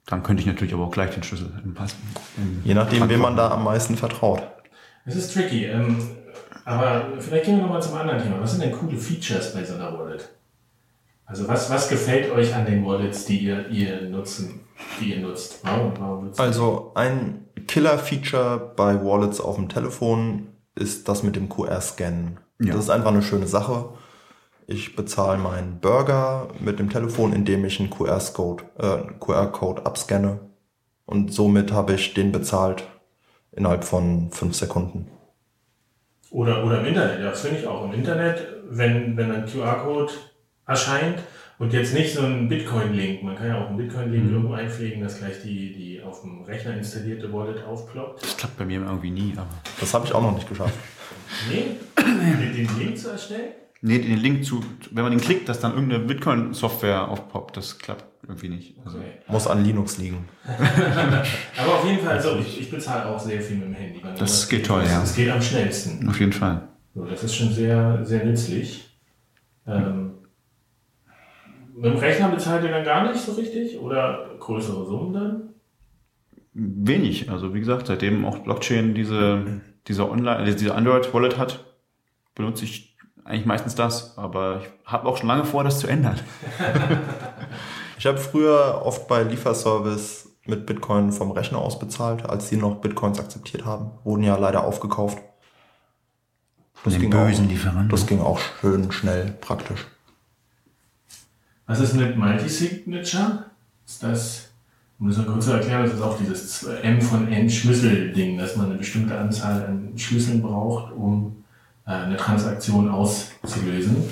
Dann 0.05 0.23
könnte 0.23 0.41
ich 0.41 0.47
natürlich 0.47 0.73
aber 0.73 0.85
auch 0.85 0.91
gleich 0.91 1.11
den 1.11 1.23
Schlüssel 1.23 1.61
im 1.63 1.73
Pass. 1.73 1.95
Im 2.37 2.61
Je 2.63 2.73
nachdem, 2.73 3.07
wem 3.09 3.21
man 3.21 3.35
da 3.35 3.51
am 3.51 3.63
meisten 3.63 3.95
vertraut. 3.95 4.41
Es 5.05 5.15
ist 5.15 5.33
tricky. 5.33 5.65
Ähm, 5.65 5.97
aber 6.65 7.05
vielleicht 7.19 7.45
gehen 7.45 7.57
wir 7.57 7.63
nochmal 7.63 7.81
zum 7.81 7.95
anderen 7.95 8.21
Thema. 8.21 8.39
Was 8.39 8.51
sind 8.51 8.63
denn 8.63 8.71
coole 8.71 8.97
Features 8.97 9.53
bei 9.53 9.63
so 9.63 9.75
einer 9.75 9.97
Wallet? 9.97 10.29
Also 11.25 11.47
was, 11.47 11.69
was 11.69 11.87
gefällt 11.87 12.29
euch 12.31 12.53
an 12.53 12.65
den 12.65 12.85
Wallets, 12.85 13.25
die 13.25 13.39
ihr, 13.39 13.69
ihr 13.69 14.01
nutzen, 14.09 14.61
die 14.99 15.13
ihr 15.13 15.21
nutzt? 15.21 15.59
Warum, 15.63 15.93
warum 15.97 16.25
nutzt 16.25 16.39
Also 16.39 16.91
ein 16.95 17.45
Killer-Feature 17.67 18.73
bei 18.75 19.01
Wallets 19.01 19.39
auf 19.39 19.55
dem 19.55 19.69
Telefon 19.69 20.49
ist 20.75 21.07
das 21.07 21.23
mit 21.23 21.35
dem 21.35 21.47
QR-Scannen. 21.47 22.39
Ja. 22.59 22.73
Das 22.73 22.83
ist 22.83 22.89
einfach 22.89 23.11
eine 23.11 23.21
schöne 23.21 23.47
Sache. 23.47 23.93
Ich 24.71 24.95
bezahle 24.95 25.37
meinen 25.37 25.81
Burger 25.81 26.47
mit 26.61 26.79
dem 26.79 26.89
Telefon, 26.89 27.33
indem 27.33 27.65
ich 27.65 27.81
einen 27.81 27.89
QR-Code 27.89 28.63
äh, 28.79 28.99
QR 29.19 29.51
abscanne. 29.85 30.39
Und 31.05 31.33
somit 31.33 31.73
habe 31.73 31.95
ich 31.95 32.13
den 32.13 32.31
bezahlt 32.31 32.87
innerhalb 33.51 33.83
von 33.83 34.31
fünf 34.31 34.55
Sekunden. 34.55 35.11
Oder, 36.29 36.65
oder 36.65 36.79
im 36.79 36.85
Internet, 36.85 37.19
ja, 37.19 37.31
das 37.31 37.41
finde 37.41 37.59
ich 37.59 37.67
auch. 37.67 37.83
Im 37.83 37.91
Internet, 37.91 38.47
wenn, 38.69 39.17
wenn 39.17 39.31
ein 39.33 39.45
QR-Code 39.45 40.13
erscheint 40.65 41.19
und 41.59 41.73
jetzt 41.73 41.93
nicht 41.93 42.13
so 42.13 42.21
ein 42.21 42.47
Bitcoin-Link, 42.47 43.23
man 43.23 43.35
kann 43.35 43.47
ja 43.47 43.61
auch 43.61 43.67
einen 43.67 43.77
Bitcoin-Link 43.77 44.31
irgendwo 44.31 44.53
einpflegen, 44.53 45.03
dass 45.03 45.19
gleich 45.19 45.41
die, 45.43 45.73
die 45.73 46.01
auf 46.01 46.21
dem 46.21 46.43
Rechner 46.43 46.77
installierte 46.77 47.33
Wallet 47.33 47.61
aufploppt. 47.65 48.23
Das 48.23 48.37
klappt 48.37 48.57
bei 48.57 48.63
mir 48.63 48.79
irgendwie 48.79 49.11
nie, 49.11 49.33
aber. 49.35 49.49
Das 49.81 49.93
habe 49.93 50.05
ich 50.05 50.13
auch 50.13 50.21
noch 50.21 50.33
nicht 50.33 50.47
geschafft. 50.47 50.75
Nee, 51.49 51.75
den 52.55 52.79
Link 52.79 52.97
zu 52.97 53.09
erstellen? 53.09 53.51
Nee, 53.83 53.97
den 53.99 54.17
Link 54.17 54.45
zu, 54.45 54.63
wenn 54.91 55.03
man 55.03 55.11
den 55.11 55.21
klickt, 55.21 55.49
dass 55.49 55.59
dann 55.59 55.73
irgendeine 55.73 56.03
Bitcoin-Software 56.03 57.07
aufpoppt, 57.07 57.57
das 57.57 57.79
klappt 57.79 58.05
irgendwie 58.27 58.49
nicht. 58.49 58.75
Also, 58.85 58.99
Okay. 58.99 59.07
Muss 59.27 59.47
an 59.47 59.63
Linux 59.65 59.97
liegen. 59.97 60.27
Aber 61.57 61.75
auf 61.79 61.85
jeden 61.85 61.99
Fall, 61.99 62.17
also 62.17 62.37
ich, 62.37 62.61
ich 62.61 62.69
bezahle 62.69 63.07
auch 63.09 63.19
sehr 63.19 63.41
viel 63.41 63.57
mit 63.57 63.67
dem 63.69 63.73
Handy. 63.73 63.99
Das 64.01 64.17
sowas 64.19 64.49
geht 64.49 64.65
toll, 64.67 64.81
das, 64.83 64.91
ja. 64.91 64.99
Das 64.99 65.15
geht 65.15 65.29
am 65.31 65.41
schnellsten. 65.41 66.07
auf 66.07 66.19
jeden 66.19 66.33
Fall. 66.33 66.67
So, 66.93 67.05
das 67.05 67.23
ist 67.23 67.35
schon 67.35 67.51
sehr, 67.51 68.05
sehr 68.05 68.23
nützlich. 68.25 68.87
Ähm, 69.65 70.11
mit 71.75 71.85
dem 71.85 71.97
Rechner 71.97 72.29
bezahlt 72.29 72.63
ihr 72.63 72.69
dann 72.69 72.83
gar 72.83 73.09
nicht 73.11 73.19
so 73.23 73.31
richtig? 73.31 73.79
Oder 73.79 74.29
größere 74.39 74.85
Summen 74.85 75.13
dann? 75.13 75.41
Wenig. 76.53 77.31
Also 77.31 77.53
wie 77.55 77.59
gesagt, 77.59 77.87
seitdem 77.87 78.25
auch 78.25 78.39
Blockchain 78.39 78.93
diese, 78.93 79.61
diese 79.87 80.09
Online, 80.09 80.35
also 80.37 80.57
diese 80.57 80.75
Android-Wallet 80.75 81.37
hat, 81.37 81.65
benutze 82.35 82.65
ich 82.65 82.90
eigentlich 83.23 83.45
meistens 83.45 83.75
das. 83.75 84.17
Aber 84.17 84.61
ich 84.61 84.91
habe 84.91 85.07
auch 85.07 85.17
schon 85.17 85.27
lange 85.27 85.45
vor, 85.45 85.63
das 85.63 85.79
zu 85.79 85.87
ändern. 85.87 86.19
Ich 88.01 88.07
habe 88.07 88.17
früher 88.17 88.81
oft 88.83 89.07
bei 89.07 89.21
Lieferservice 89.21 90.27
mit 90.47 90.65
Bitcoin 90.65 91.11
vom 91.11 91.29
Rechner 91.29 91.59
aus 91.59 91.77
bezahlt, 91.77 92.27
als 92.27 92.49
sie 92.49 92.57
noch 92.57 92.77
Bitcoins 92.81 93.19
akzeptiert 93.19 93.63
haben. 93.63 93.91
Wurden 94.03 94.23
ja 94.23 94.37
leider 94.37 94.63
aufgekauft. 94.63 95.19
Das 96.83 96.93
den 96.93 97.01
ging 97.01 97.11
bösen 97.11 97.45
auch, 97.45 97.49
Lieferanten. 97.51 97.89
Das 97.89 98.07
ging 98.07 98.19
auch 98.19 98.39
schön 98.59 98.91
schnell, 98.91 99.35
praktisch. 99.39 99.85
Was 101.67 101.79
ist 101.79 101.93
mit 101.93 102.17
Multisignature? 102.17 103.45
Ist 103.85 104.01
das, 104.01 104.49
um 104.99 105.07
das 105.07 105.17
mal 105.17 105.27
kurz 105.27 105.45
zu 105.45 105.51
erklären, 105.51 105.83
das 105.83 105.93
ist 105.93 106.01
auch 106.01 106.17
dieses 106.17 106.63
M 106.63 106.99
von 106.99 107.31
N 107.31 107.47
Schlüssel-Ding, 107.47 108.35
dass 108.35 108.55
man 108.55 108.65
eine 108.65 108.79
bestimmte 108.79 109.15
Anzahl 109.15 109.63
an 109.63 109.93
Schlüsseln 109.95 110.41
braucht, 110.41 110.91
um 110.93 111.40
eine 111.85 112.17
Transaktion 112.17 112.89
auszulösen. 112.89 114.09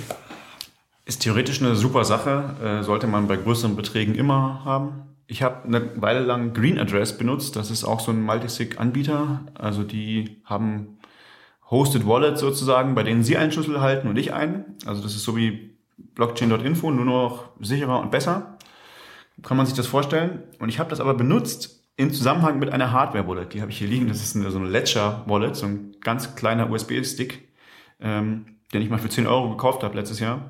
Ist 1.05 1.21
theoretisch 1.21 1.61
eine 1.61 1.75
super 1.75 2.03
Sache, 2.05 2.55
äh, 2.63 2.83
sollte 2.83 3.07
man 3.07 3.27
bei 3.27 3.35
größeren 3.35 3.75
Beträgen 3.75 4.15
immer 4.15 4.63
haben. 4.63 5.03
Ich 5.27 5.43
habe 5.43 5.67
eine 5.67 6.01
Weile 6.01 6.21
lang 6.21 6.53
Green 6.53 6.79
Address 6.79 7.17
benutzt, 7.17 7.55
das 7.55 7.71
ist 7.71 7.83
auch 7.83 7.99
so 7.99 8.11
ein 8.11 8.21
Multisig-Anbieter. 8.21 9.41
Also 9.53 9.83
die 9.83 10.41
haben 10.45 10.97
Hosted 11.69 12.07
Wallets 12.07 12.41
sozusagen, 12.41 12.95
bei 12.95 13.03
denen 13.03 13.23
sie 13.23 13.37
einen 13.37 13.51
Schlüssel 13.51 13.79
halten 13.79 14.07
und 14.07 14.17
ich 14.17 14.33
einen. 14.33 14.77
Also 14.85 15.03
das 15.03 15.15
ist 15.15 15.23
so 15.23 15.35
wie 15.35 15.75
Blockchain.info, 16.15 16.91
nur 16.91 17.05
noch 17.05 17.49
sicherer 17.59 17.99
und 17.99 18.11
besser. 18.11 18.57
Kann 19.43 19.57
man 19.57 19.65
sich 19.65 19.75
das 19.75 19.87
vorstellen? 19.87 20.43
Und 20.59 20.69
ich 20.69 20.79
habe 20.79 20.89
das 20.89 20.99
aber 20.99 21.13
benutzt 21.13 21.83
im 21.95 22.13
Zusammenhang 22.13 22.59
mit 22.59 22.71
einer 22.71 22.91
Hardware-Wallet. 22.91 23.53
Die 23.53 23.61
habe 23.61 23.71
ich 23.71 23.77
hier 23.77 23.87
liegen. 23.87 24.07
Das 24.07 24.23
ist 24.23 24.35
eine, 24.35 24.49
so 24.51 24.57
eine 24.57 24.69
Ledger-Wallet, 24.69 25.55
so 25.55 25.65
ein 25.65 25.95
ganz 26.01 26.35
kleiner 26.35 26.69
USB-Stick, 26.69 27.48
ähm, 28.01 28.45
den 28.73 28.81
ich 28.81 28.89
mal 28.89 28.99
für 28.99 29.09
10 29.09 29.27
Euro 29.27 29.49
gekauft 29.49 29.83
habe 29.83 29.95
letztes 29.95 30.19
Jahr. 30.19 30.41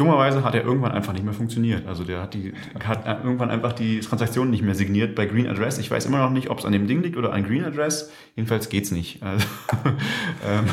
Dummerweise 0.00 0.42
hat 0.44 0.54
er 0.54 0.64
irgendwann 0.64 0.92
einfach 0.92 1.12
nicht 1.12 1.26
mehr 1.26 1.34
funktioniert. 1.34 1.86
Also 1.86 2.04
der 2.04 2.22
hat, 2.22 2.32
die, 2.32 2.54
hat 2.82 3.22
irgendwann 3.22 3.50
einfach 3.50 3.74
die 3.74 4.00
Transaktion 4.00 4.48
nicht 4.48 4.62
mehr 4.62 4.74
signiert 4.74 5.14
bei 5.14 5.26
Green 5.26 5.46
Address. 5.46 5.76
Ich 5.76 5.90
weiß 5.90 6.06
immer 6.06 6.20
noch 6.20 6.30
nicht, 6.30 6.48
ob 6.48 6.58
es 6.58 6.64
an 6.64 6.72
dem 6.72 6.86
Ding 6.86 7.02
liegt 7.02 7.18
oder 7.18 7.34
an 7.34 7.44
Green 7.44 7.66
Address. 7.66 8.10
Jedenfalls 8.34 8.70
geht's 8.70 8.92
nicht. 8.92 9.22
Also, 9.22 9.46
ähm, 10.48 10.64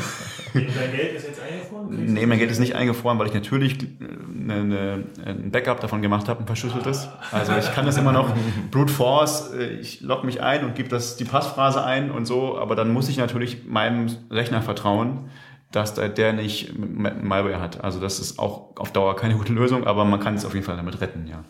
Dein 0.54 0.96
Geld 0.96 1.14
ist 1.14 1.26
jetzt 1.26 1.42
eingefroren? 1.42 2.14
Nee, 2.14 2.24
mein 2.24 2.38
Geld 2.38 2.50
ist 2.50 2.58
nicht 2.58 2.74
eingefroren, 2.74 3.18
weil 3.18 3.26
ich 3.26 3.34
natürlich 3.34 3.76
eine, 4.00 4.54
eine, 4.54 5.04
ein 5.26 5.50
Backup 5.50 5.80
davon 5.80 6.00
gemacht 6.00 6.26
habe, 6.30 6.40
ein 6.40 6.46
verschlüsseltes. 6.46 7.08
Also 7.30 7.52
ich 7.58 7.70
kann 7.74 7.84
das 7.84 7.98
immer 7.98 8.12
noch 8.12 8.32
brute 8.70 8.90
force. 8.90 9.52
Äh, 9.52 9.74
ich 9.74 10.00
logge 10.00 10.24
mich 10.24 10.40
ein 10.40 10.64
und 10.64 10.74
gebe 10.74 10.88
das 10.88 11.16
die 11.18 11.24
Passphrase 11.24 11.84
ein 11.84 12.10
und 12.10 12.24
so, 12.24 12.58
aber 12.58 12.76
dann 12.76 12.94
muss 12.94 13.10
ich 13.10 13.18
natürlich 13.18 13.66
meinem 13.66 14.06
Rechner 14.30 14.62
vertrauen 14.62 15.28
dass 15.72 15.94
der 15.94 16.32
nicht 16.32 16.78
Malware 16.78 17.60
hat. 17.60 17.84
Also 17.84 18.00
das 18.00 18.20
ist 18.20 18.38
auch 18.38 18.76
auf 18.76 18.92
Dauer 18.92 19.16
keine 19.16 19.34
gute 19.34 19.52
Lösung, 19.52 19.86
aber 19.86 20.04
man 20.04 20.20
kann 20.20 20.34
es 20.34 20.44
auf 20.44 20.54
jeden 20.54 20.64
Fall 20.64 20.76
damit 20.76 21.00
retten, 21.00 21.26
ja. 21.26 21.44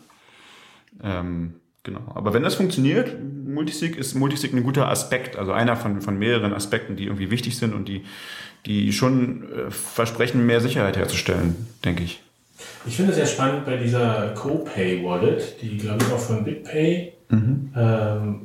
Ähm, 1.01 1.55
genau. 1.83 2.01
Aber 2.15 2.33
wenn 2.33 2.43
das 2.43 2.55
funktioniert, 2.55 3.15
Multisig 3.23 3.95
ist 3.95 4.15
Multisig 4.15 4.53
ein 4.53 4.63
guter 4.63 4.89
Aspekt, 4.89 5.37
also 5.37 5.53
einer 5.53 5.77
von, 5.77 6.01
von 6.01 6.19
mehreren 6.19 6.53
Aspekten, 6.53 6.97
die 6.97 7.05
irgendwie 7.05 7.31
wichtig 7.31 7.57
sind 7.57 7.73
und 7.73 7.87
die, 7.87 8.03
die 8.65 8.91
schon 8.91 9.49
äh, 9.51 9.71
versprechen, 9.71 10.45
mehr 10.45 10.59
Sicherheit 10.59 10.97
herzustellen, 10.97 11.55
denke 11.85 12.03
ich. 12.03 12.21
Ich 12.85 12.97
finde 12.97 13.11
es 13.11 13.17
sehr 13.17 13.25
spannend 13.25 13.65
bei 13.65 13.77
dieser 13.77 14.33
CoPay 14.33 15.03
Wallet, 15.05 15.61
die 15.61 15.77
glaube 15.77 16.03
ich 16.03 16.11
auch 16.11 16.19
von 16.19 16.43
BitPay 16.43 17.13
mhm. 17.29 17.73
ähm, 17.73 18.41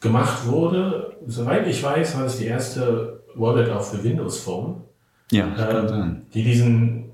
gemacht 0.00 0.46
wurde. 0.46 1.16
Soweit 1.26 1.66
ich 1.66 1.82
weiß, 1.82 2.16
war 2.16 2.24
es 2.24 2.38
die 2.38 2.46
erste 2.46 3.15
Wallet 3.36 3.70
auch 3.70 3.82
für 3.82 4.02
Windows 4.02 4.38
Phone. 4.38 4.82
Ja, 5.30 5.46
ähm. 5.90 6.22
Die 6.32 6.44
diesen 6.44 7.10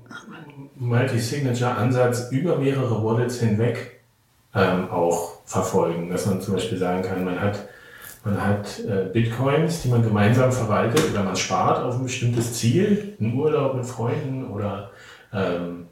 Multi-Signature-Ansatz 0.75 2.31
über 2.31 2.57
mehrere 2.57 3.03
Wallets 3.03 3.39
hinweg 3.39 4.01
ähm, 4.53 4.89
auch 4.89 5.39
verfolgen. 5.45 6.09
Dass 6.09 6.25
man 6.25 6.41
zum 6.41 6.55
Beispiel 6.55 6.77
sagen 6.77 7.01
kann, 7.01 7.23
man 7.25 7.39
hat, 7.39 7.67
man 8.23 8.45
hat 8.45 8.79
äh, 8.79 9.09
Bitcoins, 9.11 9.81
die 9.81 9.89
man 9.89 10.03
gemeinsam 10.03 10.51
verwaltet 10.51 11.11
oder 11.11 11.23
man 11.23 11.35
spart 11.35 11.83
auf 11.83 11.95
ein 11.95 12.03
bestimmtes 12.03 12.53
Ziel, 12.53 13.15
einen 13.19 13.35
Urlaub 13.35 13.75
mit 13.75 13.85
Freunden 13.85 14.45
oder 14.45 14.91
ähm, 15.33 15.87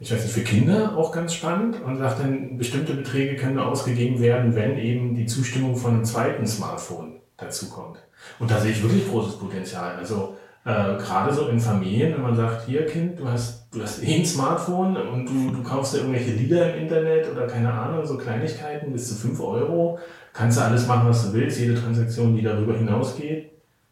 ich 0.00 0.12
weiß 0.12 0.22
nicht, 0.22 0.34
für 0.34 0.42
Kinder 0.42 0.96
auch 0.96 1.12
ganz 1.12 1.34
spannend 1.34 1.80
und 1.82 1.96
sagt 1.98 2.20
dann, 2.20 2.58
bestimmte 2.58 2.94
Beträge 2.94 3.36
können 3.36 3.58
ausgegeben 3.58 4.20
werden, 4.20 4.54
wenn 4.54 4.76
eben 4.76 5.14
die 5.14 5.26
Zustimmung 5.26 5.76
von 5.76 5.94
einem 5.94 6.04
zweiten 6.04 6.46
Smartphone 6.46 7.20
dazu 7.36 7.70
kommt. 7.70 7.98
Und 8.38 8.50
da 8.50 8.60
sehe 8.60 8.72
ich 8.72 8.82
wirklich 8.82 9.08
großes 9.08 9.38
Potenzial. 9.38 9.96
Also 9.96 10.36
äh, 10.64 10.96
gerade 10.96 11.32
so 11.32 11.48
in 11.48 11.60
Familien, 11.60 12.14
wenn 12.14 12.22
man 12.22 12.34
sagt, 12.34 12.66
hier 12.66 12.86
Kind, 12.86 13.20
du 13.20 13.28
hast, 13.28 13.68
du 13.72 13.82
hast 13.82 14.02
eh 14.02 14.14
ein 14.14 14.24
Smartphone 14.24 14.96
und 14.96 15.26
du, 15.26 15.50
du 15.50 15.62
kaufst 15.62 15.94
dir 15.94 15.98
irgendwelche 15.98 16.32
Lieder 16.32 16.74
im 16.74 16.82
Internet 16.82 17.30
oder 17.30 17.46
keine 17.46 17.72
Ahnung, 17.72 18.06
so 18.06 18.16
Kleinigkeiten 18.16 18.92
bis 18.92 19.08
zu 19.08 19.14
5 19.14 19.40
Euro, 19.40 19.98
kannst 20.32 20.58
du 20.58 20.62
alles 20.62 20.86
machen, 20.86 21.08
was 21.08 21.26
du 21.26 21.34
willst, 21.34 21.60
jede 21.60 21.74
Transaktion, 21.74 22.34
die 22.34 22.42
darüber 22.42 22.74
hinausgeht, 22.74 23.50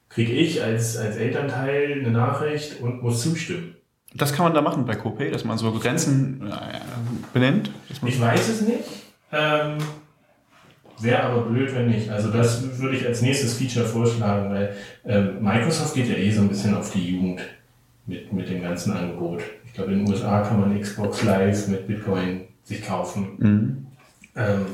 kriege 0.08 0.32
ich 0.32 0.62
als, 0.62 0.96
als 0.96 1.16
Elternteil 1.16 2.00
eine 2.00 2.10
Nachricht 2.10 2.80
und 2.80 3.02
muss 3.02 3.22
zustimmen. 3.22 3.76
Das 4.14 4.32
kann 4.32 4.44
man 4.44 4.54
da 4.54 4.60
machen 4.60 4.84
bei 4.84 4.94
Copay, 4.94 5.30
dass 5.30 5.44
man 5.44 5.58
so 5.58 5.72
Grenzen 5.72 6.46
äh, 6.46 6.80
benennt? 7.32 7.70
ich 7.88 8.20
weiß 8.20 8.48
es 8.48 8.60
nicht. 8.62 8.84
Ähm, 9.30 9.78
Wäre 11.02 11.22
aber 11.24 11.42
blöd, 11.42 11.74
wenn 11.74 11.88
nicht. 11.88 12.08
Also 12.10 12.30
das 12.30 12.78
würde 12.78 12.96
ich 12.96 13.06
als 13.06 13.22
nächstes 13.22 13.54
Feature 13.54 13.86
vorschlagen, 13.86 14.50
weil 14.50 14.76
ähm, 15.04 15.42
Microsoft 15.42 15.94
geht 15.94 16.08
ja 16.08 16.14
eh 16.14 16.30
so 16.30 16.42
ein 16.42 16.48
bisschen 16.48 16.74
auf 16.74 16.92
die 16.92 17.16
Jugend 17.16 17.40
mit, 18.06 18.32
mit 18.32 18.48
dem 18.48 18.62
ganzen 18.62 18.92
Angebot. 18.92 19.42
Ich 19.66 19.74
glaube, 19.74 19.92
in 19.92 20.04
den 20.04 20.08
USA 20.08 20.42
kann 20.42 20.60
man 20.60 20.80
Xbox 20.80 21.22
Live 21.24 21.68
mit 21.68 21.86
Bitcoin 21.86 22.42
sich 22.62 22.84
kaufen. 22.86 23.28
Mhm. 23.38 23.86
Ähm, 24.36 24.66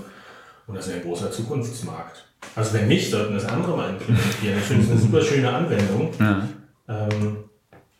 und 0.66 0.74
das 0.74 0.86
ist 0.86 0.94
ein 0.94 1.02
großer 1.02 1.30
Zukunftsmarkt. 1.30 2.26
Also 2.54 2.74
wenn 2.74 2.88
nicht, 2.88 3.10
sollten 3.10 3.34
das 3.34 3.46
andere 3.46 3.76
mal 3.76 3.90
implementieren. 3.90 4.58
Ich 4.58 4.64
finde 4.64 4.84
es 4.84 4.90
eine 4.90 5.00
super 5.00 5.22
schöne 5.22 5.50
Anwendung, 5.50 6.12
ja. 6.18 6.48
ähm, 6.88 7.36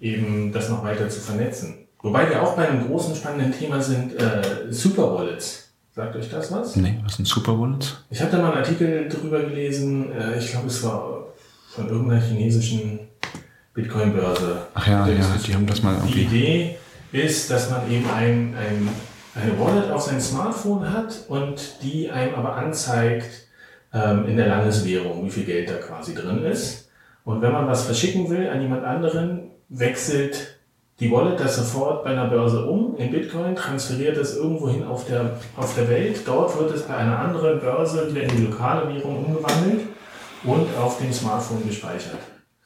eben 0.01 0.53
das 0.53 0.69
noch 0.69 0.85
weiter 0.85 1.09
zu 1.09 1.21
vernetzen. 1.21 1.87
Wobei 2.01 2.29
wir 2.29 2.43
auch 2.43 2.55
bei 2.55 2.69
einem 2.69 2.87
großen 2.87 3.15
spannenden 3.15 3.53
Thema 3.53 3.83
sind, 3.83 4.15
äh, 4.15 4.71
Super 4.71 5.15
Wallets. 5.15 5.68
Sagt 5.99 6.15
euch 6.15 6.31
das 6.31 6.53
was? 6.53 6.77
Nee, 6.77 7.01
was 7.03 7.17
sind 7.17 7.27
Super 7.27 7.59
Wallets? 7.59 7.97
Ich 8.09 8.21
habe 8.21 8.31
da 8.31 8.39
mal 8.39 8.53
einen 8.53 8.59
Artikel 8.59 9.09
drüber 9.09 9.41
gelesen, 9.41 10.13
äh, 10.13 10.39
ich 10.39 10.53
glaube, 10.53 10.69
es 10.69 10.85
war 10.85 11.25
von 11.75 11.89
irgendeiner 11.89 12.21
chinesischen 12.21 13.01
Bitcoin-Börse. 13.75 14.69
Ach 14.75 14.87
ja, 14.87 15.09
ja, 15.09 15.25
die 15.45 15.53
haben 15.53 15.67
das 15.67 15.83
mal 15.83 15.97
irgendwie. 15.97 16.25
Die 16.27 16.37
Idee 16.37 16.77
ist, 17.11 17.51
dass 17.51 17.73
man 17.73 17.91
eben 17.91 18.09
ein, 18.11 18.55
ein, 18.55 18.89
eine 19.35 19.59
Wallet 19.59 19.91
auf 19.91 20.03
sein 20.03 20.21
Smartphone 20.21 20.89
hat 20.89 21.25
und 21.27 21.83
die 21.83 22.09
einem 22.09 22.37
aber 22.37 22.55
anzeigt 22.55 23.49
ähm, 23.93 24.25
in 24.29 24.37
der 24.37 24.47
Landeswährung, 24.47 25.27
wie 25.27 25.31
viel 25.31 25.47
Geld 25.47 25.69
da 25.69 25.79
quasi 25.79 26.15
drin 26.15 26.45
ist. 26.45 26.91
Und 27.25 27.43
wenn 27.43 27.51
man 27.51 27.67
was 27.67 27.87
verschicken 27.87 28.31
will 28.31 28.49
an 28.49 28.63
jemand 28.63 28.85
anderen, 28.85 29.51
wechselt 29.69 30.58
die 31.01 31.11
Wallet 31.13 31.39
das 31.39 31.57
sofort 31.57 32.03
bei 32.03 32.11
einer 32.11 32.27
Börse 32.27 32.65
um 32.67 32.97
in 32.97 33.11
Bitcoin, 33.11 33.55
transferiert 33.55 34.17
es 34.17 34.37
irgendwo 34.37 34.69
hin 34.69 34.85
auf 34.85 35.07
der, 35.07 35.39
auf 35.57 35.75
der 35.77 35.89
Welt. 35.89 36.21
Dort 36.27 36.59
wird 36.59 36.75
es 36.75 36.83
bei 36.83 36.97
einer 36.97 37.19
anderen 37.19 37.61
Börse 37.61 38.11
wieder 38.11 38.23
in 38.23 38.37
die 38.37 38.45
lokale 38.47 38.93
Währung 38.93 39.25
umgewandelt 39.25 39.83
und 40.45 40.67
auf 40.77 40.99
dem 40.99 41.13
Smartphone 41.13 41.67
gespeichert. 41.67 42.19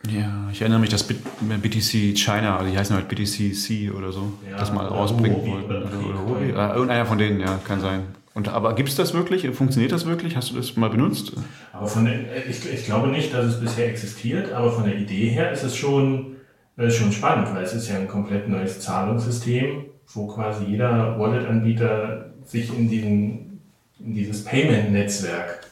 Ja, 0.09 0.49
ich 0.51 0.61
erinnere 0.61 0.81
mich, 0.81 0.91
dass 0.91 1.05
BTC 1.05 2.17
China, 2.17 2.57
also 2.57 2.71
die 2.71 2.77
heißen 2.77 2.97
halt 2.97 3.07
BTC 3.09 3.55
C 3.55 3.91
oder 3.91 4.11
so, 4.11 4.33
ja, 4.51 4.57
das 4.59 4.73
mal 4.73 4.87
rausbringen 4.87 5.47
wollten. 5.47 5.65
Oder, 5.65 5.79
oder, 5.79 6.27
oder, 6.27 6.55
oder, 6.55 6.75
irgendeiner 6.75 7.07
von 7.07 7.19
denen, 7.19 7.39
ja, 7.39 7.61
kann 7.65 7.81
sein. 7.81 8.03
Und, 8.35 8.49
aber 8.49 8.75
gibt 8.75 8.89
es 8.89 8.97
das 8.97 9.13
wirklich? 9.13 9.49
Funktioniert 9.51 9.93
das 9.93 10.07
wirklich? 10.07 10.37
Hast 10.37 10.51
du 10.51 10.57
das 10.57 10.75
mal 10.77 10.89
benutzt? 10.89 11.35
Aber 11.73 11.87
von 11.87 12.07
der, 12.07 12.47
ich, 12.49 12.65
ich 12.69 12.87
glaube 12.87 13.09
nicht, 13.09 13.33
dass 13.33 13.45
es 13.45 13.61
bisher 13.61 13.91
existiert, 13.91 14.53
aber 14.53 14.73
von 14.73 14.85
der 14.85 14.97
Idee 14.97 15.29
her 15.29 15.53
ist 15.53 15.63
es 15.63 15.77
schon 15.77 16.37
das 16.77 16.95
ist 16.95 16.97
schon 16.97 17.13
spannend, 17.13 17.55
weil 17.55 17.65
es 17.65 17.75
ist 17.75 17.89
ja 17.89 17.97
ein 17.97 18.09
komplett 18.09 18.49
neues 18.49 18.81
Zahlungssystem, 18.81 19.87
wo 20.15 20.27
quasi 20.27 20.65
jeder 20.65 21.19
Wallet-Anbieter 21.19 22.33
sich 22.45 22.77
in, 22.77 22.89
diesen, 22.89 23.61
in 23.99 24.15
dieses 24.15 24.45
Payment-Netzwerk 24.45 25.67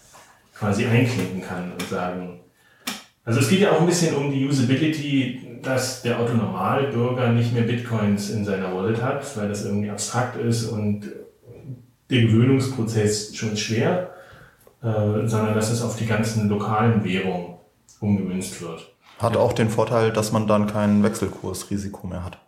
quasi 0.54 0.86
einklinken 0.86 1.42
kann 1.42 1.72
und 1.72 1.82
sagen, 1.88 2.40
also 3.24 3.40
es 3.40 3.48
geht 3.48 3.60
ja 3.60 3.72
auch 3.72 3.80
ein 3.80 3.86
bisschen 3.86 4.14
um 4.14 4.30
die 4.30 4.46
Usability, 4.46 5.58
dass 5.62 6.02
der 6.02 6.18
Autonormalbürger 6.18 7.32
nicht 7.32 7.52
mehr 7.52 7.62
Bitcoins 7.62 8.30
in 8.30 8.44
seiner 8.44 8.74
Wallet 8.74 9.02
hat, 9.02 9.36
weil 9.36 9.48
das 9.48 9.64
irgendwie 9.64 9.90
abstrakt 9.90 10.36
ist 10.36 10.66
und 10.66 11.04
der 12.08 12.22
Gewöhnungsprozess 12.22 13.36
schon 13.36 13.56
schwer, 13.56 14.14
äh, 14.82 15.26
sondern 15.26 15.54
dass 15.54 15.70
es 15.70 15.82
auf 15.82 15.96
die 15.96 16.06
ganzen 16.06 16.48
lokalen 16.48 17.04
Währungen 17.04 17.54
umgemünzt 18.00 18.60
wird. 18.62 18.89
Hat 19.20 19.36
auch 19.36 19.52
den 19.52 19.68
Vorteil, 19.68 20.12
dass 20.12 20.32
man 20.32 20.46
dann 20.46 20.66
kein 20.66 21.02
Wechselkursrisiko 21.02 22.06
mehr 22.06 22.24
hat. 22.24 22.38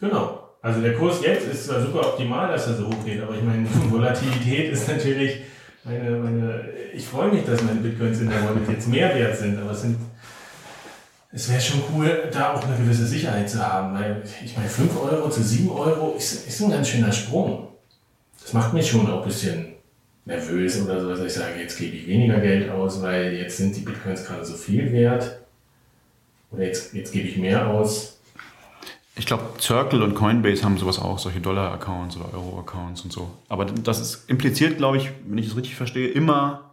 Genau. 0.00 0.48
Also 0.62 0.80
der 0.80 0.94
Kurs 0.94 1.22
jetzt 1.22 1.46
ist 1.46 1.66
zwar 1.66 1.80
super 1.80 2.00
optimal, 2.00 2.52
dass 2.52 2.66
er 2.66 2.74
so 2.76 2.86
hoch 2.86 3.04
geht, 3.04 3.22
aber 3.22 3.34
ich 3.34 3.42
meine, 3.42 3.66
Volatilität 3.90 4.72
ist 4.72 4.88
natürlich 4.88 5.42
meine, 5.84 6.10
meine, 6.10 6.68
ich 6.94 7.06
freue 7.06 7.32
mich, 7.32 7.44
dass 7.44 7.62
meine 7.62 7.80
Bitcoins 7.80 8.20
in 8.20 8.28
der 8.28 8.42
Wallet 8.44 8.68
jetzt 8.68 8.88
mehr 8.88 9.14
wert 9.14 9.36
sind, 9.36 9.58
aber 9.58 9.70
es 9.70 9.82
sind, 9.82 9.96
es 11.32 11.50
wäre 11.50 11.60
schon 11.60 11.82
cool, 11.94 12.28
da 12.32 12.54
auch 12.54 12.64
eine 12.64 12.76
gewisse 12.76 13.06
Sicherheit 13.06 13.48
zu 13.48 13.66
haben, 13.66 13.94
weil 13.94 14.22
ich 14.44 14.56
meine, 14.56 14.68
5 14.68 15.02
Euro 15.02 15.30
zu 15.30 15.42
7 15.42 15.70
Euro 15.70 16.14
ist, 16.16 16.46
ist 16.46 16.60
ein 16.60 16.70
ganz 16.70 16.88
schöner 16.88 17.12
Sprung. 17.12 17.68
Das 18.42 18.52
macht 18.52 18.74
mich 18.74 18.90
schon 18.90 19.10
auch 19.10 19.22
ein 19.22 19.28
bisschen 19.28 19.66
nervös 20.24 20.82
oder 20.82 21.00
so, 21.00 21.10
dass 21.10 21.20
ich 21.20 21.32
sage, 21.32 21.60
jetzt 21.60 21.78
gebe 21.78 21.96
ich 21.96 22.06
weniger 22.06 22.40
Geld 22.40 22.70
aus, 22.70 23.00
weil 23.00 23.32
jetzt 23.34 23.56
sind 23.56 23.76
die 23.76 23.80
Bitcoins 23.80 24.24
gerade 24.24 24.44
so 24.44 24.54
viel 24.54 24.92
wert. 24.92 25.39
Oder 26.50 26.64
jetzt, 26.64 26.94
jetzt 26.94 27.12
gebe 27.12 27.28
ich 27.28 27.36
mehr 27.36 27.68
aus. 27.68 28.20
Ich 29.16 29.26
glaube, 29.26 29.44
Circle 29.60 30.02
und 30.02 30.14
Coinbase 30.14 30.64
haben 30.64 30.78
sowas 30.78 30.98
auch, 30.98 31.18
solche 31.18 31.40
Dollar-Accounts 31.40 32.16
oder 32.16 32.32
Euro-Accounts 32.32 33.02
und 33.02 33.12
so. 33.12 33.30
Aber 33.48 33.66
das 33.66 34.00
ist 34.00 34.30
impliziert, 34.30 34.78
glaube 34.78 34.96
ich, 34.96 35.10
wenn 35.26 35.38
ich 35.38 35.48
es 35.48 35.56
richtig 35.56 35.76
verstehe, 35.76 36.08
immer, 36.08 36.70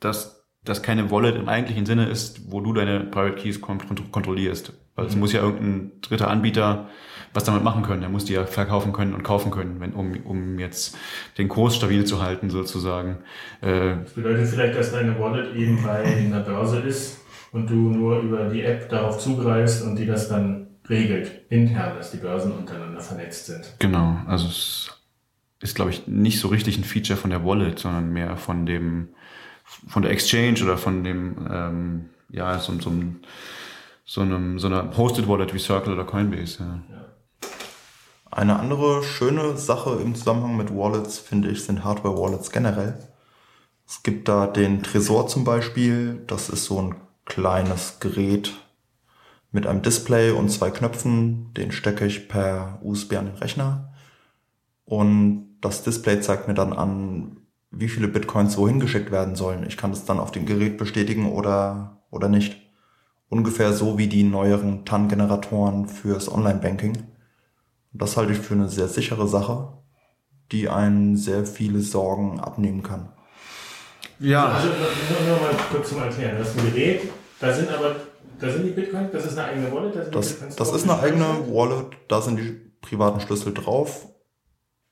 dass 0.00 0.44
das 0.64 0.82
keine 0.82 1.10
Wallet 1.10 1.36
im 1.36 1.48
eigentlichen 1.48 1.86
Sinne 1.86 2.08
ist, 2.08 2.50
wo 2.50 2.60
du 2.60 2.72
deine 2.72 3.00
Private 3.00 3.36
Keys 3.36 3.60
kont 3.60 3.84
kontrollierst. 4.10 4.72
Weil 4.96 5.06
es 5.06 5.14
mhm. 5.14 5.20
muss 5.20 5.32
ja 5.32 5.42
irgendein 5.42 5.92
dritter 6.00 6.28
Anbieter 6.28 6.88
was 7.32 7.44
damit 7.44 7.62
machen 7.62 7.82
können. 7.82 8.02
Er 8.02 8.08
muss 8.08 8.24
die 8.24 8.32
ja 8.32 8.46
verkaufen 8.46 8.92
können 8.92 9.14
und 9.14 9.22
kaufen 9.22 9.50
können, 9.50 9.78
wenn, 9.78 9.92
um, 9.92 10.16
um 10.24 10.58
jetzt 10.58 10.96
den 11.38 11.48
Kurs 11.48 11.76
stabil 11.76 12.04
zu 12.04 12.22
halten, 12.22 12.50
sozusagen. 12.50 13.18
Äh, 13.60 13.96
das 14.02 14.14
bedeutet 14.14 14.48
vielleicht, 14.48 14.76
dass 14.76 14.92
deine 14.92 15.18
Wallet 15.20 15.54
eben 15.54 15.82
bei 15.82 16.02
einer 16.02 16.40
Börse 16.40 16.80
ist 16.80 17.18
und 17.56 17.70
du 17.70 17.74
nur 17.74 18.20
über 18.20 18.50
die 18.50 18.62
App 18.62 18.90
darauf 18.90 19.18
zugreifst 19.18 19.82
und 19.82 19.96
die 19.96 20.04
das 20.04 20.28
dann 20.28 20.66
regelt, 20.90 21.46
intern, 21.48 21.96
dass 21.96 22.10
die 22.10 22.18
Börsen 22.18 22.52
untereinander 22.52 23.00
vernetzt 23.00 23.46
sind. 23.46 23.64
Genau, 23.78 24.18
also 24.26 24.46
es 24.46 24.90
ist, 25.60 25.74
glaube 25.74 25.90
ich, 25.90 26.06
nicht 26.06 26.38
so 26.38 26.48
richtig 26.48 26.76
ein 26.76 26.84
Feature 26.84 27.18
von 27.18 27.30
der 27.30 27.44
Wallet, 27.46 27.78
sondern 27.78 28.12
mehr 28.12 28.36
von 28.36 28.66
dem, 28.66 29.08
von 29.88 30.02
der 30.02 30.12
Exchange 30.12 30.62
oder 30.62 30.76
von 30.76 31.02
dem, 31.02 31.48
ähm, 31.50 32.10
ja, 32.30 32.58
so, 32.58 32.78
so, 32.78 32.92
so, 34.04 34.20
einem, 34.20 34.58
so 34.58 34.66
einer 34.66 34.94
Hosted 34.94 35.26
Wallet 35.26 35.54
wie 35.54 35.58
Circle 35.58 35.94
oder 35.94 36.04
Coinbase. 36.04 36.62
Ja. 36.62 36.94
ja. 36.94 37.04
Eine 38.30 38.58
andere 38.58 39.02
schöne 39.02 39.56
Sache 39.56 39.98
im 40.02 40.14
Zusammenhang 40.14 40.58
mit 40.58 40.70
Wallets, 40.70 41.18
finde 41.18 41.48
ich, 41.48 41.64
sind 41.64 41.84
Hardware-Wallets 41.84 42.50
generell. 42.50 42.98
Es 43.88 44.02
gibt 44.02 44.28
da 44.28 44.46
den 44.46 44.82
Tresor 44.82 45.26
zum 45.26 45.44
Beispiel. 45.44 46.22
Das 46.26 46.50
ist 46.50 46.66
so 46.66 46.82
ein 46.82 46.96
kleines 47.26 48.00
Gerät 48.00 48.54
mit 49.52 49.66
einem 49.66 49.82
Display 49.82 50.30
und 50.30 50.48
zwei 50.48 50.70
Knöpfen. 50.70 51.52
Den 51.54 51.72
stecke 51.72 52.06
ich 52.06 52.28
per 52.28 52.78
USB 52.82 53.14
an 53.16 53.26
den 53.26 53.36
Rechner. 53.36 53.92
Und 54.84 55.58
das 55.60 55.82
Display 55.82 56.20
zeigt 56.20 56.48
mir 56.48 56.54
dann 56.54 56.72
an, 56.72 57.38
wie 57.70 57.88
viele 57.88 58.08
Bitcoins 58.08 58.56
wohin 58.56 58.80
geschickt 58.80 59.10
werden 59.10 59.34
sollen. 59.36 59.66
Ich 59.66 59.76
kann 59.76 59.90
das 59.90 60.04
dann 60.04 60.20
auf 60.20 60.30
dem 60.30 60.46
Gerät 60.46 60.78
bestätigen 60.78 61.30
oder, 61.32 62.02
oder 62.10 62.28
nicht. 62.28 62.62
Ungefähr 63.28 63.72
so 63.72 63.98
wie 63.98 64.06
die 64.06 64.22
neueren 64.22 64.84
TAN-Generatoren 64.84 65.88
fürs 65.88 66.32
Online-Banking. 66.32 67.02
Das 67.92 68.16
halte 68.16 68.32
ich 68.32 68.38
für 68.38 68.54
eine 68.54 68.68
sehr 68.68 68.88
sichere 68.88 69.26
Sache, 69.26 69.72
die 70.52 70.68
einen 70.68 71.16
sehr 71.16 71.44
viele 71.44 71.80
Sorgen 71.80 72.38
abnehmen 72.38 72.82
kann. 72.82 73.08
Ja. 74.18 74.48
Also 74.48 74.68
nur, 74.68 75.40
mal 75.40 75.54
kurz 75.70 75.88
zum 75.88 76.02
Erklären. 76.02 76.36
Das 76.38 76.48
ist 76.48 76.58
ein 76.58 76.72
Gerät, 76.72 77.02
da 77.40 77.52
sind 77.52 77.70
aber, 77.70 77.96
da 78.40 78.50
sind 78.50 78.64
die 78.64 78.70
Bitcoins, 78.70 79.10
das 79.12 79.26
ist 79.26 79.38
eine 79.38 79.48
eigene 79.48 79.72
Wallet? 79.72 79.96
Da 79.96 80.00
das, 80.04 80.36
das 80.56 80.72
ist 80.72 80.88
eine 80.88 81.00
eigene 81.00 81.24
Wallet, 81.48 81.96
da 82.08 82.20
sind 82.20 82.38
die 82.38 82.60
privaten 82.80 83.20
Schlüssel 83.20 83.52
drauf 83.52 84.06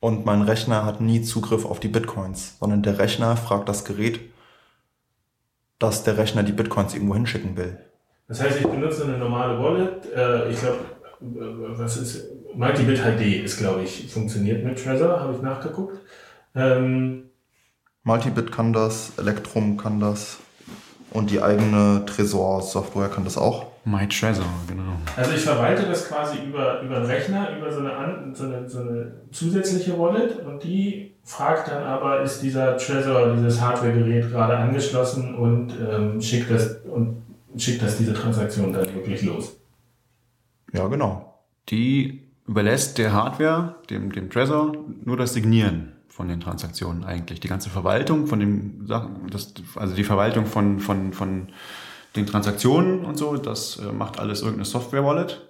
und 0.00 0.26
mein 0.26 0.42
Rechner 0.42 0.84
hat 0.84 1.00
nie 1.00 1.22
Zugriff 1.22 1.64
auf 1.64 1.80
die 1.80 1.88
Bitcoins, 1.88 2.58
sondern 2.58 2.82
der 2.82 2.98
Rechner 2.98 3.36
fragt 3.36 3.68
das 3.68 3.84
Gerät, 3.84 4.20
dass 5.78 6.04
der 6.04 6.18
Rechner 6.18 6.42
die 6.42 6.52
Bitcoins 6.52 6.94
irgendwo 6.94 7.14
hinschicken 7.14 7.56
will. 7.56 7.78
Das 8.28 8.40
heißt, 8.40 8.60
ich 8.60 8.66
benutze 8.66 9.04
eine 9.04 9.18
normale 9.18 9.62
Wallet, 9.62 10.12
äh, 10.14 10.50
ich 10.50 10.58
glaube, 10.58 10.78
äh, 11.20 11.78
was 11.78 11.96
ist, 11.96 12.26
Multibit 12.54 13.00
HD 13.00 13.44
ist, 13.44 13.58
glaube 13.58 13.82
ich, 13.82 14.10
funktioniert 14.12 14.64
mit 14.64 14.82
Trezor, 14.82 15.20
habe 15.20 15.34
ich 15.34 15.42
nachgeguckt. 15.42 15.98
Ähm, 16.54 17.30
Multibit 18.04 18.52
kann 18.52 18.74
das, 18.74 19.12
Electrum 19.16 19.78
kann 19.78 19.98
das 19.98 20.38
und 21.10 21.30
die 21.30 21.40
eigene 21.40 22.04
Tresor-Software 22.04 23.08
kann 23.08 23.24
das 23.24 23.38
auch. 23.38 23.66
My 23.86 24.06
Trezor, 24.06 24.44
genau. 24.68 24.96
Also 25.16 25.32
ich 25.32 25.40
verwalte 25.40 25.86
das 25.86 26.08
quasi 26.08 26.38
über, 26.46 26.82
über 26.82 26.96
einen 26.96 27.06
Rechner, 27.06 27.56
über 27.56 27.72
so 27.72 27.80
eine, 27.80 28.34
so, 28.34 28.44
eine, 28.44 28.68
so 28.68 28.80
eine 28.80 29.12
zusätzliche 29.32 29.98
Wallet 29.98 30.38
und 30.44 30.62
die 30.62 31.12
fragt 31.22 31.68
dann 31.68 31.82
aber, 31.82 32.20
ist 32.20 32.42
dieser 32.42 32.76
Trezor, 32.76 33.34
dieses 33.36 33.58
Hardware-Gerät 33.60 34.30
gerade 34.30 34.58
angeschlossen 34.58 35.34
und 35.34 35.72
ähm, 35.80 36.20
schickt 36.20 36.50
das 36.50 36.76
und 36.84 37.22
schickt 37.56 37.82
das 37.82 37.96
diese 37.96 38.12
Transaktion 38.12 38.72
dann 38.72 38.94
wirklich 38.94 39.22
los. 39.22 39.56
Ja, 40.72 40.88
genau. 40.88 41.38
Die 41.70 42.22
überlässt 42.46 42.98
der 42.98 43.14
Hardware, 43.14 43.76
dem, 43.88 44.12
dem 44.12 44.28
Trezor, 44.28 44.76
nur 45.04 45.16
das 45.16 45.32
Signieren 45.32 45.93
von 46.14 46.28
den 46.28 46.38
Transaktionen 46.40 47.02
eigentlich. 47.02 47.40
Die 47.40 47.48
ganze 47.48 47.70
Verwaltung 47.70 48.28
von 48.28 48.38
den 48.38 48.86
Sachen, 48.86 49.26
das, 49.30 49.52
also 49.74 49.96
die 49.96 50.04
Verwaltung 50.04 50.46
von, 50.46 50.78
von, 50.78 51.12
von 51.12 51.48
den 52.14 52.24
Transaktionen 52.24 53.04
und 53.04 53.18
so, 53.18 53.36
das 53.36 53.78
äh, 53.78 53.90
macht 53.90 54.20
alles 54.20 54.40
irgendeine 54.40 54.64
Software-Wallet. 54.64 55.44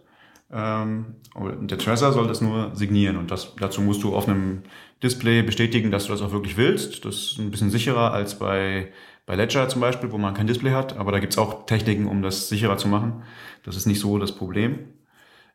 Ähm, 0.50 1.16
der 1.36 1.76
Trezor 1.76 2.12
soll 2.12 2.26
das 2.28 2.40
nur 2.40 2.74
signieren 2.74 3.18
und 3.18 3.30
das, 3.30 3.54
dazu 3.60 3.82
musst 3.82 4.02
du 4.04 4.16
auf 4.16 4.26
einem 4.26 4.62
Display 5.02 5.42
bestätigen, 5.42 5.90
dass 5.90 6.06
du 6.06 6.12
das 6.12 6.22
auch 6.22 6.32
wirklich 6.32 6.56
willst. 6.56 7.04
Das 7.04 7.14
ist 7.14 7.38
ein 7.38 7.50
bisschen 7.50 7.68
sicherer 7.68 8.14
als 8.14 8.38
bei, 8.38 8.90
bei 9.26 9.36
Ledger 9.36 9.68
zum 9.68 9.82
Beispiel, 9.82 10.12
wo 10.12 10.16
man 10.16 10.32
kein 10.32 10.46
Display 10.46 10.72
hat, 10.72 10.96
aber 10.96 11.12
da 11.12 11.18
gibt's 11.18 11.36
auch 11.36 11.66
Techniken, 11.66 12.06
um 12.06 12.22
das 12.22 12.48
sicherer 12.48 12.78
zu 12.78 12.88
machen. 12.88 13.22
Das 13.64 13.76
ist 13.76 13.84
nicht 13.84 14.00
so 14.00 14.16
das 14.16 14.32
Problem. 14.32 14.93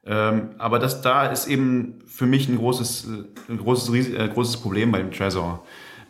Ähm, 0.10 0.56
aber 0.58 0.80
das 0.80 1.02
da 1.02 1.28
ist 1.28 1.46
eben 1.46 2.00
für 2.08 2.26
mich 2.26 2.50
ein 2.50 2.58
großes, 2.58 3.06
äh, 3.06 3.52
ein 3.52 3.60
großes, 3.60 4.10
äh, 4.10 4.28
großes 4.28 4.58
Problem 4.58 4.92
bei 4.92 4.98
dem 4.98 5.12
Trezor. 5.12 5.64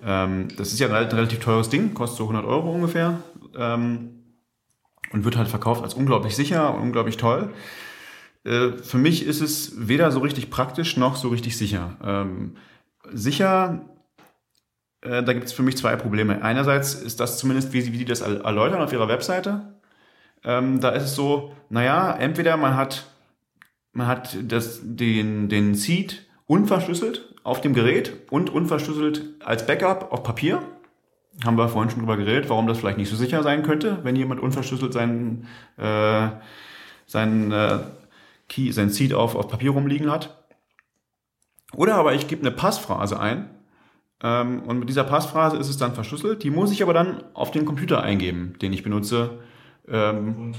Ähm, 0.06 0.48
das 0.56 0.72
ist 0.72 0.80
ja 0.80 0.88
ein 0.88 0.94
relativ 0.94 1.40
teures 1.40 1.68
Ding, 1.70 1.94
kostet 1.94 2.20
so 2.20 2.24
100 2.24 2.46
Euro 2.46 2.72
ungefähr 2.72 3.20
ähm, 3.58 4.24
und 5.12 5.26
wird 5.26 5.36
halt 5.36 5.50
verkauft 5.50 5.84
als 5.84 5.96
unglaublich 5.96 6.34
sicher 6.38 6.74
und 6.74 6.82
unglaublich 6.82 7.18
toll. 7.18 7.50
Äh, 8.46 8.72
für 8.82 8.98
mich 8.98 9.26
ist 9.26 9.42
es 9.42 9.74
weder 9.76 10.12
so 10.12 10.22
richtig 10.22 10.50
praktisch 10.50 10.96
noch 10.96 11.18
so 11.18 11.28
richtig 11.28 11.58
sicher. 11.58 11.98
Ähm, 12.02 12.56
sicher 13.12 13.82
äh, 15.02 15.24
da 15.24 15.34
gibt 15.34 15.48
es 15.48 15.52
für 15.52 15.64
mich 15.64 15.76
zwei 15.76 15.98
Probleme. 15.98 16.42
Einerseits 16.42 16.94
ist 16.94 17.20
das 17.20 17.38
zumindest, 17.38 17.74
wie 17.74 17.86
wie 17.92 17.98
die 17.98 18.06
das 18.06 18.22
erläutern 18.22 18.82
auf 18.82 18.94
ihrer 18.94 19.10
Webseite. 19.10 19.74
Ähm, 20.46 20.80
da 20.80 20.92
ist 20.92 21.04
es 21.04 21.16
so, 21.16 21.54
naja, 21.70 22.16
entweder 22.18 22.56
man 22.56 22.78
hat 22.78 23.06
man 23.94 24.08
hat 24.08 24.38
das, 24.52 24.82
den, 24.84 25.50
den 25.50 25.76
Seed 25.76 26.26
unverschlüsselt 26.46 27.36
auf 27.44 27.62
dem 27.62 27.74
Gerät 27.74 28.14
und 28.30 28.50
unverschlüsselt 28.50 29.36
als 29.44 29.66
Backup 29.66 30.12
auf 30.12 30.24
Papier. 30.24 30.62
Haben 31.44 31.58
wir 31.58 31.70
vorhin 31.70 31.90
schon 31.90 32.00
drüber 32.00 32.18
geredet, 32.18 32.50
warum 32.50 32.68
das 32.68 32.80
vielleicht 32.80 32.98
nicht 32.98 33.10
so 33.10 33.16
sicher 33.16 33.44
sein 33.44 33.64
könnte, 33.64 34.00
wenn 34.04 34.16
jemand 34.16 34.42
unverschlüsselt 34.42 34.94
seinen, 34.94 35.48
äh, 35.78 36.30
seinen, 37.06 37.52
äh, 37.52 37.80
Key, 38.50 38.72
sein 38.72 38.90
Seed 38.90 39.14
auf, 39.14 39.36
auf 39.36 39.48
Papier 39.48 39.72
rumliegen 39.72 40.12
hat. 40.12 40.36
Oder 41.74 41.96
aber 41.96 42.14
ich 42.14 42.28
gebe 42.28 42.42
eine 42.42 42.52
Passphrase 42.52 43.20
ein 43.20 43.50
ähm, 44.22 44.64
und 44.64 44.80
mit 44.80 44.90
dieser 44.90 45.04
Passphrase 45.04 45.58
ist 45.58 45.70
es 45.70 45.78
dann 45.78 45.94
verschlüsselt. 45.94 46.44
Die 46.44 46.50
muss 46.50 46.72
ich 46.72 46.84
aber 46.84 46.94
dann 46.94 47.24
auf 47.34 47.52
den 47.52 47.66
Computer 47.66 48.02
eingeben, 48.02 48.56
den 48.62 48.74
ich 48.74 48.84
benutze, 48.84 49.40
ähm, 49.92 50.36
wo, 50.38 50.44
ein 50.44 50.56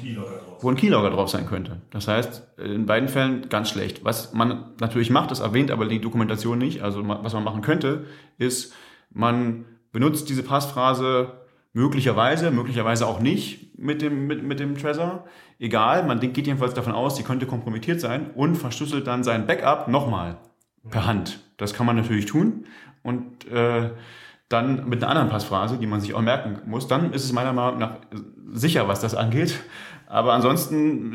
wo 0.60 0.70
ein 0.70 0.76
Keylogger 0.76 1.10
drauf 1.10 1.30
sein 1.30 1.46
könnte. 1.46 1.80
Das 1.90 2.08
heißt, 2.08 2.58
in 2.58 2.86
beiden 2.86 3.08
Fällen 3.08 3.48
ganz 3.48 3.70
schlecht. 3.70 4.04
Was 4.04 4.32
man 4.32 4.72
natürlich 4.80 5.10
macht, 5.10 5.30
das 5.30 5.40
erwähnt 5.40 5.70
aber 5.70 5.86
die 5.86 6.00
Dokumentation 6.00 6.58
nicht. 6.58 6.82
Also 6.82 7.06
was 7.06 7.32
man 7.32 7.44
machen 7.44 7.62
könnte, 7.62 8.06
ist, 8.38 8.74
man 9.10 9.64
benutzt 9.92 10.28
diese 10.28 10.42
Passphrase 10.42 11.32
möglicherweise, 11.72 12.50
möglicherweise 12.50 13.06
auch 13.06 13.20
nicht 13.20 13.78
mit 13.78 14.02
dem, 14.02 14.26
mit, 14.26 14.42
mit 14.42 14.60
dem 14.60 14.76
Trezor. 14.76 15.24
Egal, 15.58 16.04
man 16.04 16.20
geht 16.20 16.46
jedenfalls 16.46 16.74
davon 16.74 16.92
aus, 16.92 17.14
die 17.14 17.22
könnte 17.22 17.46
kompromittiert 17.46 18.00
sein 18.00 18.30
und 18.34 18.56
verschlüsselt 18.56 19.06
dann 19.06 19.24
sein 19.24 19.46
Backup 19.46 19.88
nochmal 19.88 20.38
per 20.88 21.06
Hand. 21.06 21.40
Das 21.56 21.74
kann 21.74 21.86
man 21.86 21.96
natürlich 21.96 22.26
tun 22.26 22.66
und 23.02 23.46
äh, 23.50 23.90
dann 24.50 24.88
mit 24.88 25.02
einer 25.02 25.10
anderen 25.10 25.30
Passphrase, 25.30 25.78
die 25.78 25.86
man 25.86 26.00
sich 26.00 26.12
auch 26.12 26.20
merken 26.20 26.58
muss, 26.66 26.88
dann 26.88 27.12
ist 27.12 27.24
es 27.24 27.32
meiner 27.32 27.52
Meinung 27.52 27.78
nach 27.78 27.96
sicher, 28.52 28.88
was 28.88 29.00
das 29.00 29.14
angeht. 29.14 29.54
Aber 30.06 30.32
ansonsten 30.32 31.12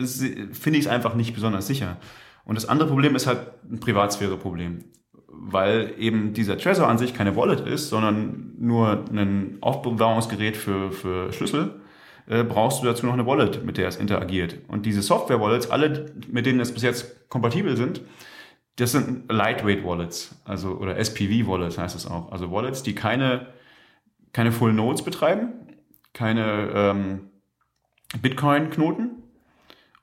finde 0.54 0.80
ich 0.80 0.86
es 0.86 0.88
einfach 0.88 1.16
nicht 1.16 1.36
besonders 1.36 1.68
sicher. 1.68 1.98
Und 2.46 2.56
das 2.56 2.68
andere 2.68 2.88
Problem 2.88 3.14
ist 3.14 3.28
halt 3.28 3.40
ein 3.70 3.82
Privatsphäre-Problem. 3.82 4.86
Weil 5.28 5.94
eben 5.98 6.34
dieser 6.34 6.58
Trezor 6.58 6.88
an 6.88 6.98
sich 6.98 7.14
keine 7.14 7.36
Wallet 7.36 7.60
ist, 7.60 7.90
sondern 7.90 8.54
nur 8.58 9.04
ein 9.12 9.58
Aufbewahrungsgerät 9.60 10.56
für, 10.56 10.94
für 10.94 11.34
Schlüssel, 11.34 11.82
äh, 12.28 12.46
brauchst 12.46 12.82
du 12.82 12.86
dazu 12.86 13.06
noch 13.06 13.14
eine 13.14 13.26
Wallet, 13.26 13.66
mit 13.66 13.78
der 13.78 13.90
es 13.90 13.98
interagiert. 13.98 14.56
Und 14.70 14.86
diese 14.86 15.02
Software-Wallets, 15.02 15.70
alle, 15.70 16.06
mit 16.32 16.46
denen 16.46 16.62
es 16.62 16.74
bis 16.74 16.84
jetzt 16.84 17.30
kompatibel 17.30 17.76
sind, 17.76 18.00
das 18.78 18.92
sind 18.92 19.32
Lightweight 19.32 19.86
Wallets, 19.86 20.36
also 20.44 20.72
oder 20.72 20.98
SPV 20.98 21.48
Wallets 21.48 21.78
heißt 21.78 21.96
es 21.96 22.06
auch. 22.06 22.32
Also 22.32 22.52
Wallets, 22.52 22.84
die 22.84 22.94
keine, 22.94 23.48
keine 24.34 24.52
Full 24.52 24.74
Nodes 24.74 25.04
betreiben, 25.04 25.54
keine 26.14 26.70
ähm, 26.74 27.30
Bitcoin-Knoten 28.22 29.24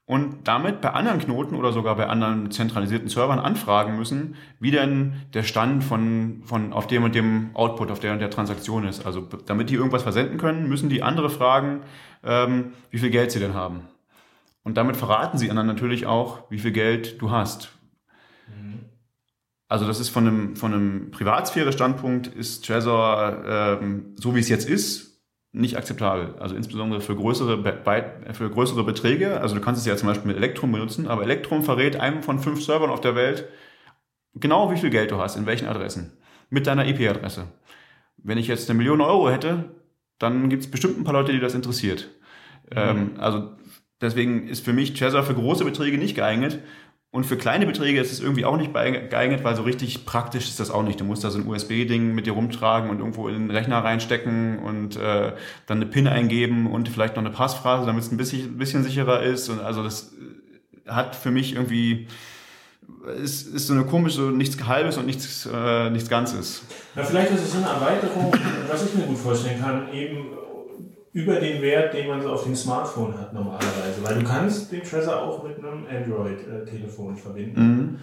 und 0.06 0.48
damit 0.48 0.80
bei 0.80 0.90
anderen 0.90 1.20
Knoten 1.20 1.54
oder 1.54 1.72
sogar 1.72 1.96
bei 1.96 2.06
anderen 2.06 2.50
zentralisierten 2.50 3.08
Servern 3.08 3.38
anfragen 3.38 3.96
müssen, 3.96 4.36
wie 4.58 4.70
denn 4.70 5.14
der 5.32 5.42
Stand 5.42 5.84
von, 5.84 6.42
von 6.44 6.72
auf 6.72 6.86
dem 6.86 7.04
und 7.04 7.14
dem 7.14 7.50
Output, 7.54 7.90
auf 7.90 8.00
der 8.00 8.12
und 8.12 8.18
der 8.18 8.30
Transaktion 8.30 8.86
ist. 8.86 9.06
Also 9.06 9.28
damit 9.46 9.70
die 9.70 9.74
irgendwas 9.74 10.02
versenden 10.02 10.38
können, 10.38 10.68
müssen 10.68 10.88
die 10.88 11.02
andere 11.02 11.30
fragen, 11.30 11.80
ähm, 12.24 12.72
wie 12.90 12.98
viel 12.98 13.10
Geld 13.10 13.32
sie 13.32 13.38
denn 13.38 13.54
haben. 13.54 13.82
Und 14.64 14.76
damit 14.76 14.96
verraten 14.96 15.38
sie 15.38 15.50
anderen 15.50 15.66
natürlich 15.66 16.06
auch, 16.06 16.50
wie 16.50 16.58
viel 16.58 16.72
Geld 16.72 17.20
du 17.20 17.30
hast. 17.30 17.72
Also 19.68 19.86
das 19.86 20.00
ist 20.00 20.10
von 20.10 20.26
einem, 20.26 20.56
von 20.56 20.74
einem 20.74 21.10
Privatsphäre-Standpunkt 21.10 22.26
ist 22.26 22.66
Trezor, 22.66 23.42
ähm, 23.46 24.14
so 24.16 24.34
wie 24.34 24.40
es 24.40 24.50
jetzt 24.50 24.68
ist, 24.68 25.22
nicht 25.52 25.76
akzeptabel. 25.76 26.34
Also 26.38 26.54
insbesondere 26.54 27.00
für 27.00 27.16
größere, 27.16 27.82
für 28.32 28.50
größere 28.50 28.84
Beträge. 28.84 29.40
Also 29.40 29.54
du 29.54 29.60
kannst 29.60 29.80
es 29.80 29.86
ja 29.86 29.96
zum 29.96 30.08
Beispiel 30.08 30.28
mit 30.28 30.36
Elektrum 30.36 30.72
benutzen, 30.72 31.08
aber 31.08 31.22
Elektrum 31.22 31.62
verrät 31.62 31.96
einem 31.96 32.22
von 32.22 32.38
fünf 32.38 32.62
Servern 32.62 32.90
auf 32.90 33.00
der 33.00 33.14
Welt 33.14 33.48
genau, 34.34 34.72
wie 34.72 34.78
viel 34.78 34.90
Geld 34.90 35.10
du 35.10 35.18
hast, 35.18 35.36
in 35.36 35.46
welchen 35.46 35.68
Adressen, 35.68 36.12
mit 36.50 36.66
deiner 36.66 36.86
IP-Adresse. 36.86 37.48
Wenn 38.16 38.38
ich 38.38 38.46
jetzt 38.46 38.68
eine 38.68 38.76
Million 38.78 39.00
Euro 39.00 39.30
hätte, 39.30 39.74
dann 40.18 40.48
gibt 40.48 40.62
es 40.62 40.70
bestimmt 40.70 40.98
ein 40.98 41.04
paar 41.04 41.14
Leute, 41.14 41.32
die 41.32 41.40
das 41.40 41.54
interessiert. 41.54 42.10
Mhm. 42.70 42.76
Ähm, 42.76 43.10
also 43.18 43.50
deswegen 44.00 44.48
ist 44.48 44.64
für 44.64 44.72
mich 44.72 44.94
Trezor 44.94 45.22
für 45.22 45.34
große 45.34 45.64
Beträge 45.64 45.98
nicht 45.98 46.14
geeignet. 46.14 46.60
Und 47.12 47.24
für 47.24 47.36
kleine 47.36 47.66
Beträge 47.66 48.00
ist 48.00 48.10
es 48.10 48.20
irgendwie 48.20 48.46
auch 48.46 48.56
nicht 48.56 48.72
geeignet, 48.72 49.44
weil 49.44 49.54
so 49.54 49.62
richtig 49.62 50.06
praktisch 50.06 50.48
ist 50.48 50.58
das 50.58 50.70
auch 50.70 50.82
nicht. 50.82 50.98
Du 50.98 51.04
musst 51.04 51.22
da 51.22 51.30
so 51.30 51.38
ein 51.38 51.46
USB-Ding 51.46 52.14
mit 52.14 52.24
dir 52.24 52.32
rumtragen 52.32 52.88
und 52.88 53.00
irgendwo 53.00 53.28
in 53.28 53.34
den 53.34 53.50
Rechner 53.50 53.84
reinstecken 53.84 54.58
und 54.60 54.96
äh, 54.96 55.34
dann 55.66 55.76
eine 55.76 55.84
PIN 55.84 56.08
eingeben 56.08 56.66
und 56.66 56.88
vielleicht 56.88 57.16
noch 57.16 57.22
eine 57.22 57.32
Passphrase, 57.32 57.84
damit 57.84 58.02
es 58.02 58.10
ein 58.10 58.16
bisschen, 58.16 58.56
bisschen 58.56 58.82
sicherer 58.82 59.22
ist. 59.22 59.50
Und 59.50 59.60
also 59.60 59.82
das 59.82 60.14
äh, 60.86 60.90
hat 60.90 61.14
für 61.14 61.30
mich 61.30 61.54
irgendwie 61.54 62.08
ist, 63.22 63.46
ist 63.54 63.66
so 63.66 63.74
eine 63.74 63.84
komische, 63.84 64.16
so 64.16 64.30
nichts 64.30 64.56
Halbes 64.66 64.96
und 64.96 65.04
nichts, 65.04 65.46
äh, 65.52 65.90
nichts 65.90 66.08
Ganzes. 66.08 66.62
Na, 66.94 67.02
vielleicht 67.02 67.32
ist 67.32 67.42
es 67.42 67.56
eine 67.56 67.66
Erweiterung, 67.66 68.32
was 68.68 68.86
ich 68.86 68.94
mir 68.94 69.04
gut 69.04 69.18
vorstellen 69.18 69.60
kann, 69.60 69.92
eben 69.92 70.28
über 71.12 71.36
den 71.36 71.60
Wert, 71.60 71.92
den 71.94 72.08
man 72.08 72.22
so 72.22 72.30
auf 72.30 72.44
dem 72.44 72.56
Smartphone 72.56 73.18
hat 73.18 73.32
normalerweise. 73.32 74.02
Weil 74.02 74.20
du 74.20 74.24
kannst 74.24 74.72
den 74.72 74.82
Trezor 74.82 75.22
auch 75.22 75.42
mit 75.42 75.58
einem 75.58 75.86
Android-Telefon 75.86 77.16
verbinden. 77.16 77.60
Mhm. 77.60 77.98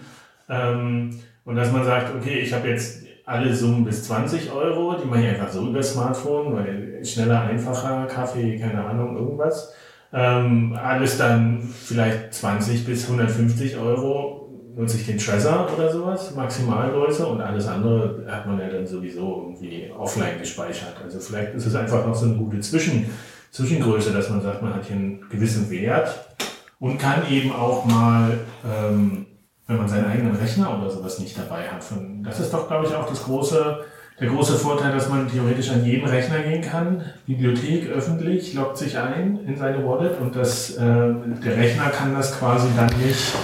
Ähm, 0.48 1.20
und 1.44 1.56
dass 1.56 1.72
man 1.72 1.84
sagt, 1.84 2.14
okay, 2.14 2.38
ich 2.38 2.52
habe 2.52 2.68
jetzt 2.68 3.04
alle 3.26 3.54
Summen 3.54 3.84
bis 3.84 4.04
20 4.04 4.52
Euro, 4.52 4.94
die 4.94 5.06
mache 5.06 5.22
ich 5.22 5.28
einfach 5.28 5.50
so 5.50 5.68
über 5.68 5.82
Smartphone, 5.82 6.54
weil 6.54 7.04
schneller, 7.04 7.42
einfacher, 7.42 8.06
Kaffee, 8.06 8.58
keine 8.58 8.84
Ahnung, 8.84 9.16
irgendwas. 9.16 9.72
Ähm, 10.12 10.76
alles 10.80 11.18
dann 11.18 11.62
vielleicht 11.62 12.34
20 12.34 12.84
bis 12.84 13.08
150 13.08 13.76
Euro 13.76 14.39
nutze 14.76 14.96
ich 14.96 15.06
den 15.06 15.18
Trezor 15.18 15.68
oder 15.76 15.92
sowas, 15.92 16.34
Maximalgröße 16.34 17.26
und 17.26 17.40
alles 17.40 17.66
andere 17.66 18.24
hat 18.28 18.46
man 18.46 18.58
ja 18.58 18.68
dann 18.68 18.86
sowieso 18.86 19.44
irgendwie 19.46 19.90
offline 19.96 20.38
gespeichert. 20.38 20.94
Also 21.02 21.18
vielleicht 21.20 21.54
ist 21.54 21.66
es 21.66 21.74
einfach 21.74 22.06
noch 22.06 22.14
so 22.14 22.26
eine 22.26 22.36
gute 22.36 22.60
Zwischen, 22.60 23.06
Zwischengröße, 23.50 24.12
dass 24.12 24.30
man 24.30 24.42
sagt, 24.42 24.62
man 24.62 24.74
hat 24.74 24.84
hier 24.84 24.96
einen 24.96 25.28
gewissen 25.28 25.70
Wert 25.70 26.36
und 26.78 26.98
kann 26.98 27.28
eben 27.30 27.52
auch 27.52 27.84
mal, 27.84 28.38
ähm, 28.64 29.26
wenn 29.66 29.76
man 29.76 29.88
seinen 29.88 30.06
eigenen 30.06 30.36
Rechner 30.36 30.78
oder 30.78 30.90
sowas 30.90 31.18
nicht 31.18 31.36
dabei 31.36 31.68
hat, 31.68 31.82
von, 31.82 32.22
das 32.22 32.40
ist 32.40 32.52
doch, 32.52 32.68
glaube 32.68 32.86
ich, 32.86 32.94
auch 32.94 33.08
das 33.08 33.24
große, 33.24 33.84
der 34.20 34.28
große 34.28 34.54
Vorteil, 34.54 34.92
dass 34.92 35.08
man 35.08 35.28
theoretisch 35.28 35.70
an 35.70 35.84
jeden 35.84 36.06
Rechner 36.06 36.40
gehen 36.40 36.62
kann, 36.62 37.02
Bibliothek 37.26 37.88
öffentlich, 37.88 38.54
loggt 38.54 38.76
sich 38.76 38.96
ein 38.98 39.40
in 39.46 39.56
seine 39.56 39.84
Wallet 39.86 40.20
und 40.20 40.36
das, 40.36 40.76
äh, 40.76 40.80
der 40.80 41.56
Rechner 41.56 41.88
kann 41.90 42.14
das 42.14 42.38
quasi 42.38 42.68
dann 42.76 42.90
nicht 43.04 43.34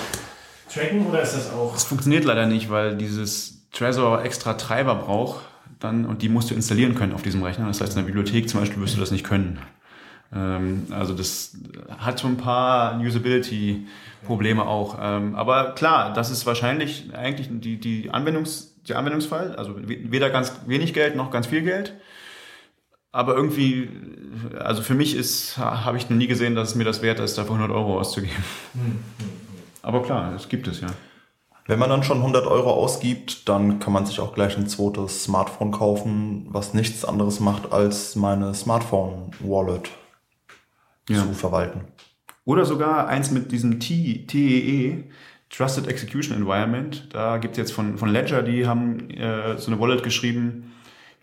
tracken 0.77 1.07
oder 1.07 1.23
ist 1.23 1.35
das 1.35 1.53
auch? 1.53 1.73
Das 1.73 1.85
funktioniert 1.85 2.25
leider 2.25 2.47
nicht, 2.47 2.71
weil 2.71 2.97
dieses 2.97 3.69
Trezor 3.73 4.23
extra 4.25 4.55
Treiber 4.55 4.95
braucht 4.95 5.41
dann 5.79 6.07
und 6.07 6.23
die 6.23 6.29
musst 6.29 6.51
du 6.51 6.55
installieren 6.55 6.95
können 6.95 7.13
auf 7.13 7.23
diesem 7.23 7.43
Rechner. 7.43 7.67
Das 7.67 7.81
heißt, 7.81 7.93
in 7.93 7.99
der 7.99 8.07
Bibliothek 8.07 8.49
zum 8.49 8.61
Beispiel 8.61 8.81
wirst 8.83 8.97
du 8.97 9.01
das 9.01 9.11
nicht 9.11 9.25
können. 9.25 9.59
Ähm, 10.35 10.87
also 10.91 11.15
das 11.15 11.57
hat 11.99 12.21
schon 12.21 12.33
ein 12.33 12.37
paar 12.37 12.99
Usability-Probleme 13.01 14.67
auch. 14.67 14.99
Ähm, 15.01 15.35
aber 15.35 15.75
klar, 15.75 16.13
das 16.13 16.31
ist 16.31 16.47
wahrscheinlich 16.47 17.15
eigentlich 17.15 17.49
die, 17.51 17.79
die 17.79 18.11
Anwendungs, 18.11 18.75
der 18.89 18.99
Anwendungsfall. 18.99 19.55
Also 19.57 19.75
weder 19.77 20.31
ganz 20.31 20.53
wenig 20.67 20.95
Geld 20.95 21.17
noch 21.17 21.31
ganz 21.31 21.47
viel 21.47 21.63
Geld. 21.63 21.95
Aber 23.13 23.35
irgendwie, 23.35 23.89
also 24.59 24.83
für 24.83 24.95
mich 24.95 25.17
ist, 25.17 25.57
habe 25.57 25.97
ich 25.97 26.11
noch 26.11 26.17
nie 26.17 26.27
gesehen, 26.27 26.55
dass 26.55 26.71
es 26.71 26.75
mir 26.75 26.85
das 26.85 27.01
wert 27.01 27.19
ist, 27.19 27.39
dafür 27.39 27.55
100 27.55 27.75
Euro 27.75 27.99
auszugeben. 27.99 28.37
Hm, 28.75 28.83
hm. 28.83 29.46
Aber 29.87 30.03
klar, 30.03 30.35
es 30.35 30.49
gibt 30.49 30.67
es 30.67 30.81
ja. 30.81 30.89
Wenn 31.67 31.79
man 31.79 31.89
dann 31.89 32.03
schon 32.03 32.17
100 32.19 32.45
Euro 32.49 32.73
ausgibt, 32.73 33.49
dann 33.49 33.79
kann 33.79 33.93
man 33.93 34.05
sich 34.05 34.19
auch 34.19 34.35
gleich 34.35 34.59
ein 34.59 34.67
zweites 34.67 35.23
Smartphone 35.23 35.71
kaufen, 35.71 36.47
was 36.49 36.75
nichts 36.75 37.05
anderes 37.05 37.39
macht, 37.39 37.73
als 37.73 38.17
meine 38.17 38.53
Smartphone-Wallet 38.53 39.91
ja. 41.09 41.23
zu 41.23 41.35
verwalten. 41.35 41.83
Oder 42.45 42.65
sogar 42.65 43.07
eins 43.07 43.31
mit 43.31 43.53
diesem 43.53 43.79
TEE, 43.79 45.05
Trusted 45.51 45.87
Execution 45.87 46.37
Environment. 46.37 47.09
Da 47.13 47.39
gibt 47.39 47.53
es 47.53 47.59
jetzt 47.59 47.73
von, 47.73 47.97
von 47.97 48.09
Ledger, 48.09 48.43
die 48.43 48.67
haben 48.67 49.09
äh, 49.11 49.57
so 49.57 49.71
eine 49.71 49.81
Wallet 49.81 50.03
geschrieben, 50.03 50.73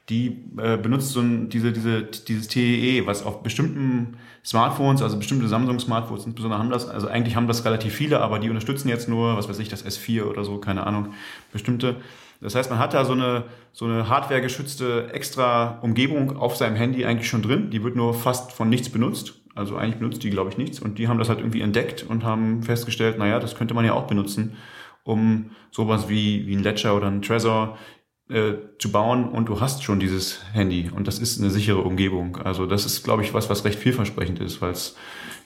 die 0.09 0.43
äh, 0.57 0.77
benutzt 0.77 1.11
so 1.11 1.21
ein, 1.21 1.49
diese, 1.49 1.71
diese, 1.71 2.03
dieses 2.03 2.47
TEE, 2.49 3.05
was 3.05 3.23
auf 3.23 3.41
bestimmten 3.41 4.17
Smartphones, 4.43 5.01
also 5.01 5.17
bestimmte 5.17 5.47
Samsung-Smartphones 5.47 6.25
insbesondere 6.25 6.59
haben 6.59 6.69
das, 6.69 6.89
also 6.89 7.07
eigentlich 7.07 7.37
haben 7.37 7.47
das 7.47 7.63
relativ 7.63 7.93
viele, 7.93 8.19
aber 8.19 8.39
die 8.39 8.49
unterstützen 8.49 8.89
jetzt 8.89 9.07
nur, 9.07 9.37
was 9.37 9.47
weiß 9.47 9.59
ich, 9.59 9.69
das 9.69 9.85
S4 9.85 10.23
oder 10.23 10.43
so, 10.43 10.57
keine 10.57 10.85
Ahnung, 10.85 11.13
bestimmte. 11.53 11.95
Das 12.41 12.55
heißt, 12.55 12.69
man 12.69 12.79
hat 12.79 12.93
da 12.93 13.05
so 13.05 13.13
eine, 13.13 13.45
so 13.71 13.85
eine 13.85 14.09
hardware-geschützte 14.09 15.11
extra 15.13 15.79
Umgebung 15.81 16.35
auf 16.35 16.57
seinem 16.57 16.75
Handy 16.75 17.05
eigentlich 17.05 17.29
schon 17.29 17.41
drin, 17.41 17.69
die 17.69 17.83
wird 17.83 17.95
nur 17.95 18.13
fast 18.13 18.51
von 18.51 18.67
nichts 18.67 18.89
benutzt. 18.89 19.35
Also 19.55 19.77
eigentlich 19.77 19.99
benutzt 19.99 20.23
die, 20.23 20.29
glaube 20.29 20.49
ich, 20.49 20.57
nichts. 20.57 20.79
Und 20.79 20.97
die 20.97 21.07
haben 21.07 21.19
das 21.19 21.29
halt 21.29 21.39
irgendwie 21.39 21.61
entdeckt 21.61 22.03
und 22.03 22.25
haben 22.25 22.63
festgestellt, 22.63 23.17
naja, 23.17 23.39
das 23.39 23.55
könnte 23.55 23.73
man 23.73 23.85
ja 23.85 23.93
auch 23.93 24.07
benutzen, 24.07 24.57
um 25.03 25.51
sowas 25.71 26.09
wie, 26.09 26.45
wie 26.47 26.55
ein 26.55 26.63
Ledger 26.63 26.97
oder 26.97 27.07
ein 27.07 27.21
Trezor 27.21 27.77
äh, 28.30 28.53
zu 28.80 28.91
bauen 28.91 29.30
und 29.30 29.49
du 29.49 29.59
hast 29.59 29.84
schon 29.84 29.99
dieses 29.99 30.39
Handy 30.53 30.89
und 30.93 31.07
das 31.07 31.19
ist 31.19 31.39
eine 31.39 31.49
sichere 31.49 31.82
Umgebung. 31.82 32.38
Also 32.38 32.65
das 32.65 32.86
ist, 32.86 33.03
glaube 33.03 33.24
ich, 33.24 33.34
was, 33.34 33.49
was 33.49 33.65
recht 33.65 33.80
vielversprechend 33.80 34.39
ist, 34.39 34.61
weil 34.61 34.71
es 34.71 34.95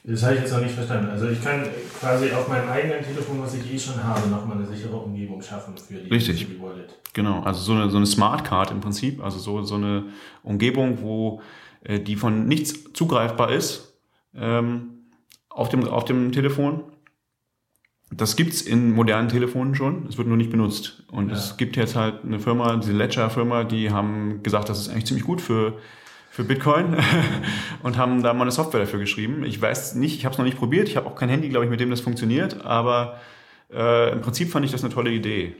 das 0.09 0.23
habe 0.23 0.35
ich 0.35 0.41
jetzt 0.41 0.53
noch 0.53 0.61
nicht 0.61 0.73
verstanden. 0.73 1.09
Also 1.09 1.27
ich 1.27 1.43
kann 1.43 1.63
quasi 1.99 2.31
auf 2.31 2.47
meinem 2.47 2.69
eigenen 2.69 3.03
Telefon, 3.03 3.41
was 3.41 3.55
ich 3.55 3.73
eh 3.73 3.77
schon 3.77 4.01
habe, 4.01 4.29
nochmal 4.29 4.55
eine 4.55 4.65
sichere 4.65 4.95
Umgebung 4.95 5.41
schaffen 5.41 5.73
für 5.77 5.95
die, 5.95 6.09
Richtig. 6.09 6.47
Wallet. 6.61 6.97
Genau, 7.13 7.41
also 7.41 7.59
so 7.59 7.73
eine, 7.73 7.89
so 7.89 7.97
eine 7.97 8.05
Smart 8.05 8.45
Card 8.45 8.71
im 8.71 8.79
Prinzip, 8.79 9.21
also 9.21 9.37
so, 9.37 9.63
so 9.63 9.75
eine 9.75 10.05
Umgebung, 10.43 11.01
wo 11.01 11.41
äh, 11.83 11.99
die 11.99 12.15
von 12.15 12.47
nichts 12.47 12.93
zugreifbar 12.93 13.51
ist 13.51 13.99
ähm, 14.33 15.09
auf, 15.49 15.67
dem, 15.67 15.85
auf 15.85 16.05
dem 16.05 16.31
Telefon 16.31 16.83
das 18.09 18.35
gibt's 18.35 18.61
in 18.61 18.91
modernen 18.91 19.29
Telefonen 19.29 19.75
schon, 19.75 20.07
es 20.07 20.17
wird 20.17 20.27
nur 20.27 20.37
nicht 20.37 20.49
benutzt. 20.49 21.03
Und 21.11 21.29
ja. 21.29 21.35
es 21.35 21.57
gibt 21.57 21.75
jetzt 21.75 21.95
halt 21.95 22.23
eine 22.23 22.39
Firma, 22.39 22.77
diese 22.77 22.93
Ledger-Firma, 22.93 23.65
die 23.65 23.91
haben 23.91 24.41
gesagt, 24.43 24.69
das 24.69 24.79
ist 24.79 24.89
eigentlich 24.89 25.05
ziemlich 25.05 25.25
gut 25.25 25.41
für, 25.41 25.77
für 26.29 26.43
Bitcoin 26.43 26.95
und 27.83 27.97
haben 27.97 28.23
da 28.23 28.33
mal 28.33 28.43
eine 28.43 28.51
Software 28.51 28.81
dafür 28.81 28.99
geschrieben. 28.99 29.43
Ich 29.43 29.61
weiß 29.61 29.95
nicht, 29.95 30.15
ich 30.15 30.25
habe 30.25 30.33
es 30.33 30.37
noch 30.37 30.45
nicht 30.45 30.57
probiert, 30.57 30.87
ich 30.87 30.95
habe 30.95 31.07
auch 31.07 31.15
kein 31.15 31.29
Handy, 31.29 31.49
glaube 31.49 31.65
ich, 31.65 31.71
mit 31.71 31.79
dem 31.79 31.89
das 31.89 31.99
funktioniert, 31.99 32.65
aber 32.65 33.19
äh, 33.73 34.13
im 34.13 34.21
Prinzip 34.21 34.49
fand 34.51 34.65
ich 34.65 34.71
das 34.71 34.83
eine 34.83 34.93
tolle 34.93 35.11
Idee. 35.11 35.55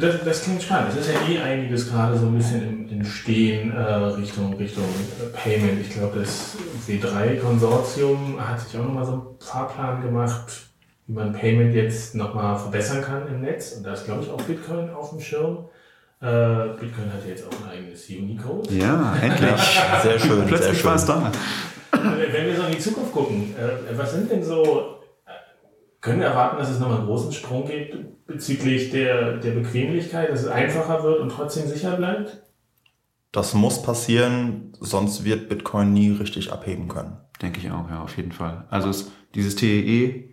Das, 0.00 0.24
das, 0.24 0.42
klingt 0.44 0.62
spannend. 0.62 0.90
Es 0.90 1.06
ist 1.06 1.14
ja 1.14 1.28
eh 1.28 1.38
einiges 1.38 1.90
gerade 1.90 2.18
so 2.18 2.26
ein 2.26 2.36
bisschen 2.36 2.62
im 2.62 2.98
Entstehen 2.98 3.72
äh, 3.72 3.82
Richtung, 3.82 4.54
Richtung 4.54 4.84
Payment. 5.32 5.80
Ich 5.80 5.90
glaube, 5.90 6.20
das 6.20 6.56
W3-Konsortium 6.86 8.36
hat 8.38 8.60
sich 8.60 8.78
auch 8.78 8.84
nochmal 8.84 9.04
so 9.04 9.12
einen 9.12 9.22
Fahrplan 9.40 10.02
gemacht, 10.02 10.52
wie 11.06 11.14
man 11.14 11.32
Payment 11.32 11.74
jetzt 11.74 12.14
nochmal 12.14 12.58
verbessern 12.58 13.02
kann 13.02 13.26
im 13.28 13.40
Netz. 13.40 13.72
Und 13.72 13.84
da 13.84 13.94
ist, 13.94 14.04
glaube 14.04 14.22
ich, 14.22 14.30
auch 14.30 14.40
Bitcoin 14.42 14.90
auf 14.90 15.10
dem 15.10 15.20
Schirm. 15.20 15.68
Äh, 16.20 16.76
Bitcoin 16.78 17.12
hat 17.12 17.26
jetzt 17.26 17.44
auch 17.46 17.66
ein 17.66 17.78
eigenes 17.78 18.08
Unicode. 18.08 18.72
Ja, 18.74 19.16
endlich. 19.20 19.80
sehr 20.02 20.18
schön. 20.18 20.46
Plötzlich 20.46 20.84
war 20.84 20.96
es 20.96 21.06
da. 21.06 21.32
Wenn 21.92 22.46
wir 22.46 22.56
so 22.56 22.62
in 22.64 22.72
die 22.72 22.78
Zukunft 22.78 23.12
gucken, 23.12 23.54
äh, 23.56 23.96
was 23.96 24.12
sind 24.12 24.30
denn 24.30 24.42
so 24.42 25.01
können 26.02 26.20
wir 26.20 26.26
erwarten, 26.26 26.58
dass 26.58 26.68
es 26.68 26.80
nochmal 26.80 26.98
einen 26.98 27.06
großen 27.06 27.32
Sprung 27.32 27.66
gibt 27.66 28.26
bezüglich 28.26 28.90
der, 28.90 29.38
der 29.38 29.52
Bequemlichkeit, 29.52 30.30
dass 30.30 30.42
es 30.42 30.48
einfacher 30.48 31.02
wird 31.04 31.20
und 31.20 31.30
trotzdem 31.30 31.66
sicher 31.66 31.96
bleibt? 31.96 32.42
Das 33.30 33.54
muss 33.54 33.82
passieren, 33.82 34.72
sonst 34.80 35.24
wird 35.24 35.48
Bitcoin 35.48 35.92
nie 35.92 36.10
richtig 36.10 36.52
abheben 36.52 36.88
können. 36.88 37.16
Denke 37.40 37.60
ich 37.60 37.70
auch, 37.70 37.88
ja, 37.88 38.02
auf 38.02 38.16
jeden 38.16 38.32
Fall. 38.32 38.66
Also 38.68 38.90
es, 38.90 39.10
dieses 39.34 39.54
TEE 39.54 40.28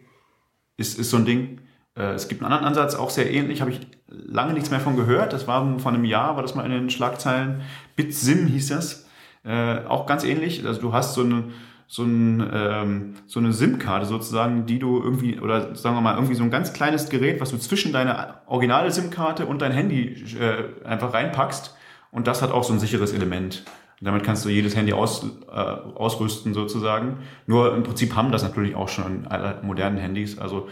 ist, 0.76 1.00
ist 1.00 1.12
so 1.12 1.18
ein 1.18 1.26
Ding. 1.26 1.62
Äh, 1.96 2.14
es 2.14 2.28
gibt 2.28 2.42
einen 2.42 2.52
anderen 2.52 2.68
Ansatz, 2.68 2.96
auch 2.96 3.12
sehr 3.12 3.32
ähnlich, 3.32 3.62
habe 3.62 3.72
ich 3.72 3.80
lange 4.08 4.54
nichts 4.54 4.72
mehr 4.72 4.80
von 4.80 4.96
gehört. 4.96 5.34
Das 5.34 5.48
war 5.48 5.80
vor 5.80 5.94
einem 5.94 6.04
Jahr, 6.04 6.36
war 6.36 6.42
das 6.42 6.56
mal 6.56 6.66
in 6.66 6.72
den 6.72 6.90
Schlagzeilen. 6.90 7.62
BitSim 7.96 8.48
hieß 8.48 8.70
das. 8.70 9.08
Äh, 9.46 9.86
auch 9.86 10.08
ganz 10.08 10.24
ähnlich. 10.24 10.66
Also 10.66 10.82
du 10.82 10.94
hast 10.94 11.14
so 11.14 11.22
eine 11.22 11.46
so, 11.92 12.04
ein, 12.04 12.48
ähm, 12.54 13.16
so 13.26 13.40
eine 13.40 13.52
SIM-Karte 13.52 14.06
sozusagen, 14.06 14.68
die 14.68 14.78
du 14.78 15.02
irgendwie, 15.02 15.40
oder 15.40 15.76
sagen 15.76 15.96
wir 15.96 16.02
mal, 16.02 16.14
irgendwie 16.14 16.36
so 16.36 16.44
ein 16.44 16.52
ganz 16.52 16.72
kleines 16.72 17.10
Gerät, 17.10 17.42
was 17.42 17.50
du 17.50 17.58
zwischen 17.58 17.92
deine 17.92 18.36
originale 18.46 18.92
SIM-Karte 18.92 19.48
und 19.48 19.64
dein 19.64 19.72
Handy 19.72 20.24
äh, 20.40 20.86
einfach 20.86 21.14
reinpackst. 21.16 21.76
Und 22.12 22.28
das 22.28 22.44
hat 22.44 22.52
auch 22.52 22.64
so 22.64 22.74
ein 22.74 22.80
sicheres 22.80 23.12
Element. 23.12 23.66
Und 24.00 24.06
damit 24.06 24.24
kannst 24.24 24.46
du 24.46 24.50
jedes 24.50 24.76
Handy 24.76 24.94
aus, 24.94 25.26
äh, 25.52 25.52
ausrüsten 25.52 26.54
sozusagen. 26.54 27.18
Nur 27.48 27.76
im 27.76 27.82
Prinzip 27.82 28.16
haben 28.16 28.32
das 28.32 28.44
natürlich 28.44 28.76
auch 28.76 28.90
schon 28.90 29.26
alle 29.26 29.60
modernen 29.64 29.98
Handys. 29.98 30.38
Also 30.38 30.70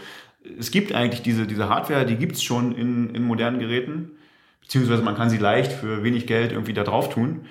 es 0.56 0.70
gibt 0.70 0.94
eigentlich 0.94 1.22
diese, 1.22 1.48
diese 1.48 1.68
Hardware, 1.68 2.06
die 2.06 2.14
gibt's 2.14 2.44
schon 2.44 2.76
in, 2.76 3.12
in 3.12 3.24
modernen 3.24 3.58
Geräten. 3.58 4.12
Beziehungsweise 4.60 5.02
man 5.02 5.16
kann 5.16 5.30
sie 5.30 5.38
leicht 5.38 5.72
für 5.72 6.04
wenig 6.04 6.28
Geld 6.28 6.52
irgendwie 6.52 6.74
da 6.74 6.84
drauf 6.84 7.08
tun. 7.08 7.46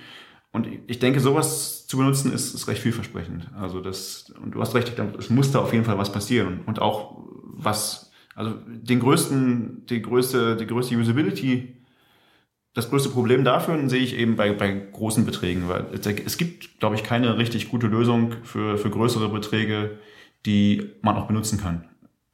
Und 0.51 0.67
ich 0.87 0.99
denke, 0.99 1.19
sowas 1.19 1.87
zu 1.87 1.97
benutzen 1.97 2.33
ist, 2.33 2.53
ist 2.53 2.67
recht 2.67 2.81
vielversprechend. 2.81 3.49
Also 3.55 3.81
das, 3.81 4.33
und 4.41 4.55
du 4.55 4.61
hast 4.61 4.75
recht, 4.75 4.97
es 5.17 5.29
muss 5.29 5.51
da 5.51 5.59
auf 5.59 5.73
jeden 5.73 5.85
Fall 5.85 5.97
was 5.97 6.11
passieren. 6.11 6.61
Und 6.65 6.79
auch 6.79 7.23
was, 7.43 8.11
also 8.35 8.53
den 8.65 8.99
größten, 8.99 9.85
die 9.87 10.01
größte, 10.01 10.55
die 10.55 10.67
größte 10.67 10.95
Usability, 10.95 11.77
das 12.73 12.89
größte 12.89 13.09
Problem 13.09 13.43
dafür 13.43 13.89
sehe 13.89 14.01
ich 14.01 14.15
eben 14.15 14.35
bei, 14.35 14.53
bei 14.53 14.71
großen 14.71 15.25
Beträgen, 15.25 15.67
weil 15.67 15.87
es 15.93 16.37
gibt, 16.37 16.79
glaube 16.79 16.95
ich, 16.95 17.03
keine 17.03 17.37
richtig 17.37 17.69
gute 17.69 17.87
Lösung 17.87 18.33
für, 18.43 18.77
für 18.77 18.91
größere 18.91 19.29
Beträge, 19.29 19.97
die 20.45 20.91
man 21.01 21.15
auch 21.15 21.25
benutzen 21.25 21.59
kann. 21.59 21.89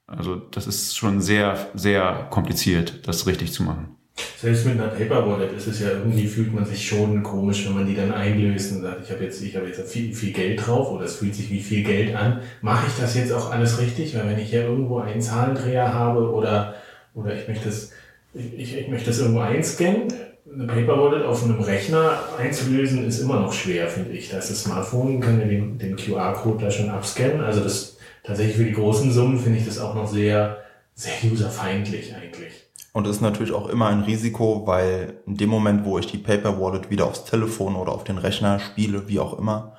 Also 0.06 0.36
das 0.36 0.68
ist 0.68 0.98
schon 0.98 1.22
sehr, 1.22 1.70
sehr 1.74 2.28
kompliziert, 2.30 3.08
das 3.08 3.26
richtig 3.26 3.54
zu 3.54 3.64
machen. 3.64 3.96
Selbst 4.16 4.66
mit 4.66 4.80
einer 4.80 4.90
Paper 4.90 5.28
Wallet 5.28 5.54
ist 5.54 5.68
es 5.68 5.80
ja 5.80 5.90
irgendwie, 5.90 6.28
fühlt 6.28 6.54
man 6.54 6.66
sich 6.66 6.86
schon 6.86 7.24
komisch, 7.24 7.66
wenn 7.66 7.76
man 7.76 7.88
die 7.88 7.96
dann 7.96 8.12
einlöst 8.12 8.74
und 8.74 8.82
sagt, 8.82 9.02
ich 9.04 9.12
habe 9.12 9.24
jetzt, 9.24 9.42
ich 9.42 9.56
habe 9.56 9.68
jetzt 9.68 9.90
viel, 9.90 10.14
viel 10.14 10.34
Geld 10.34 10.68
drauf 10.68 10.92
oder 10.92 11.06
es 11.06 11.16
fühlt 11.16 11.34
sich 11.34 11.50
wie 11.50 11.62
viel 11.62 11.84
Geld 11.84 12.14
an. 12.14 12.42
Mache 12.62 12.88
ich 12.88 13.02
das 13.02 13.16
jetzt 13.16 13.32
auch 13.32 13.52
alles 13.52 13.80
richtig? 13.80 14.16
Weil 14.16 14.28
wenn 14.28 14.40
ich 14.40 14.52
ja 14.52 14.64
irgendwo 14.64 15.00
einen 15.00 15.22
Zahlendreher 15.22 15.94
habe 15.94 16.30
oder, 16.30 16.76
oder 17.16 17.34
ich 17.34 17.48
möchte 17.48 17.66
das, 17.66 17.92
ich, 18.34 18.78
ich 18.78 18.88
möchte 18.90 19.08
das 19.08 19.20
irgendwo 19.20 19.40
einscannen, 19.40 20.14
eine 20.54 20.68
Paper 20.68 21.00
Wallet 21.00 21.26
auf 21.26 21.44
einem 21.44 21.62
Rechner 21.62 22.20
einzulösen, 22.38 23.08
ist 23.08 23.22
immer 23.22 23.40
noch 23.40 23.54
schwer, 23.54 23.88
finde 23.88 24.12
ich. 24.12 24.30
Da 24.30 24.40
ist 24.40 24.52
das 24.52 24.64
Smartphone, 24.64 25.22
kann 25.22 25.40
ja 25.40 25.48
den, 25.48 25.80
den 25.80 25.96
QR-Code 25.96 26.66
da 26.66 26.70
schon 26.70 26.90
abscannen. 26.90 27.42
Also 27.42 27.62
das 27.62 27.98
tatsächlich 28.24 28.58
für 28.58 28.66
die 28.66 28.74
großen 28.74 29.12
Summen 29.12 29.40
finde 29.40 29.60
ich 29.60 29.66
das 29.66 29.80
auch 29.80 29.96
noch 29.96 30.08
sehr, 30.08 30.58
sehr 30.96 31.14
userfeindlich 31.32 32.14
eigentlich. 32.14 32.63
Und 32.94 33.08
ist 33.08 33.22
natürlich 33.22 33.54
auch 33.54 33.68
immer 33.70 33.88
ein 33.88 34.02
Risiko, 34.02 34.68
weil 34.68 35.20
in 35.26 35.36
dem 35.36 35.50
Moment, 35.50 35.84
wo 35.84 35.98
ich 35.98 36.06
die 36.06 36.20
Paper 36.20 36.62
Wallet 36.62 36.92
wieder 36.92 37.06
aufs 37.06 37.26
Telefon 37.26 37.76
oder 37.76 37.92
auf 37.92 38.04
den 38.04 38.20
Rechner 38.20 38.60
spiele, 38.60 39.08
wie 39.08 39.20
auch 39.20 39.38
immer, 39.38 39.76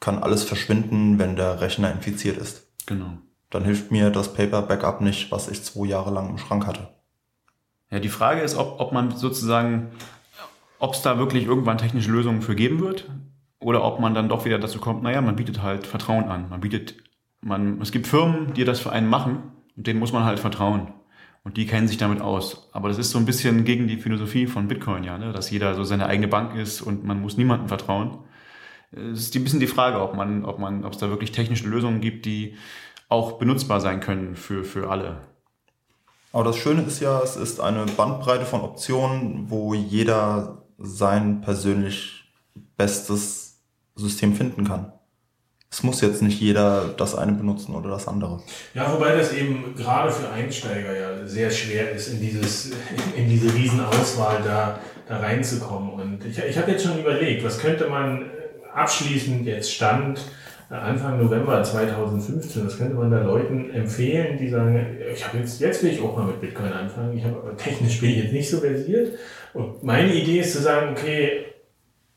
kann 0.00 0.18
alles 0.18 0.42
verschwinden, 0.42 1.18
wenn 1.18 1.36
der 1.36 1.60
Rechner 1.60 1.92
infiziert 1.92 2.38
ist. 2.38 2.66
Genau. 2.86 3.18
Dann 3.50 3.64
hilft 3.64 3.90
mir 3.90 4.10
das 4.10 4.32
Paper 4.32 4.62
Backup 4.62 5.02
nicht, 5.02 5.30
was 5.30 5.48
ich 5.48 5.62
zwei 5.62 5.86
Jahre 5.86 6.10
lang 6.10 6.30
im 6.30 6.38
Schrank 6.38 6.66
hatte. 6.66 6.88
Ja, 7.90 7.98
die 7.98 8.08
Frage 8.08 8.40
ist, 8.40 8.56
ob, 8.56 8.80
ob 8.80 8.92
man 8.92 9.10
sozusagen, 9.16 9.90
ob 10.78 10.94
es 10.94 11.02
da 11.02 11.18
wirklich 11.18 11.44
irgendwann 11.44 11.76
technische 11.76 12.10
Lösungen 12.10 12.40
für 12.40 12.54
geben 12.54 12.80
wird 12.80 13.10
oder 13.58 13.84
ob 13.84 14.00
man 14.00 14.14
dann 14.14 14.28
doch 14.30 14.46
wieder 14.46 14.58
dazu 14.58 14.78
kommt, 14.78 15.02
naja, 15.02 15.20
man 15.20 15.36
bietet 15.36 15.62
halt 15.62 15.86
Vertrauen 15.86 16.24
an. 16.24 16.48
Man 16.48 16.60
bietet, 16.60 16.94
man, 17.42 17.82
es 17.82 17.92
gibt 17.92 18.06
Firmen, 18.06 18.54
die 18.54 18.64
das 18.64 18.80
für 18.80 18.92
einen 18.92 19.08
machen 19.08 19.42
und 19.76 19.86
denen 19.86 19.98
muss 19.98 20.12
man 20.12 20.24
halt 20.24 20.38
vertrauen. 20.38 20.94
Und 21.42 21.56
die 21.56 21.66
kennen 21.66 21.88
sich 21.88 21.96
damit 21.96 22.20
aus. 22.20 22.68
Aber 22.72 22.88
das 22.88 22.98
ist 22.98 23.10
so 23.10 23.18
ein 23.18 23.24
bisschen 23.24 23.64
gegen 23.64 23.88
die 23.88 23.96
Philosophie 23.96 24.46
von 24.46 24.68
Bitcoin, 24.68 25.04
ja, 25.04 25.16
ne? 25.16 25.32
dass 25.32 25.50
jeder 25.50 25.74
so 25.74 25.84
seine 25.84 26.06
eigene 26.06 26.28
Bank 26.28 26.54
ist 26.54 26.82
und 26.82 27.04
man 27.04 27.20
muss 27.20 27.36
niemandem 27.36 27.68
vertrauen. 27.68 28.18
Es 28.92 29.20
ist 29.20 29.34
ein 29.34 29.44
bisschen 29.44 29.60
die 29.60 29.66
Frage, 29.66 30.00
ob 30.00 30.14
man, 30.14 30.44
ob 30.44 30.58
man, 30.58 30.84
ob 30.84 30.92
es 30.92 30.98
da 30.98 31.08
wirklich 31.08 31.32
technische 31.32 31.68
Lösungen 31.68 32.00
gibt, 32.00 32.26
die 32.26 32.56
auch 33.08 33.38
benutzbar 33.38 33.80
sein 33.80 34.00
können 34.00 34.36
für, 34.36 34.64
für 34.64 34.90
alle. 34.90 35.22
Aber 36.32 36.44
das 36.44 36.56
Schöne 36.56 36.82
ist 36.82 37.00
ja, 37.00 37.20
es 37.22 37.36
ist 37.36 37.60
eine 37.60 37.86
Bandbreite 37.86 38.44
von 38.44 38.60
Optionen, 38.60 39.50
wo 39.50 39.74
jeder 39.74 40.62
sein 40.78 41.40
persönlich 41.40 42.32
bestes 42.76 43.62
System 43.96 44.34
finden 44.34 44.64
kann 44.64 44.92
es 45.72 45.84
muss 45.84 46.00
jetzt 46.00 46.20
nicht 46.20 46.40
jeder 46.40 46.92
das 46.96 47.14
eine 47.14 47.32
benutzen 47.32 47.74
oder 47.74 47.90
das 47.90 48.08
andere. 48.08 48.42
Ja, 48.74 48.92
wobei 48.92 49.16
das 49.16 49.32
eben 49.32 49.74
gerade 49.76 50.10
für 50.10 50.28
Einsteiger 50.28 50.98
ja 50.98 51.26
sehr 51.26 51.50
schwer 51.50 51.92
ist, 51.92 52.08
in, 52.08 52.20
dieses, 52.20 52.72
in 53.16 53.28
diese 53.28 53.54
Riesenauswahl 53.54 54.42
da, 54.44 54.80
da 55.06 55.18
reinzukommen. 55.18 55.92
Und 55.92 56.24
ich, 56.24 56.38
ich 56.38 56.58
habe 56.58 56.72
jetzt 56.72 56.84
schon 56.84 56.98
überlegt, 56.98 57.44
was 57.44 57.60
könnte 57.60 57.88
man 57.88 58.30
abschließend 58.74 59.46
jetzt 59.46 59.72
Stand 59.72 60.20
äh, 60.70 60.74
Anfang 60.74 61.22
November 61.22 61.62
2015, 61.62 62.66
was 62.66 62.76
könnte 62.76 62.96
man 62.96 63.12
da 63.12 63.22
Leuten 63.22 63.70
empfehlen, 63.70 64.38
die 64.38 64.48
sagen, 64.48 64.98
ich 65.12 65.24
habe 65.24 65.38
jetzt, 65.38 65.60
jetzt 65.60 65.84
will 65.84 65.92
ich 65.92 66.02
auch 66.02 66.16
mal 66.16 66.26
mit 66.26 66.40
Bitcoin 66.40 66.72
anfangen, 66.72 67.16
ich 67.16 67.24
habe 67.24 67.36
aber 67.36 67.56
technisch 67.56 68.00
bin 68.00 68.10
ich 68.10 68.24
jetzt 68.24 68.32
nicht 68.32 68.50
so 68.50 68.58
versiert. 68.58 69.16
Und 69.54 69.84
meine 69.84 70.12
Idee 70.12 70.40
ist 70.40 70.52
zu 70.52 70.62
sagen, 70.62 70.96
okay, 70.96 71.44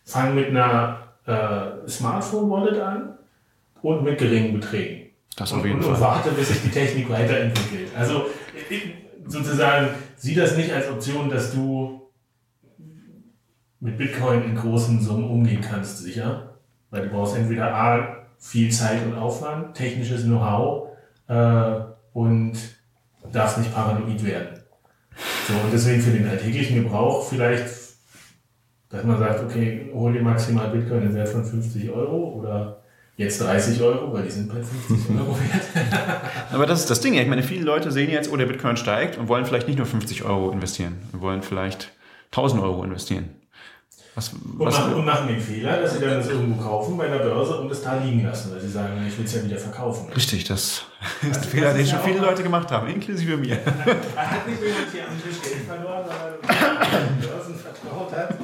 fang 0.05 0.33
mit 0.33 0.49
einer 0.49 1.13
äh, 1.27 1.87
Smartphone-Wallet 1.87 2.79
an, 2.79 3.12
und 3.83 4.03
mit 4.03 4.17
geringen 4.17 4.53
Beträgen. 4.53 5.11
Das 5.35 5.53
auf 5.53 5.63
jeden 5.63 5.77
und, 5.77 5.83
Fall. 5.83 5.93
Und 5.93 6.01
warte, 6.01 6.31
bis 6.31 6.47
sich 6.47 6.61
die 6.63 6.69
Technik 6.69 7.09
weiterentwickelt. 7.09 7.89
Also 7.95 8.25
sozusagen, 9.27 9.89
sieh 10.15 10.33
das 10.33 10.57
nicht 10.57 10.71
als 10.71 10.89
Option, 10.89 11.29
dass 11.29 11.53
du 11.53 12.01
mit 13.79 13.97
Bitcoin 13.97 14.43
in 14.43 14.55
großen 14.55 15.01
Summen 15.01 15.29
umgehen 15.29 15.61
kannst, 15.61 15.99
sicher. 15.99 16.55
Weil 16.89 17.03
du 17.03 17.09
brauchst 17.09 17.35
entweder 17.35 17.73
A, 17.75 18.17
viel 18.39 18.71
Zeit 18.71 19.05
und 19.05 19.15
Aufwand, 19.15 19.75
technisches 19.75 20.23
Know-how 20.23 20.89
äh, 21.27 21.81
und 22.13 22.53
darfst 23.31 23.57
nicht 23.57 23.73
paranoid 23.73 24.23
werden. 24.23 24.59
So, 25.47 25.53
und 25.53 25.73
deswegen 25.73 26.01
für 26.01 26.11
den 26.11 26.27
alltäglichen 26.27 26.83
Gebrauch 26.83 27.27
vielleicht, 27.27 27.65
dass 28.89 29.03
man 29.03 29.19
sagt, 29.19 29.43
okay, 29.43 29.89
hol 29.93 30.13
dir 30.13 30.21
maximal 30.21 30.69
Bitcoin 30.69 31.03
im 31.03 31.15
Wert 31.15 31.29
von 31.29 31.43
50 31.43 31.89
Euro 31.89 32.39
oder 32.39 32.82
Jetzt 33.15 33.41
30 33.41 33.79
Euro, 33.81 34.11
weil 34.11 34.23
die 34.23 34.31
sind 34.31 34.49
bei 34.49 34.55
50 34.55 35.15
Euro 35.15 35.37
wert. 35.39 36.21
Aber 36.51 36.65
das 36.65 36.79
ist 36.79 36.89
das 36.89 36.99
Ding. 36.99 37.13
Ich 37.13 37.27
meine, 37.27 37.43
viele 37.43 37.63
Leute 37.63 37.91
sehen 37.91 38.09
jetzt, 38.09 38.31
oh, 38.31 38.37
der 38.37 38.47
Bitcoin 38.47 38.75
steigt 38.75 39.19
und 39.19 39.27
wollen 39.27 39.45
vielleicht 39.45 39.67
nicht 39.67 39.77
nur 39.77 39.85
50 39.85 40.23
Euro 40.23 40.49
investieren. 40.51 40.97
wollen 41.11 41.43
vielleicht 41.43 41.91
1000 42.31 42.63
Euro 42.63 42.83
investieren. 42.83 43.29
Was, 44.15 44.31
was 44.31 44.75
und, 44.75 44.83
machen, 44.83 44.93
und, 44.93 45.05
machen, 45.05 45.27
den 45.27 45.39
Fehler, 45.39 45.81
dass 45.81 45.93
sie 45.93 45.99
dann 45.99 46.11
das 46.11 46.29
irgendwo 46.29 46.61
kaufen 46.61 46.97
bei 46.97 47.07
der 47.07 47.17
Börse 47.17 47.59
und 47.59 47.71
es 47.71 47.81
da 47.81 47.97
liegen 47.97 48.23
lassen, 48.23 48.51
weil 48.51 48.61
sie 48.61 48.69
sagen, 48.69 49.03
ich 49.07 49.17
will 49.17 49.25
es 49.25 49.33
ja 49.33 49.43
wieder 49.43 49.57
verkaufen. 49.57 50.11
Richtig, 50.13 50.43
das 50.43 50.83
ist 51.21 51.37
ein 51.37 51.43
Fehler, 51.43 51.73
den 51.73 51.87
schon 51.87 51.99
viele 51.99 52.19
Leute 52.19 52.43
gemacht 52.43 52.69
haben, 52.71 52.87
inklusive 52.87 53.37
mir. 53.37 53.55
Hat 54.15 54.47
nicht 54.47 54.61
jemand 54.61 54.91
hier 54.91 55.07
am 55.07 55.19
Tisch 55.19 55.41
Geld 55.41 55.65
verloren, 55.67 56.05
weil 56.05 56.55
er 56.55 57.27
Börsen 57.27 57.55
vertraut 57.55 58.11
hat? 58.11 58.37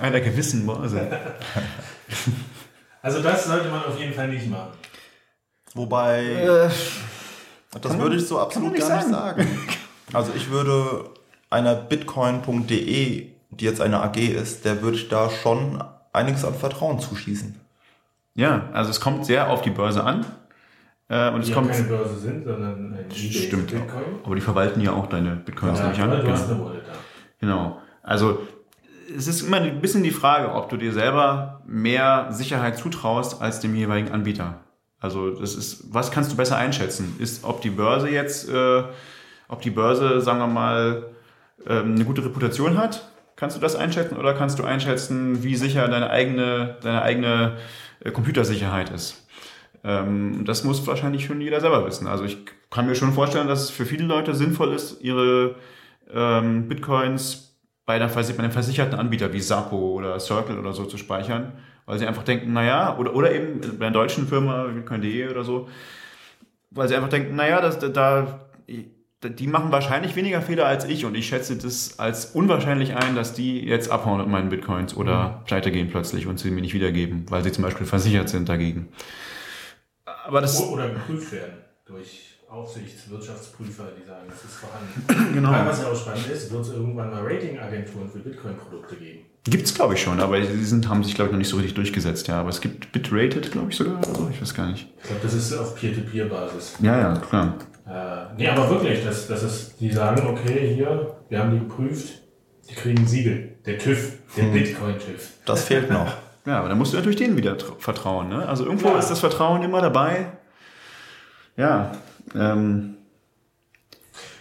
Einer 0.00 0.20
gewissen 0.20 0.64
Börse. 0.66 1.06
Also 3.06 3.22
das 3.22 3.44
sollte 3.44 3.68
man 3.68 3.84
auf 3.84 3.96
jeden 4.00 4.12
Fall 4.12 4.26
nicht 4.26 4.50
machen. 4.50 4.72
Wobei, 5.74 6.24
äh, 6.24 6.68
das 7.80 7.98
würde 7.98 8.16
ich 8.16 8.26
so 8.26 8.40
absolut 8.40 8.72
nicht 8.72 8.80
gar 8.80 9.00
sagen. 9.00 9.42
nicht 9.42 9.48
sagen. 9.48 9.68
Also 10.12 10.32
ich 10.34 10.50
würde 10.50 11.10
einer 11.48 11.76
bitcoin.de, 11.76 13.30
die 13.50 13.64
jetzt 13.64 13.80
eine 13.80 14.02
AG 14.02 14.16
ist, 14.16 14.64
der 14.64 14.82
würde 14.82 14.96
ich 14.96 15.08
da 15.08 15.30
schon 15.30 15.84
einiges 16.12 16.44
an 16.44 16.54
Vertrauen 16.54 16.98
zuschießen. 16.98 17.60
Ja, 18.34 18.70
also 18.72 18.90
es 18.90 19.00
kommt 19.00 19.24
sehr 19.24 19.50
auf 19.50 19.62
die 19.62 19.70
Börse 19.70 20.02
an. 20.02 20.26
Äh, 21.08 21.30
und 21.30 21.42
es 21.42 21.46
die 21.46 21.52
kommt 21.52 21.70
keine 21.70 21.84
Börse 21.84 22.18
sind, 22.18 22.44
sondern 22.44 22.92
ein 22.92 23.10
Stimmt, 23.14 23.70
Bitcoin. 23.70 24.02
aber 24.24 24.34
die 24.34 24.40
verwalten 24.40 24.80
ja 24.80 24.92
auch 24.92 25.06
deine 25.06 25.36
Bitcoins, 25.36 25.78
ja, 25.78 25.92
ich 25.92 26.00
an. 26.00 26.10
Da. 26.10 26.72
Genau. 27.38 27.80
Also 28.02 28.40
es 29.14 29.26
ist 29.26 29.42
immer 29.42 29.58
ein 29.58 29.80
bisschen 29.80 30.02
die 30.02 30.10
Frage, 30.10 30.52
ob 30.52 30.68
du 30.68 30.76
dir 30.76 30.92
selber 30.92 31.62
mehr 31.66 32.28
Sicherheit 32.30 32.78
zutraust 32.78 33.40
als 33.40 33.60
dem 33.60 33.74
jeweiligen 33.74 34.10
Anbieter. 34.12 34.60
Also 35.00 35.30
das 35.30 35.54
ist, 35.54 35.92
was 35.92 36.10
kannst 36.10 36.32
du 36.32 36.36
besser 36.36 36.56
einschätzen? 36.56 37.16
Ist, 37.18 37.44
ob 37.44 37.60
die 37.60 37.70
Börse 37.70 38.08
jetzt, 38.08 38.48
äh, 38.48 38.82
ob 39.48 39.62
die 39.62 39.70
Börse, 39.70 40.20
sagen 40.20 40.38
wir 40.38 40.46
mal, 40.46 41.10
ähm, 41.66 41.94
eine 41.94 42.04
gute 42.04 42.24
Reputation 42.24 42.78
hat? 42.78 43.12
Kannst 43.36 43.56
du 43.56 43.60
das 43.60 43.76
einschätzen 43.76 44.16
oder 44.16 44.32
kannst 44.32 44.58
du 44.58 44.64
einschätzen, 44.64 45.42
wie 45.42 45.56
sicher 45.56 45.86
deine 45.88 46.10
eigene, 46.10 46.76
deine 46.82 47.02
eigene 47.02 47.58
äh, 48.00 48.10
Computersicherheit 48.10 48.90
ist? 48.90 49.26
Ähm, 49.84 50.44
das 50.44 50.64
muss 50.64 50.86
wahrscheinlich 50.86 51.26
schon 51.26 51.40
jeder 51.40 51.60
selber 51.60 51.86
wissen. 51.86 52.06
Also 52.06 52.24
ich 52.24 52.38
kann 52.70 52.86
mir 52.86 52.94
schon 52.94 53.12
vorstellen, 53.12 53.48
dass 53.48 53.64
es 53.64 53.70
für 53.70 53.84
viele 53.84 54.04
Leute 54.04 54.34
sinnvoll 54.34 54.72
ist, 54.72 55.02
ihre 55.02 55.56
ähm, 56.12 56.68
Bitcoins 56.68 57.45
bei, 57.86 57.94
einer, 57.94 58.08
bei 58.08 58.38
einem 58.38 58.50
versicherten 58.50 58.98
Anbieter 58.98 59.32
wie 59.32 59.40
Sapo 59.40 59.76
oder 59.92 60.18
Circle 60.20 60.58
oder 60.58 60.72
so 60.72 60.84
zu 60.84 60.98
speichern, 60.98 61.52
weil 61.86 61.98
sie 61.98 62.06
einfach 62.06 62.24
denken, 62.24 62.52
naja, 62.52 62.98
oder, 62.98 63.14
oder 63.14 63.32
eben 63.32 63.60
bei 63.78 63.86
einer 63.86 63.94
deutschen 63.94 64.26
Firma, 64.26 64.64
Bitcoin.de 64.64 65.28
oder 65.28 65.44
so, 65.44 65.68
weil 66.70 66.88
sie 66.88 66.96
einfach 66.96 67.08
denken, 67.08 67.36
naja, 67.36 67.60
das, 67.60 67.78
da, 67.78 68.40
die 69.22 69.46
machen 69.46 69.72
wahrscheinlich 69.72 70.16
weniger 70.16 70.42
Fehler 70.42 70.66
als 70.66 70.84
ich 70.84 71.04
und 71.04 71.14
ich 71.14 71.28
schätze 71.28 71.56
das 71.56 71.98
als 71.98 72.26
unwahrscheinlich 72.26 72.94
ein, 72.94 73.14
dass 73.14 73.32
die 73.32 73.64
jetzt 73.64 73.90
abhauen 73.90 74.18
mit 74.18 74.28
meinen 74.28 74.48
Bitcoins 74.48 74.96
oder 74.96 75.28
mhm. 75.40 75.44
pleite 75.44 75.70
gehen 75.70 75.88
plötzlich 75.88 76.26
und 76.26 76.38
sie 76.38 76.50
mir 76.50 76.60
nicht 76.60 76.74
wiedergeben, 76.74 77.24
weil 77.30 77.44
sie 77.44 77.52
zum 77.52 77.64
Beispiel 77.64 77.86
versichert 77.86 78.28
sind 78.28 78.48
dagegen. 78.48 78.88
Aber 80.04 80.40
das 80.40 80.60
oder 80.60 80.90
geprüft 80.90 81.32
werden 81.32 81.58
durch 81.86 82.35
Aufsichtswirtschaftsprüfer, 82.56 83.84
die 84.00 84.06
sagen, 84.06 84.26
das 84.28 84.44
ist 84.44 84.54
vorhanden. 84.54 85.34
genau. 85.34 85.50
Weil 85.50 85.66
was 85.66 85.82
ja 85.82 85.88
auch 85.88 85.96
spannend 85.96 86.26
ist, 86.28 86.50
wird 86.50 86.62
es 86.62 86.72
irgendwann 86.72 87.10
mal 87.10 87.22
Ratingagenturen 87.22 88.08
für 88.08 88.18
Bitcoin-Produkte 88.18 88.96
geben. 88.96 89.26
Gibt 89.44 89.66
es, 89.66 89.74
glaube 89.74 89.94
ich, 89.94 90.02
schon, 90.02 90.18
aber 90.18 90.40
die 90.40 90.64
sind, 90.64 90.88
haben 90.88 91.04
sich, 91.04 91.14
glaube 91.14 91.28
ich, 91.28 91.32
noch 91.32 91.38
nicht 91.38 91.50
so 91.50 91.56
richtig 91.56 91.74
durchgesetzt. 91.74 92.26
Ja, 92.28 92.40
aber 92.40 92.48
es 92.48 92.60
gibt 92.60 92.90
Bitrated, 92.92 93.52
glaube 93.52 93.70
ich, 93.70 93.76
sogar. 93.76 93.98
Also, 93.98 94.28
ich 94.32 94.40
weiß 94.40 94.54
gar 94.54 94.70
nicht. 94.70 94.88
Ich 94.96 95.08
glaube, 95.08 95.20
das 95.22 95.34
ist 95.34 95.52
auf 95.52 95.76
Peer-to-Peer-Basis. 95.76 96.76
Ja, 96.80 96.98
ja, 96.98 97.16
klar. 97.16 97.54
Äh, 97.86 98.34
nee, 98.38 98.48
aber 98.48 98.68
wirklich, 98.70 99.04
das, 99.04 99.28
das 99.28 99.42
ist, 99.42 99.74
die 99.78 99.92
sagen, 99.92 100.26
okay, 100.26 100.74
hier, 100.74 101.14
wir 101.28 101.38
haben 101.38 101.52
die 101.52 101.60
geprüft, 101.60 102.22
die 102.68 102.74
kriegen 102.74 103.02
ein 103.02 103.06
Siegel. 103.06 103.56
Der 103.64 103.78
TÜV, 103.78 104.14
der 104.36 104.44
hm. 104.44 104.52
Bitcoin-TÜV. 104.52 105.28
Das 105.44 105.64
fehlt 105.64 105.90
noch. 105.90 106.12
ja, 106.46 106.58
aber 106.58 106.68
dann 106.68 106.78
musst 106.78 106.92
du 106.92 106.96
natürlich 106.96 107.18
denen 107.18 107.36
wieder 107.36 107.56
vertrauen. 107.78 108.28
Ne? 108.28 108.48
Also 108.48 108.64
irgendwo 108.64 108.88
ja. 108.88 108.98
ist 108.98 109.10
das 109.10 109.20
Vertrauen 109.20 109.62
immer 109.62 109.80
dabei. 109.80 110.32
Ja, 111.56 111.92
ähm, 112.34 112.96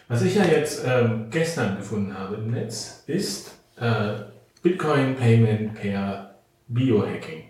Was 0.08 0.22
ich 0.22 0.36
ja 0.36 0.46
jetzt 0.46 0.84
ähm, 0.86 1.28
gestern 1.30 1.78
gefunden 1.78 2.18
habe 2.18 2.36
im 2.36 2.52
Netz, 2.52 3.04
ist 3.08 3.52
äh, 3.78 4.14
Bitcoin 4.62 5.16
Payment 5.16 5.76
per 5.76 6.36
Biohacking. 6.68 7.44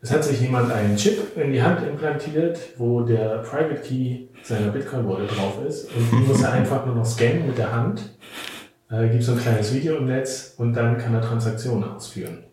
Es 0.00 0.12
hat 0.12 0.22
sich 0.22 0.40
jemand 0.40 0.70
einen 0.70 0.96
Chip 0.96 1.36
in 1.36 1.52
die 1.52 1.62
Hand 1.62 1.84
implantiert, 1.84 2.58
wo 2.76 3.00
der 3.00 3.38
Private 3.38 3.80
Key 3.80 4.26
seiner 4.42 4.68
Bitcoin 4.68 5.08
Wallet 5.08 5.36
drauf 5.36 5.54
ist 5.66 5.90
und 5.92 6.12
die 6.12 6.28
muss 6.28 6.42
er 6.42 6.52
einfach 6.52 6.86
nur 6.86 6.94
noch 6.94 7.06
scannen 7.06 7.46
mit 7.46 7.58
der 7.58 7.72
Hand 7.72 8.02
äh, 8.90 9.08
gibt 9.08 9.22
so 9.22 9.32
ein 9.32 9.40
kleines 9.40 9.74
Video 9.74 9.96
im 9.96 10.06
Netz 10.06 10.54
und 10.58 10.74
dann 10.74 10.98
kann 10.98 11.14
er 11.14 11.20
Transaktionen 11.20 11.84
ausführen. 11.84 12.44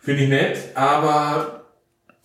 Finde 0.00 0.22
ich 0.22 0.28
nett, 0.28 0.58
aber 0.74 1.63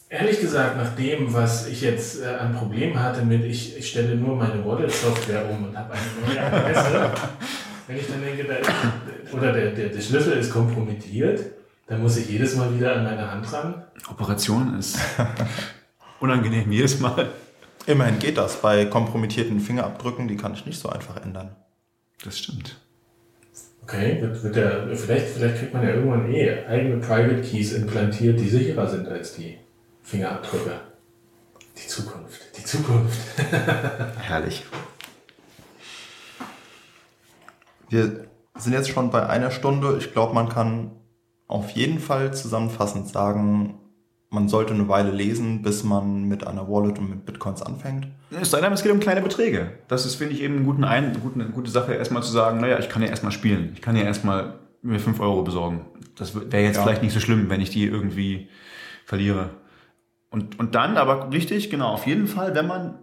ehrlich 0.10 0.42
gesagt, 0.42 0.78
nach 0.78 0.96
dem, 0.96 1.34
was 1.34 1.68
ich 1.68 1.82
jetzt 1.82 2.22
äh, 2.22 2.28
an 2.28 2.54
Problemen 2.54 3.02
hatte 3.02 3.24
mit, 3.24 3.44
ich, 3.46 3.78
ich 3.78 3.90
stelle 3.90 4.16
nur 4.16 4.36
meine 4.36 4.66
Wallet-Software 4.66 5.50
um 5.50 5.66
und 5.66 5.78
habe 5.78 5.94
eine 5.94 6.28
neue 6.28 6.42
Adresse, 6.42 7.12
wenn 7.88 7.98
ich 7.98 8.08
dann 8.08 8.22
denke, 8.22 8.44
da, 8.44 9.36
oder 9.38 9.54
der, 9.54 9.72
der, 9.72 9.90
der 9.90 10.02
Schlüssel 10.02 10.34
ist 10.34 10.52
kompromittiert, 10.52 11.52
dann 11.88 12.02
muss 12.02 12.18
ich 12.18 12.30
jedes 12.30 12.56
Mal 12.56 12.76
wieder 12.76 12.96
an 12.96 13.04
meine 13.04 13.32
Hand 13.32 13.52
ran. 13.54 13.84
Operation 14.10 14.78
ist 14.78 14.98
unangenehm 16.20 16.72
jedes 16.72 17.00
Mal. 17.00 17.30
Immerhin 17.86 18.20
geht 18.20 18.38
das. 18.38 18.62
Bei 18.62 18.86
kompromittierten 18.86 19.60
Fingerabdrücken, 19.60 20.28
die 20.28 20.38
kann 20.38 20.54
ich 20.54 20.66
nicht 20.66 20.80
so 20.80 20.90
einfach 20.90 21.24
ändern. 21.24 21.56
Das 22.24 22.38
stimmt. 22.38 22.80
Okay, 23.82 24.22
wird, 24.22 24.44
wird 24.44 24.56
der, 24.56 24.96
vielleicht, 24.96 25.30
vielleicht 25.30 25.58
kriegt 25.58 25.74
man 25.74 25.82
ja 25.82 25.96
irgendwann 25.96 26.32
eh 26.32 26.64
eigene 26.68 26.98
Private 26.98 27.42
Keys 27.42 27.74
implantiert, 27.74 28.40
die 28.40 28.48
sicherer 28.48 28.88
sind 28.88 29.08
als 29.08 29.34
die 29.34 29.58
Fingerabdrücke. 30.10 30.72
Die 31.78 31.88
Zukunft, 31.88 32.58
die 32.58 32.64
Zukunft. 32.64 33.20
Herrlich. 34.20 34.66
Wir 37.90 38.26
sind 38.58 38.74
jetzt 38.74 38.90
schon 38.90 39.12
bei 39.12 39.28
einer 39.28 39.52
Stunde. 39.52 39.98
Ich 40.00 40.12
glaube, 40.12 40.34
man 40.34 40.50
kann 40.50 40.92
auf 41.48 41.70
jeden 41.72 42.00
Fall 42.00 42.34
zusammenfassend 42.34 43.08
sagen, 43.08 43.76
man 44.32 44.50
sollte 44.50 44.74
eine 44.74 44.88
Weile 44.88 45.12
lesen, 45.12 45.62
bis 45.62 45.84
man 45.84 46.24
mit 46.24 46.46
einer 46.46 46.68
Wallet 46.68 46.98
und 46.98 47.10
mit 47.10 47.26
Bitcoins 47.28 47.62
anfängt. 47.62 48.08
Es 48.32 48.50
sei 48.52 48.62
denn, 48.62 48.74
es 48.74 48.82
geht 48.82 48.92
um 48.92 49.00
kleine 49.00 49.22
Beträge. 49.22 49.74
Das 49.88 50.08
ist, 50.08 50.16
finde 50.16 50.34
ich, 50.34 50.42
eben 50.42 50.56
einen 50.58 50.66
guten 50.66 50.84
Ein 50.84 51.06
eine 51.06 51.20
gute, 51.20 51.40
eine 51.40 51.50
gute 51.50 51.70
Sache, 51.70 51.94
erstmal 51.94 52.24
zu 52.24 52.32
sagen, 52.32 52.60
naja, 52.60 52.80
ich 52.80 52.90
kann 52.90 53.04
ja 53.04 53.10
erstmal 53.10 53.32
spielen. 53.32 53.72
Ich 53.76 53.82
kann 53.82 53.96
ja 53.96 54.04
erstmal 54.04 54.56
mir 54.82 55.00
5 55.00 55.20
Euro 55.20 55.44
besorgen. 55.44 55.86
Das 56.16 56.34
wäre 56.36 56.64
jetzt 56.64 56.78
Ja. 56.78 56.84
vielleicht 56.84 57.04
nicht 57.04 57.14
so 57.14 57.20
schlimm, 57.20 57.50
wenn 57.50 57.62
ich 57.62 57.70
die 57.70 57.86
irgendwie 57.86 58.50
verliere. 59.06 59.52
Und, 60.32 60.60
und 60.60 60.76
dann, 60.76 60.98
aber 60.98 61.32
wichtig, 61.32 61.70
genau, 61.70 61.90
auf 61.90 62.06
jeden 62.06 62.28
Fall, 62.28 62.54
wenn 62.56 62.68
man, 62.68 63.00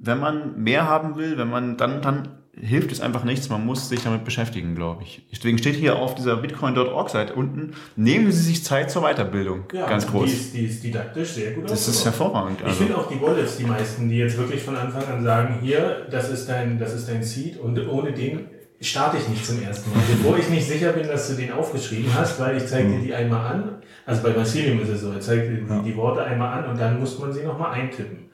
wenn 0.00 0.18
man 0.18 0.60
mehr 0.60 0.86
haben 0.88 1.16
will, 1.16 1.38
wenn 1.38 1.48
man, 1.48 1.76
dann, 1.76 2.02
dann 2.02 2.28
hilft 2.58 2.90
es 2.90 3.00
einfach 3.00 3.24
nichts. 3.24 3.48
Man 3.50 3.64
muss 3.64 3.88
sich 3.88 4.02
damit 4.02 4.24
beschäftigen, 4.24 4.74
glaube 4.74 5.02
ich. 5.02 5.26
Deswegen 5.30 5.58
steht 5.58 5.76
hier 5.76 5.96
auf 5.96 6.14
dieser 6.14 6.36
bitcoin.org 6.36 7.10
Seite 7.10 7.34
unten, 7.34 7.72
nehmen 7.96 8.32
Sie 8.32 8.42
sich 8.42 8.64
Zeit 8.64 8.90
zur 8.90 9.02
Weiterbildung. 9.02 9.68
Ganz 9.68 10.06
groß. 10.06 10.24
Die 10.24 10.32
ist, 10.36 10.54
die 10.54 10.64
ist 10.66 10.82
didaktisch 10.84 11.28
sehr 11.32 11.52
gut 11.52 11.70
Das 11.70 11.86
ist 11.86 12.04
hervorragend. 12.04 12.60
Ich 12.60 12.66
Also. 12.66 12.78
finde 12.78 12.96
auch 12.96 13.08
die 13.08 13.20
Wallets, 13.20 13.58
die 13.58 13.64
meisten, 13.64 14.08
die 14.08 14.16
jetzt 14.16 14.38
wirklich 14.38 14.62
von 14.62 14.76
Anfang 14.76 15.04
an 15.06 15.22
sagen, 15.22 15.58
hier, 15.60 16.06
das 16.10 16.30
ist 16.30 16.48
dein, 16.48 16.78
das 16.78 16.94
ist 16.94 17.08
dein 17.08 17.22
Seed 17.22 17.58
und 17.58 17.78
ohne 17.88 18.12
den 18.12 18.46
starte 18.80 19.16
ich 19.16 19.28
nicht 19.28 19.44
zum 19.44 19.62
ersten 19.62 19.90
Mal. 19.90 20.02
Bevor 20.08 20.38
ich 20.38 20.48
nicht 20.48 20.68
sicher 20.68 20.92
bin, 20.92 21.08
dass 21.08 21.28
du 21.28 21.34
den 21.34 21.52
aufgeschrieben 21.52 22.12
hast, 22.14 22.38
weil 22.40 22.56
ich 22.56 22.66
zeige 22.66 22.90
dir 22.90 23.00
die 23.00 23.14
einmal 23.14 23.52
an. 23.52 23.82
Also 24.04 24.22
bei 24.22 24.30
Mycelium 24.30 24.80
ist 24.82 24.90
es 24.90 25.00
so, 25.00 25.12
er 25.12 25.20
zeigt 25.20 25.48
dir 25.48 25.56
die, 25.56 25.82
die 25.90 25.96
Worte 25.96 26.22
einmal 26.22 26.58
an 26.58 26.70
und 26.70 26.80
dann 26.80 27.00
muss 27.00 27.18
man 27.18 27.32
sie 27.32 27.42
nochmal 27.42 27.72
eintippen. 27.72 28.30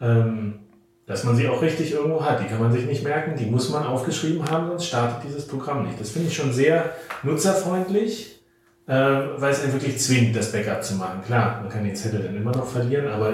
Ähm, 0.00 0.60
dass 1.06 1.24
man 1.24 1.34
sie 1.34 1.48
auch 1.48 1.62
richtig 1.62 1.92
irgendwo 1.92 2.22
hat. 2.22 2.40
Die 2.40 2.44
kann 2.44 2.60
man 2.60 2.70
sich 2.70 2.84
nicht 2.84 3.02
merken, 3.02 3.34
die 3.34 3.46
muss 3.46 3.70
man 3.70 3.84
aufgeschrieben 3.84 4.48
haben, 4.48 4.68
sonst 4.68 4.86
startet 4.86 5.24
dieses 5.24 5.46
Programm 5.46 5.86
nicht. 5.86 5.98
Das 5.98 6.10
finde 6.10 6.28
ich 6.28 6.36
schon 6.36 6.52
sehr 6.52 6.92
nutzerfreundlich, 7.22 8.42
äh, 8.86 8.92
weil 8.92 9.50
es 9.50 9.62
einen 9.62 9.72
wirklich 9.72 9.98
zwingt, 9.98 10.36
das 10.36 10.52
Backup 10.52 10.84
zu 10.84 10.96
machen. 10.96 11.22
Klar, 11.24 11.62
man 11.62 11.70
kann 11.70 11.84
den 11.84 11.96
Zettel 11.96 12.22
dann 12.22 12.36
immer 12.36 12.52
noch 12.52 12.66
verlieren, 12.66 13.08
aber 13.08 13.32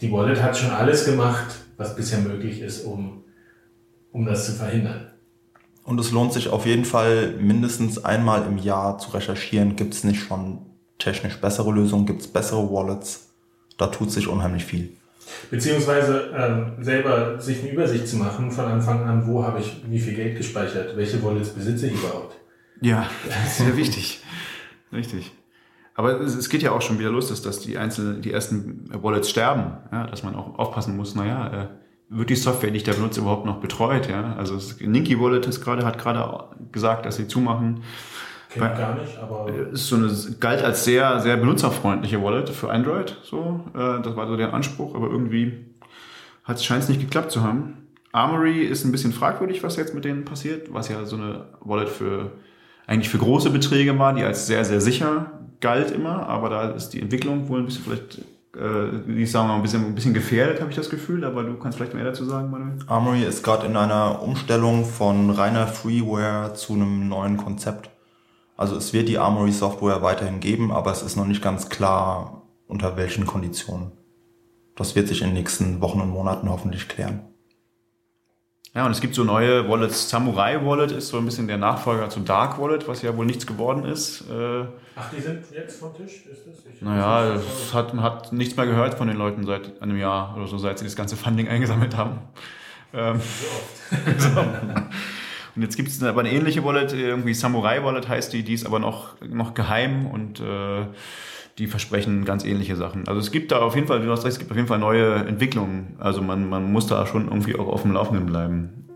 die 0.00 0.12
Wallet 0.12 0.42
hat 0.42 0.58
schon 0.58 0.70
alles 0.70 1.06
gemacht, 1.06 1.56
was 1.78 1.96
bisher 1.96 2.18
möglich 2.18 2.60
ist, 2.60 2.84
um, 2.84 3.24
um 4.12 4.26
das 4.26 4.44
zu 4.44 4.52
verhindern. 4.52 5.06
Und 5.86 6.00
es 6.00 6.10
lohnt 6.10 6.32
sich 6.32 6.48
auf 6.48 6.66
jeden 6.66 6.84
Fall 6.84 7.34
mindestens 7.40 8.04
einmal 8.04 8.44
im 8.44 8.58
Jahr 8.58 8.98
zu 8.98 9.12
recherchieren. 9.12 9.76
Gibt 9.76 9.94
es 9.94 10.02
nicht 10.02 10.20
schon 10.20 10.58
technisch 10.98 11.40
bessere 11.40 11.72
Lösungen? 11.72 12.06
Gibt 12.06 12.22
es 12.22 12.26
bessere 12.26 12.70
Wallets? 12.70 13.32
Da 13.78 13.86
tut 13.86 14.10
sich 14.10 14.26
unheimlich 14.26 14.64
viel. 14.64 14.90
Beziehungsweise 15.48 16.32
ähm, 16.36 16.82
selber 16.82 17.40
sich 17.40 17.60
eine 17.60 17.70
Übersicht 17.70 18.08
zu 18.08 18.16
machen 18.16 18.50
von 18.50 18.64
Anfang 18.64 19.04
an, 19.04 19.26
wo 19.28 19.44
habe 19.44 19.60
ich 19.60 19.82
wie 19.88 19.98
viel 20.00 20.14
Geld 20.14 20.36
gespeichert, 20.36 20.96
welche 20.96 21.22
Wallets 21.22 21.50
besitze 21.50 21.86
ich 21.86 21.94
überhaupt. 21.94 22.36
Ja, 22.80 23.08
sehr 23.48 23.76
wichtig. 23.76 24.20
Richtig. 24.92 25.32
Aber 25.94 26.20
es, 26.20 26.34
es 26.34 26.48
geht 26.48 26.62
ja 26.62 26.72
auch 26.72 26.82
schon 26.82 26.98
wieder 26.98 27.10
los, 27.10 27.28
dass, 27.28 27.42
dass 27.42 27.60
die 27.60 27.78
einzelnen, 27.78 28.22
die 28.22 28.32
ersten 28.32 28.88
Wallets 29.02 29.30
sterben, 29.30 29.78
ja, 29.92 30.06
dass 30.08 30.24
man 30.24 30.34
auch 30.34 30.58
aufpassen 30.58 30.96
muss, 30.96 31.14
naja, 31.14 31.62
äh, 31.62 31.66
wird 32.08 32.30
die 32.30 32.36
Software, 32.36 32.70
die 32.70 32.76
ich 32.78 32.84
da 32.84 32.92
benutze, 32.92 33.20
überhaupt 33.20 33.46
noch 33.46 33.58
betreut, 33.60 34.08
ja. 34.08 34.34
Also 34.36 34.56
es, 34.56 34.80
Ninky 34.80 35.20
Wallet 35.20 35.46
ist 35.46 35.62
gerade, 35.62 35.84
hat 35.84 35.98
gerade 35.98 36.44
gesagt, 36.72 37.04
dass 37.06 37.16
sie 37.16 37.26
zumachen. 37.28 37.82
Kennt 38.48 38.64
Bei- 38.64 38.78
gar 38.78 38.94
nicht, 38.94 39.18
aber 39.18 39.48
Ist 39.72 39.88
so 39.88 39.96
eine, 39.96 40.10
galt 40.38 40.62
als 40.62 40.84
sehr, 40.84 41.20
sehr 41.20 41.36
benutzerfreundliche 41.36 42.22
Wallet 42.22 42.48
für 42.48 42.70
Android, 42.70 43.16
so. 43.24 43.60
Äh, 43.74 44.02
das 44.02 44.14
war 44.16 44.28
so 44.28 44.36
der 44.36 44.54
Anspruch, 44.54 44.94
aber 44.94 45.08
irgendwie 45.10 45.66
hat 46.44 46.62
scheint 46.62 46.84
es 46.84 46.88
nicht 46.88 47.00
geklappt 47.00 47.32
zu 47.32 47.42
haben. 47.42 47.88
Armory 48.12 48.62
ist 48.62 48.84
ein 48.84 48.92
bisschen 48.92 49.12
fragwürdig, 49.12 49.62
was 49.62 49.76
jetzt 49.76 49.94
mit 49.94 50.04
denen 50.04 50.24
passiert, 50.24 50.72
was 50.72 50.88
ja 50.88 51.04
so 51.04 51.16
eine 51.16 51.46
Wallet 51.60 51.88
für 51.88 52.30
eigentlich 52.86 53.08
für 53.08 53.18
große 53.18 53.50
Beträge 53.50 53.98
war, 53.98 54.14
die 54.14 54.22
als 54.22 54.46
sehr, 54.46 54.64
sehr 54.64 54.80
sicher 54.80 55.32
galt 55.60 55.90
immer, 55.90 56.28
aber 56.28 56.48
da 56.50 56.70
ist 56.70 56.90
die 56.90 57.02
Entwicklung 57.02 57.48
wohl 57.48 57.58
ein 57.60 57.66
bisschen 57.66 57.82
vielleicht, 57.84 58.20
äh, 58.56 59.12
ich 59.12 59.30
sage 59.30 59.48
mal, 59.48 59.56
ein 59.56 59.62
bisschen, 59.62 59.84
ein 59.84 59.94
bisschen 59.94 60.14
gefährdet, 60.14 60.60
habe 60.60 60.70
ich 60.70 60.76
das 60.76 60.90
Gefühl, 60.90 61.24
aber 61.24 61.42
du 61.42 61.54
kannst 61.54 61.78
vielleicht 61.78 61.94
mehr 61.94 62.04
dazu 62.04 62.24
sagen, 62.24 62.50
Manuel. 62.50 62.78
Armory 62.86 63.22
ist 63.22 63.42
gerade 63.42 63.66
in 63.66 63.76
einer 63.76 64.22
Umstellung 64.22 64.84
von 64.84 65.30
reiner 65.30 65.66
Freeware 65.66 66.54
zu 66.54 66.74
einem 66.74 67.08
neuen 67.08 67.36
Konzept. 67.36 67.90
Also 68.56 68.76
es 68.76 68.92
wird 68.92 69.08
die 69.08 69.18
Armory 69.18 69.52
Software 69.52 70.02
weiterhin 70.02 70.40
geben, 70.40 70.72
aber 70.72 70.90
es 70.90 71.02
ist 71.02 71.16
noch 71.16 71.26
nicht 71.26 71.42
ganz 71.42 71.68
klar, 71.68 72.42
unter 72.66 72.96
welchen 72.96 73.26
Konditionen. 73.26 73.92
Das 74.74 74.96
wird 74.96 75.08
sich 75.08 75.22
in 75.22 75.28
den 75.28 75.34
nächsten 75.34 75.80
Wochen 75.80 76.00
und 76.00 76.10
Monaten 76.10 76.48
hoffentlich 76.48 76.88
klären. 76.88 77.20
Ja, 78.76 78.84
und 78.84 78.92
es 78.92 79.00
gibt 79.00 79.14
so 79.14 79.24
neue 79.24 79.66
Wallets. 79.70 80.10
Samurai 80.10 80.62
Wallet 80.62 80.92
ist 80.92 81.08
so 81.08 81.16
ein 81.16 81.24
bisschen 81.24 81.46
der 81.48 81.56
Nachfolger 81.56 82.10
zu 82.10 82.20
Dark 82.20 82.60
Wallet, 82.60 82.86
was 82.86 83.00
ja 83.00 83.16
wohl 83.16 83.24
nichts 83.24 83.46
geworden 83.46 83.86
ist. 83.86 84.20
Äh, 84.30 84.64
ach, 84.94 85.10
die 85.16 85.22
sind 85.22 85.44
jetzt 85.50 85.80
vom 85.80 85.96
Tisch, 85.96 86.26
ist 86.30 86.46
das? 86.46 86.56
Ich 86.70 86.82
Naja, 86.82 87.36
es 87.36 87.72
hat, 87.72 87.94
man 87.94 88.04
hat 88.04 88.34
nichts 88.34 88.54
mehr 88.54 88.66
gehört 88.66 88.92
von 88.92 89.08
den 89.08 89.16
Leuten 89.16 89.46
seit 89.46 89.80
einem 89.80 89.96
Jahr 89.96 90.36
oder 90.36 90.46
so, 90.46 90.58
seit 90.58 90.78
sie 90.78 90.84
das 90.84 90.94
ganze 90.94 91.16
Funding 91.16 91.48
eingesammelt 91.48 91.96
haben. 91.96 92.18
Ähm, 92.92 93.18
so. 94.18 94.40
Und 94.40 95.62
jetzt 95.62 95.76
gibt 95.76 95.88
es 95.88 96.02
aber 96.02 96.20
eine 96.20 96.30
ähnliche 96.30 96.62
Wallet, 96.62 96.92
irgendwie 96.92 97.32
Samurai 97.32 97.82
Wallet 97.82 98.10
heißt 98.10 98.30
die, 98.34 98.42
die 98.42 98.52
ist 98.52 98.66
aber 98.66 98.78
noch, 98.78 99.18
noch 99.26 99.54
geheim 99.54 100.06
und 100.06 100.40
äh, 100.40 100.84
die 101.58 101.66
versprechen 101.66 102.24
ganz 102.24 102.44
ähnliche 102.44 102.76
Sachen. 102.76 103.08
Also 103.08 103.20
es 103.20 103.30
gibt 103.30 103.50
da 103.52 103.60
auf 103.60 103.74
jeden 103.74 103.86
Fall, 103.86 104.04
du 104.04 104.10
hast 104.10 104.24
recht, 104.24 104.32
es 104.32 104.38
gibt 104.38 104.50
auf 104.50 104.56
jeden 104.56 104.68
Fall 104.68 104.78
neue 104.78 105.14
Entwicklungen. 105.14 105.96
Also 105.98 106.22
man, 106.22 106.48
man 106.48 106.70
muss 106.70 106.86
da 106.86 107.06
schon 107.06 107.28
irgendwie 107.28 107.56
auch 107.58 107.68
auf 107.68 107.82
dem 107.82 107.92
Laufenden 107.92 108.26
bleiben. 108.26 108.86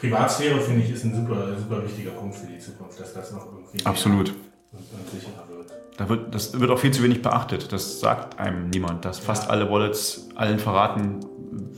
Privatsphäre, 0.00 0.60
finde 0.60 0.82
ich, 0.82 0.90
ist 0.90 1.04
ein 1.04 1.14
super, 1.14 1.56
super 1.56 1.84
wichtiger 1.84 2.10
Punkt 2.10 2.34
für 2.34 2.46
die 2.46 2.58
Zukunft, 2.58 2.98
dass 2.98 3.14
das 3.14 3.32
noch 3.32 3.46
irgendwie 3.46 3.76
mehr 3.76 3.86
Absolut. 3.86 4.26
Sicherer 4.26 4.49
wird. 4.72 5.66
Da 5.96 6.08
wird, 6.08 6.34
das 6.34 6.58
wird 6.58 6.70
auch 6.70 6.78
viel 6.78 6.92
zu 6.92 7.02
wenig 7.02 7.22
beachtet. 7.22 7.72
Das 7.72 8.00
sagt 8.00 8.38
einem 8.38 8.70
niemand, 8.70 9.04
dass 9.04 9.18
fast 9.18 9.50
alle 9.50 9.70
Wallets 9.70 10.28
allen 10.34 10.58
verraten, 10.58 11.20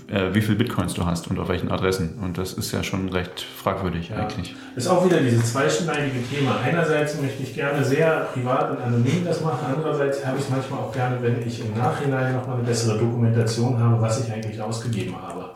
äh, 0.09 0.35
wie 0.35 0.43
viel 0.43 0.55
Bitcoins 0.55 0.95
du 0.95 1.07
hast 1.07 1.29
und 1.29 1.39
auf 1.39 1.49
welchen 1.49 1.71
Adressen. 1.71 2.19
Und 2.23 2.39
das 2.39 2.53
ist 2.53 2.71
ja 2.73 2.83
schon 2.83 3.09
recht 3.09 3.41
fragwürdig 3.41 4.11
Ja. 4.11 4.17
eigentlich. 4.17 4.55
Ist 4.77 4.87
auch 4.89 5.05
wieder 5.05 5.19
dieses 5.21 5.53
zweischneidige 5.53 6.23
Thema. 6.29 6.59
Einerseits 6.63 7.21
möchte 7.21 7.43
ich 7.43 7.55
gerne 7.55 7.83
sehr 7.85 8.29
privat 8.33 8.71
und 8.71 8.81
anonym 8.83 9.25
das 9.25 9.41
machen, 9.41 9.67
andererseits 9.75 10.25
habe 10.25 10.39
ich 10.39 10.45
es 10.45 10.51
manchmal 10.51 10.81
auch 10.81 10.93
gerne, 10.93 11.17
wenn 11.23 11.41
ich 11.47 11.65
im 11.65 11.77
Nachhinein 11.77 12.35
nochmal 12.35 12.57
eine 12.59 12.67
bessere 12.67 12.99
Dokumentation 12.99 13.79
habe, 13.79 14.01
was 14.01 14.25
ich 14.25 14.33
eigentlich 14.33 14.61
ausgegeben 14.61 15.17
habe. 15.21 15.51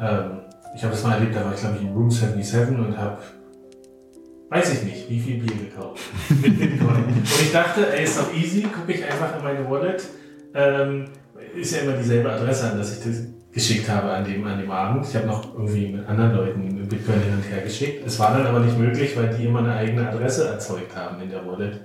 Ähm, 0.00 0.40
ich 0.74 0.82
habe 0.82 0.92
das 0.92 1.02
mal 1.04 1.14
erlebt, 1.14 1.34
da 1.34 1.44
war 1.44 1.54
ich 1.54 1.60
glaube 1.60 1.76
ich 1.76 1.82
in 1.82 1.92
Room 1.92 2.10
77 2.10 2.76
und 2.76 2.98
habe, 2.98 3.18
weiß 4.50 4.72
ich 4.74 4.82
nicht, 4.82 5.10
wie 5.10 5.20
viel 5.20 5.38
Bier 5.38 5.56
gekauft 5.56 6.00
mit 6.42 6.58
Bitcoin. 6.58 7.04
und 7.04 7.42
ich 7.42 7.52
dachte, 7.52 7.92
ey, 7.92 8.04
ist 8.04 8.18
doch 8.18 8.32
easy, 8.34 8.62
gucke 8.62 8.92
ich 8.92 9.04
einfach 9.04 9.36
in 9.36 9.42
meine 9.42 9.68
Wallet. 9.68 10.02
Ähm, 10.54 11.04
ist 11.54 11.74
ja 11.74 11.82
immer 11.82 11.92
dieselbe 11.92 12.30
Adresse, 12.30 12.70
an 12.70 12.78
das 12.78 12.98
ich 12.98 13.04
das 13.04 13.26
geschickt 13.52 13.88
habe 13.88 14.10
an 14.10 14.24
dem, 14.24 14.46
an 14.46 14.58
dem 14.60 14.70
Abend. 14.70 15.06
Ich 15.06 15.14
habe 15.16 15.26
noch 15.26 15.54
irgendwie 15.54 15.88
mit 15.88 16.06
anderen 16.06 16.34
Leuten 16.34 16.88
Bitcoin 16.88 17.20
hin 17.20 17.34
und 17.34 17.50
her 17.50 17.62
geschickt. 17.62 18.06
Es 18.06 18.18
war 18.18 18.32
dann 18.32 18.46
aber 18.46 18.60
nicht 18.60 18.78
möglich, 18.78 19.16
weil 19.16 19.34
die 19.34 19.44
immer 19.44 19.60
eine 19.60 19.74
eigene 19.74 20.08
Adresse 20.08 20.48
erzeugt 20.48 20.94
haben 20.96 21.20
in 21.22 21.30
der 21.30 21.46
Wallet 21.46 21.80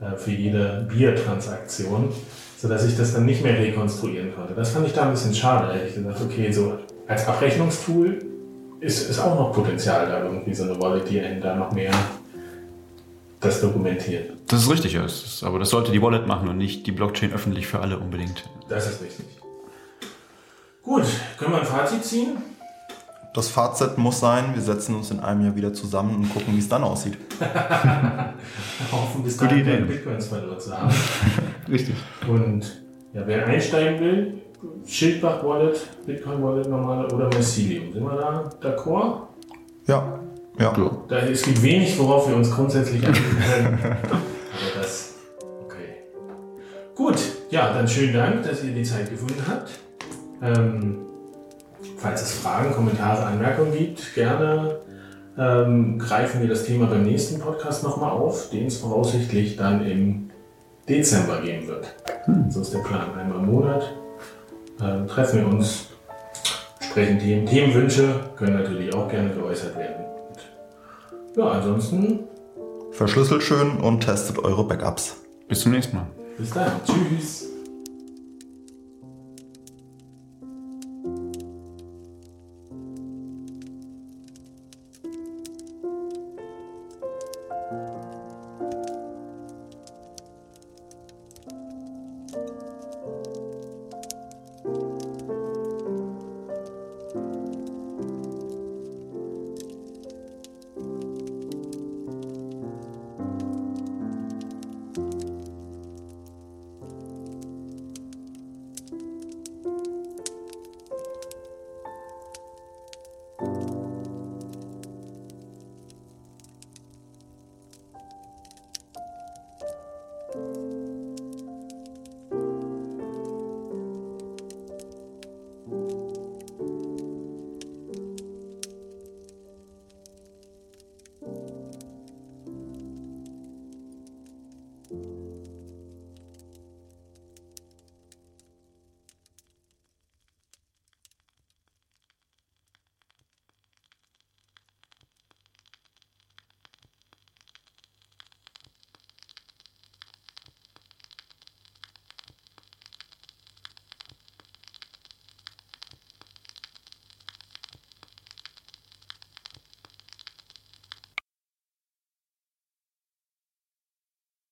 äh, 0.00 0.16
für 0.16 0.30
jede 0.30 0.86
Biertransaktion, 0.88 2.10
sodass 2.56 2.86
ich 2.86 2.96
das 2.96 3.14
dann 3.14 3.26
nicht 3.26 3.42
mehr 3.42 3.58
rekonstruieren 3.58 4.34
konnte. 4.34 4.54
Das 4.54 4.70
fand 4.70 4.86
ich 4.86 4.92
da 4.92 5.02
ein 5.02 5.10
bisschen 5.10 5.34
schade. 5.34 5.80
Ich 5.86 5.94
gesagt, 5.94 6.20
okay, 6.20 6.50
so 6.52 6.78
als 7.06 7.26
Abrechnungstool 7.26 8.18
ist, 8.84 9.10
ist 9.10 9.18
auch 9.18 9.34
noch 9.34 9.52
Potenzial 9.52 10.06
da 10.06 10.24
irgendwie 10.24 10.54
so 10.54 10.64
eine 10.64 10.80
Wallet, 10.80 11.08
die 11.08 11.20
einen 11.20 11.40
da 11.40 11.54
noch 11.54 11.72
mehr 11.72 11.92
das 13.40 13.60
dokumentiert. 13.60 14.32
Das 14.48 14.62
ist 14.62 14.70
richtig, 14.70 14.92
ja. 14.94 15.02
Das 15.02 15.22
ist, 15.24 15.44
aber 15.44 15.58
das 15.58 15.70
sollte 15.70 15.92
die 15.92 16.00
Wallet 16.00 16.26
machen 16.26 16.48
und 16.48 16.56
nicht 16.56 16.86
die 16.86 16.92
Blockchain 16.92 17.32
öffentlich 17.32 17.66
für 17.66 17.80
alle 17.80 17.98
unbedingt. 17.98 18.48
Das 18.68 18.88
ist 18.88 19.02
richtig. 19.02 19.26
Gut, 20.82 21.04
können 21.38 21.52
wir 21.52 21.60
ein 21.60 21.66
Fazit 21.66 22.04
ziehen? 22.04 22.36
das 23.34 23.48
Fazit 23.48 23.98
muss 23.98 24.20
sein, 24.20 24.54
wir 24.54 24.62
setzen 24.62 24.94
uns 24.94 25.10
in 25.10 25.18
einem 25.18 25.44
Jahr 25.44 25.56
wieder 25.56 25.74
zusammen 25.74 26.14
und 26.14 26.32
gucken, 26.32 26.54
wie 26.54 26.60
es 26.60 26.68
dann 26.68 26.84
aussieht. 26.84 27.18
Hoffen 28.92 29.24
bis 29.24 29.36
Gute 29.36 29.56
dahin 29.56 29.66
Idee. 29.66 29.80
Bitcoins 29.80 30.28
verloren 30.28 30.60
zu 30.60 30.78
haben. 30.78 30.94
Richtig. 31.68 31.96
Und 32.28 32.80
ja, 33.12 33.22
wer 33.26 33.44
einsteigen 33.44 34.00
will, 34.00 34.42
Schildbach 34.86 35.42
Wallet, 35.44 35.80
Bitcoin 36.06 36.42
Wallet 36.42 36.68
normale 36.68 37.06
oder 37.12 37.26
Mycelium. 37.28 37.92
Sind 37.92 38.04
wir 38.04 38.16
da 38.16 38.50
d'accord? 38.60 39.28
Ja, 39.86 40.20
ja. 40.58 40.72
Da, 41.08 41.18
es 41.18 41.42
gibt 41.42 41.62
wenig, 41.62 41.98
worauf 41.98 42.28
wir 42.28 42.36
uns 42.36 42.50
grundsätzlich 42.50 43.02
einigen 43.06 43.24
können. 43.40 43.78
Aber 43.82 44.80
das, 44.80 45.14
okay. 45.64 46.04
Gut, 46.94 47.18
ja, 47.50 47.72
dann 47.72 47.88
schönen 47.88 48.14
Dank, 48.14 48.42
dass 48.44 48.62
ihr 48.62 48.72
die 48.72 48.82
Zeit 48.82 49.10
gefunden 49.10 49.42
habt. 49.48 49.70
Ähm, 50.42 50.98
falls 51.96 52.22
es 52.22 52.32
Fragen, 52.34 52.72
Kommentare, 52.72 53.24
Anmerkungen 53.24 53.72
gibt, 53.72 54.14
gerne 54.14 54.80
ähm, 55.36 55.98
greifen 55.98 56.40
wir 56.40 56.48
das 56.48 56.64
Thema 56.64 56.86
beim 56.86 57.02
nächsten 57.02 57.40
Podcast 57.40 57.82
nochmal 57.82 58.10
auf, 58.10 58.50
den 58.50 58.66
es 58.66 58.76
voraussichtlich 58.76 59.56
dann 59.56 59.84
im 59.84 60.30
Dezember 60.88 61.40
geben 61.40 61.66
wird. 61.66 61.94
So 62.50 62.60
ist 62.60 62.72
der 62.72 62.80
Plan. 62.80 63.14
Einmal 63.18 63.38
im 63.38 63.46
Monat 63.46 63.92
ähm, 64.80 65.06
treffen 65.06 65.40
wir 65.40 65.46
uns, 65.46 65.88
sprechen 66.80 67.18
Themen. 67.18 67.46
Themenwünsche 67.46 68.20
können 68.36 68.54
natürlich 68.54 68.94
auch 68.94 69.08
gerne 69.08 69.30
geäußert 69.30 69.76
werden. 69.76 70.04
Und 70.04 71.36
ja, 71.36 71.50
ansonsten 71.50 72.20
Verschlüsselt 72.92 73.42
schön 73.42 73.78
und 73.78 74.00
testet 74.00 74.38
eure 74.38 74.64
Backups. 74.64 75.16
Bis 75.48 75.60
zum 75.60 75.72
nächsten 75.72 75.96
Mal. 75.96 76.06
bis 76.38 76.50
dann. 76.50 76.72
Tschüss. 76.86 77.53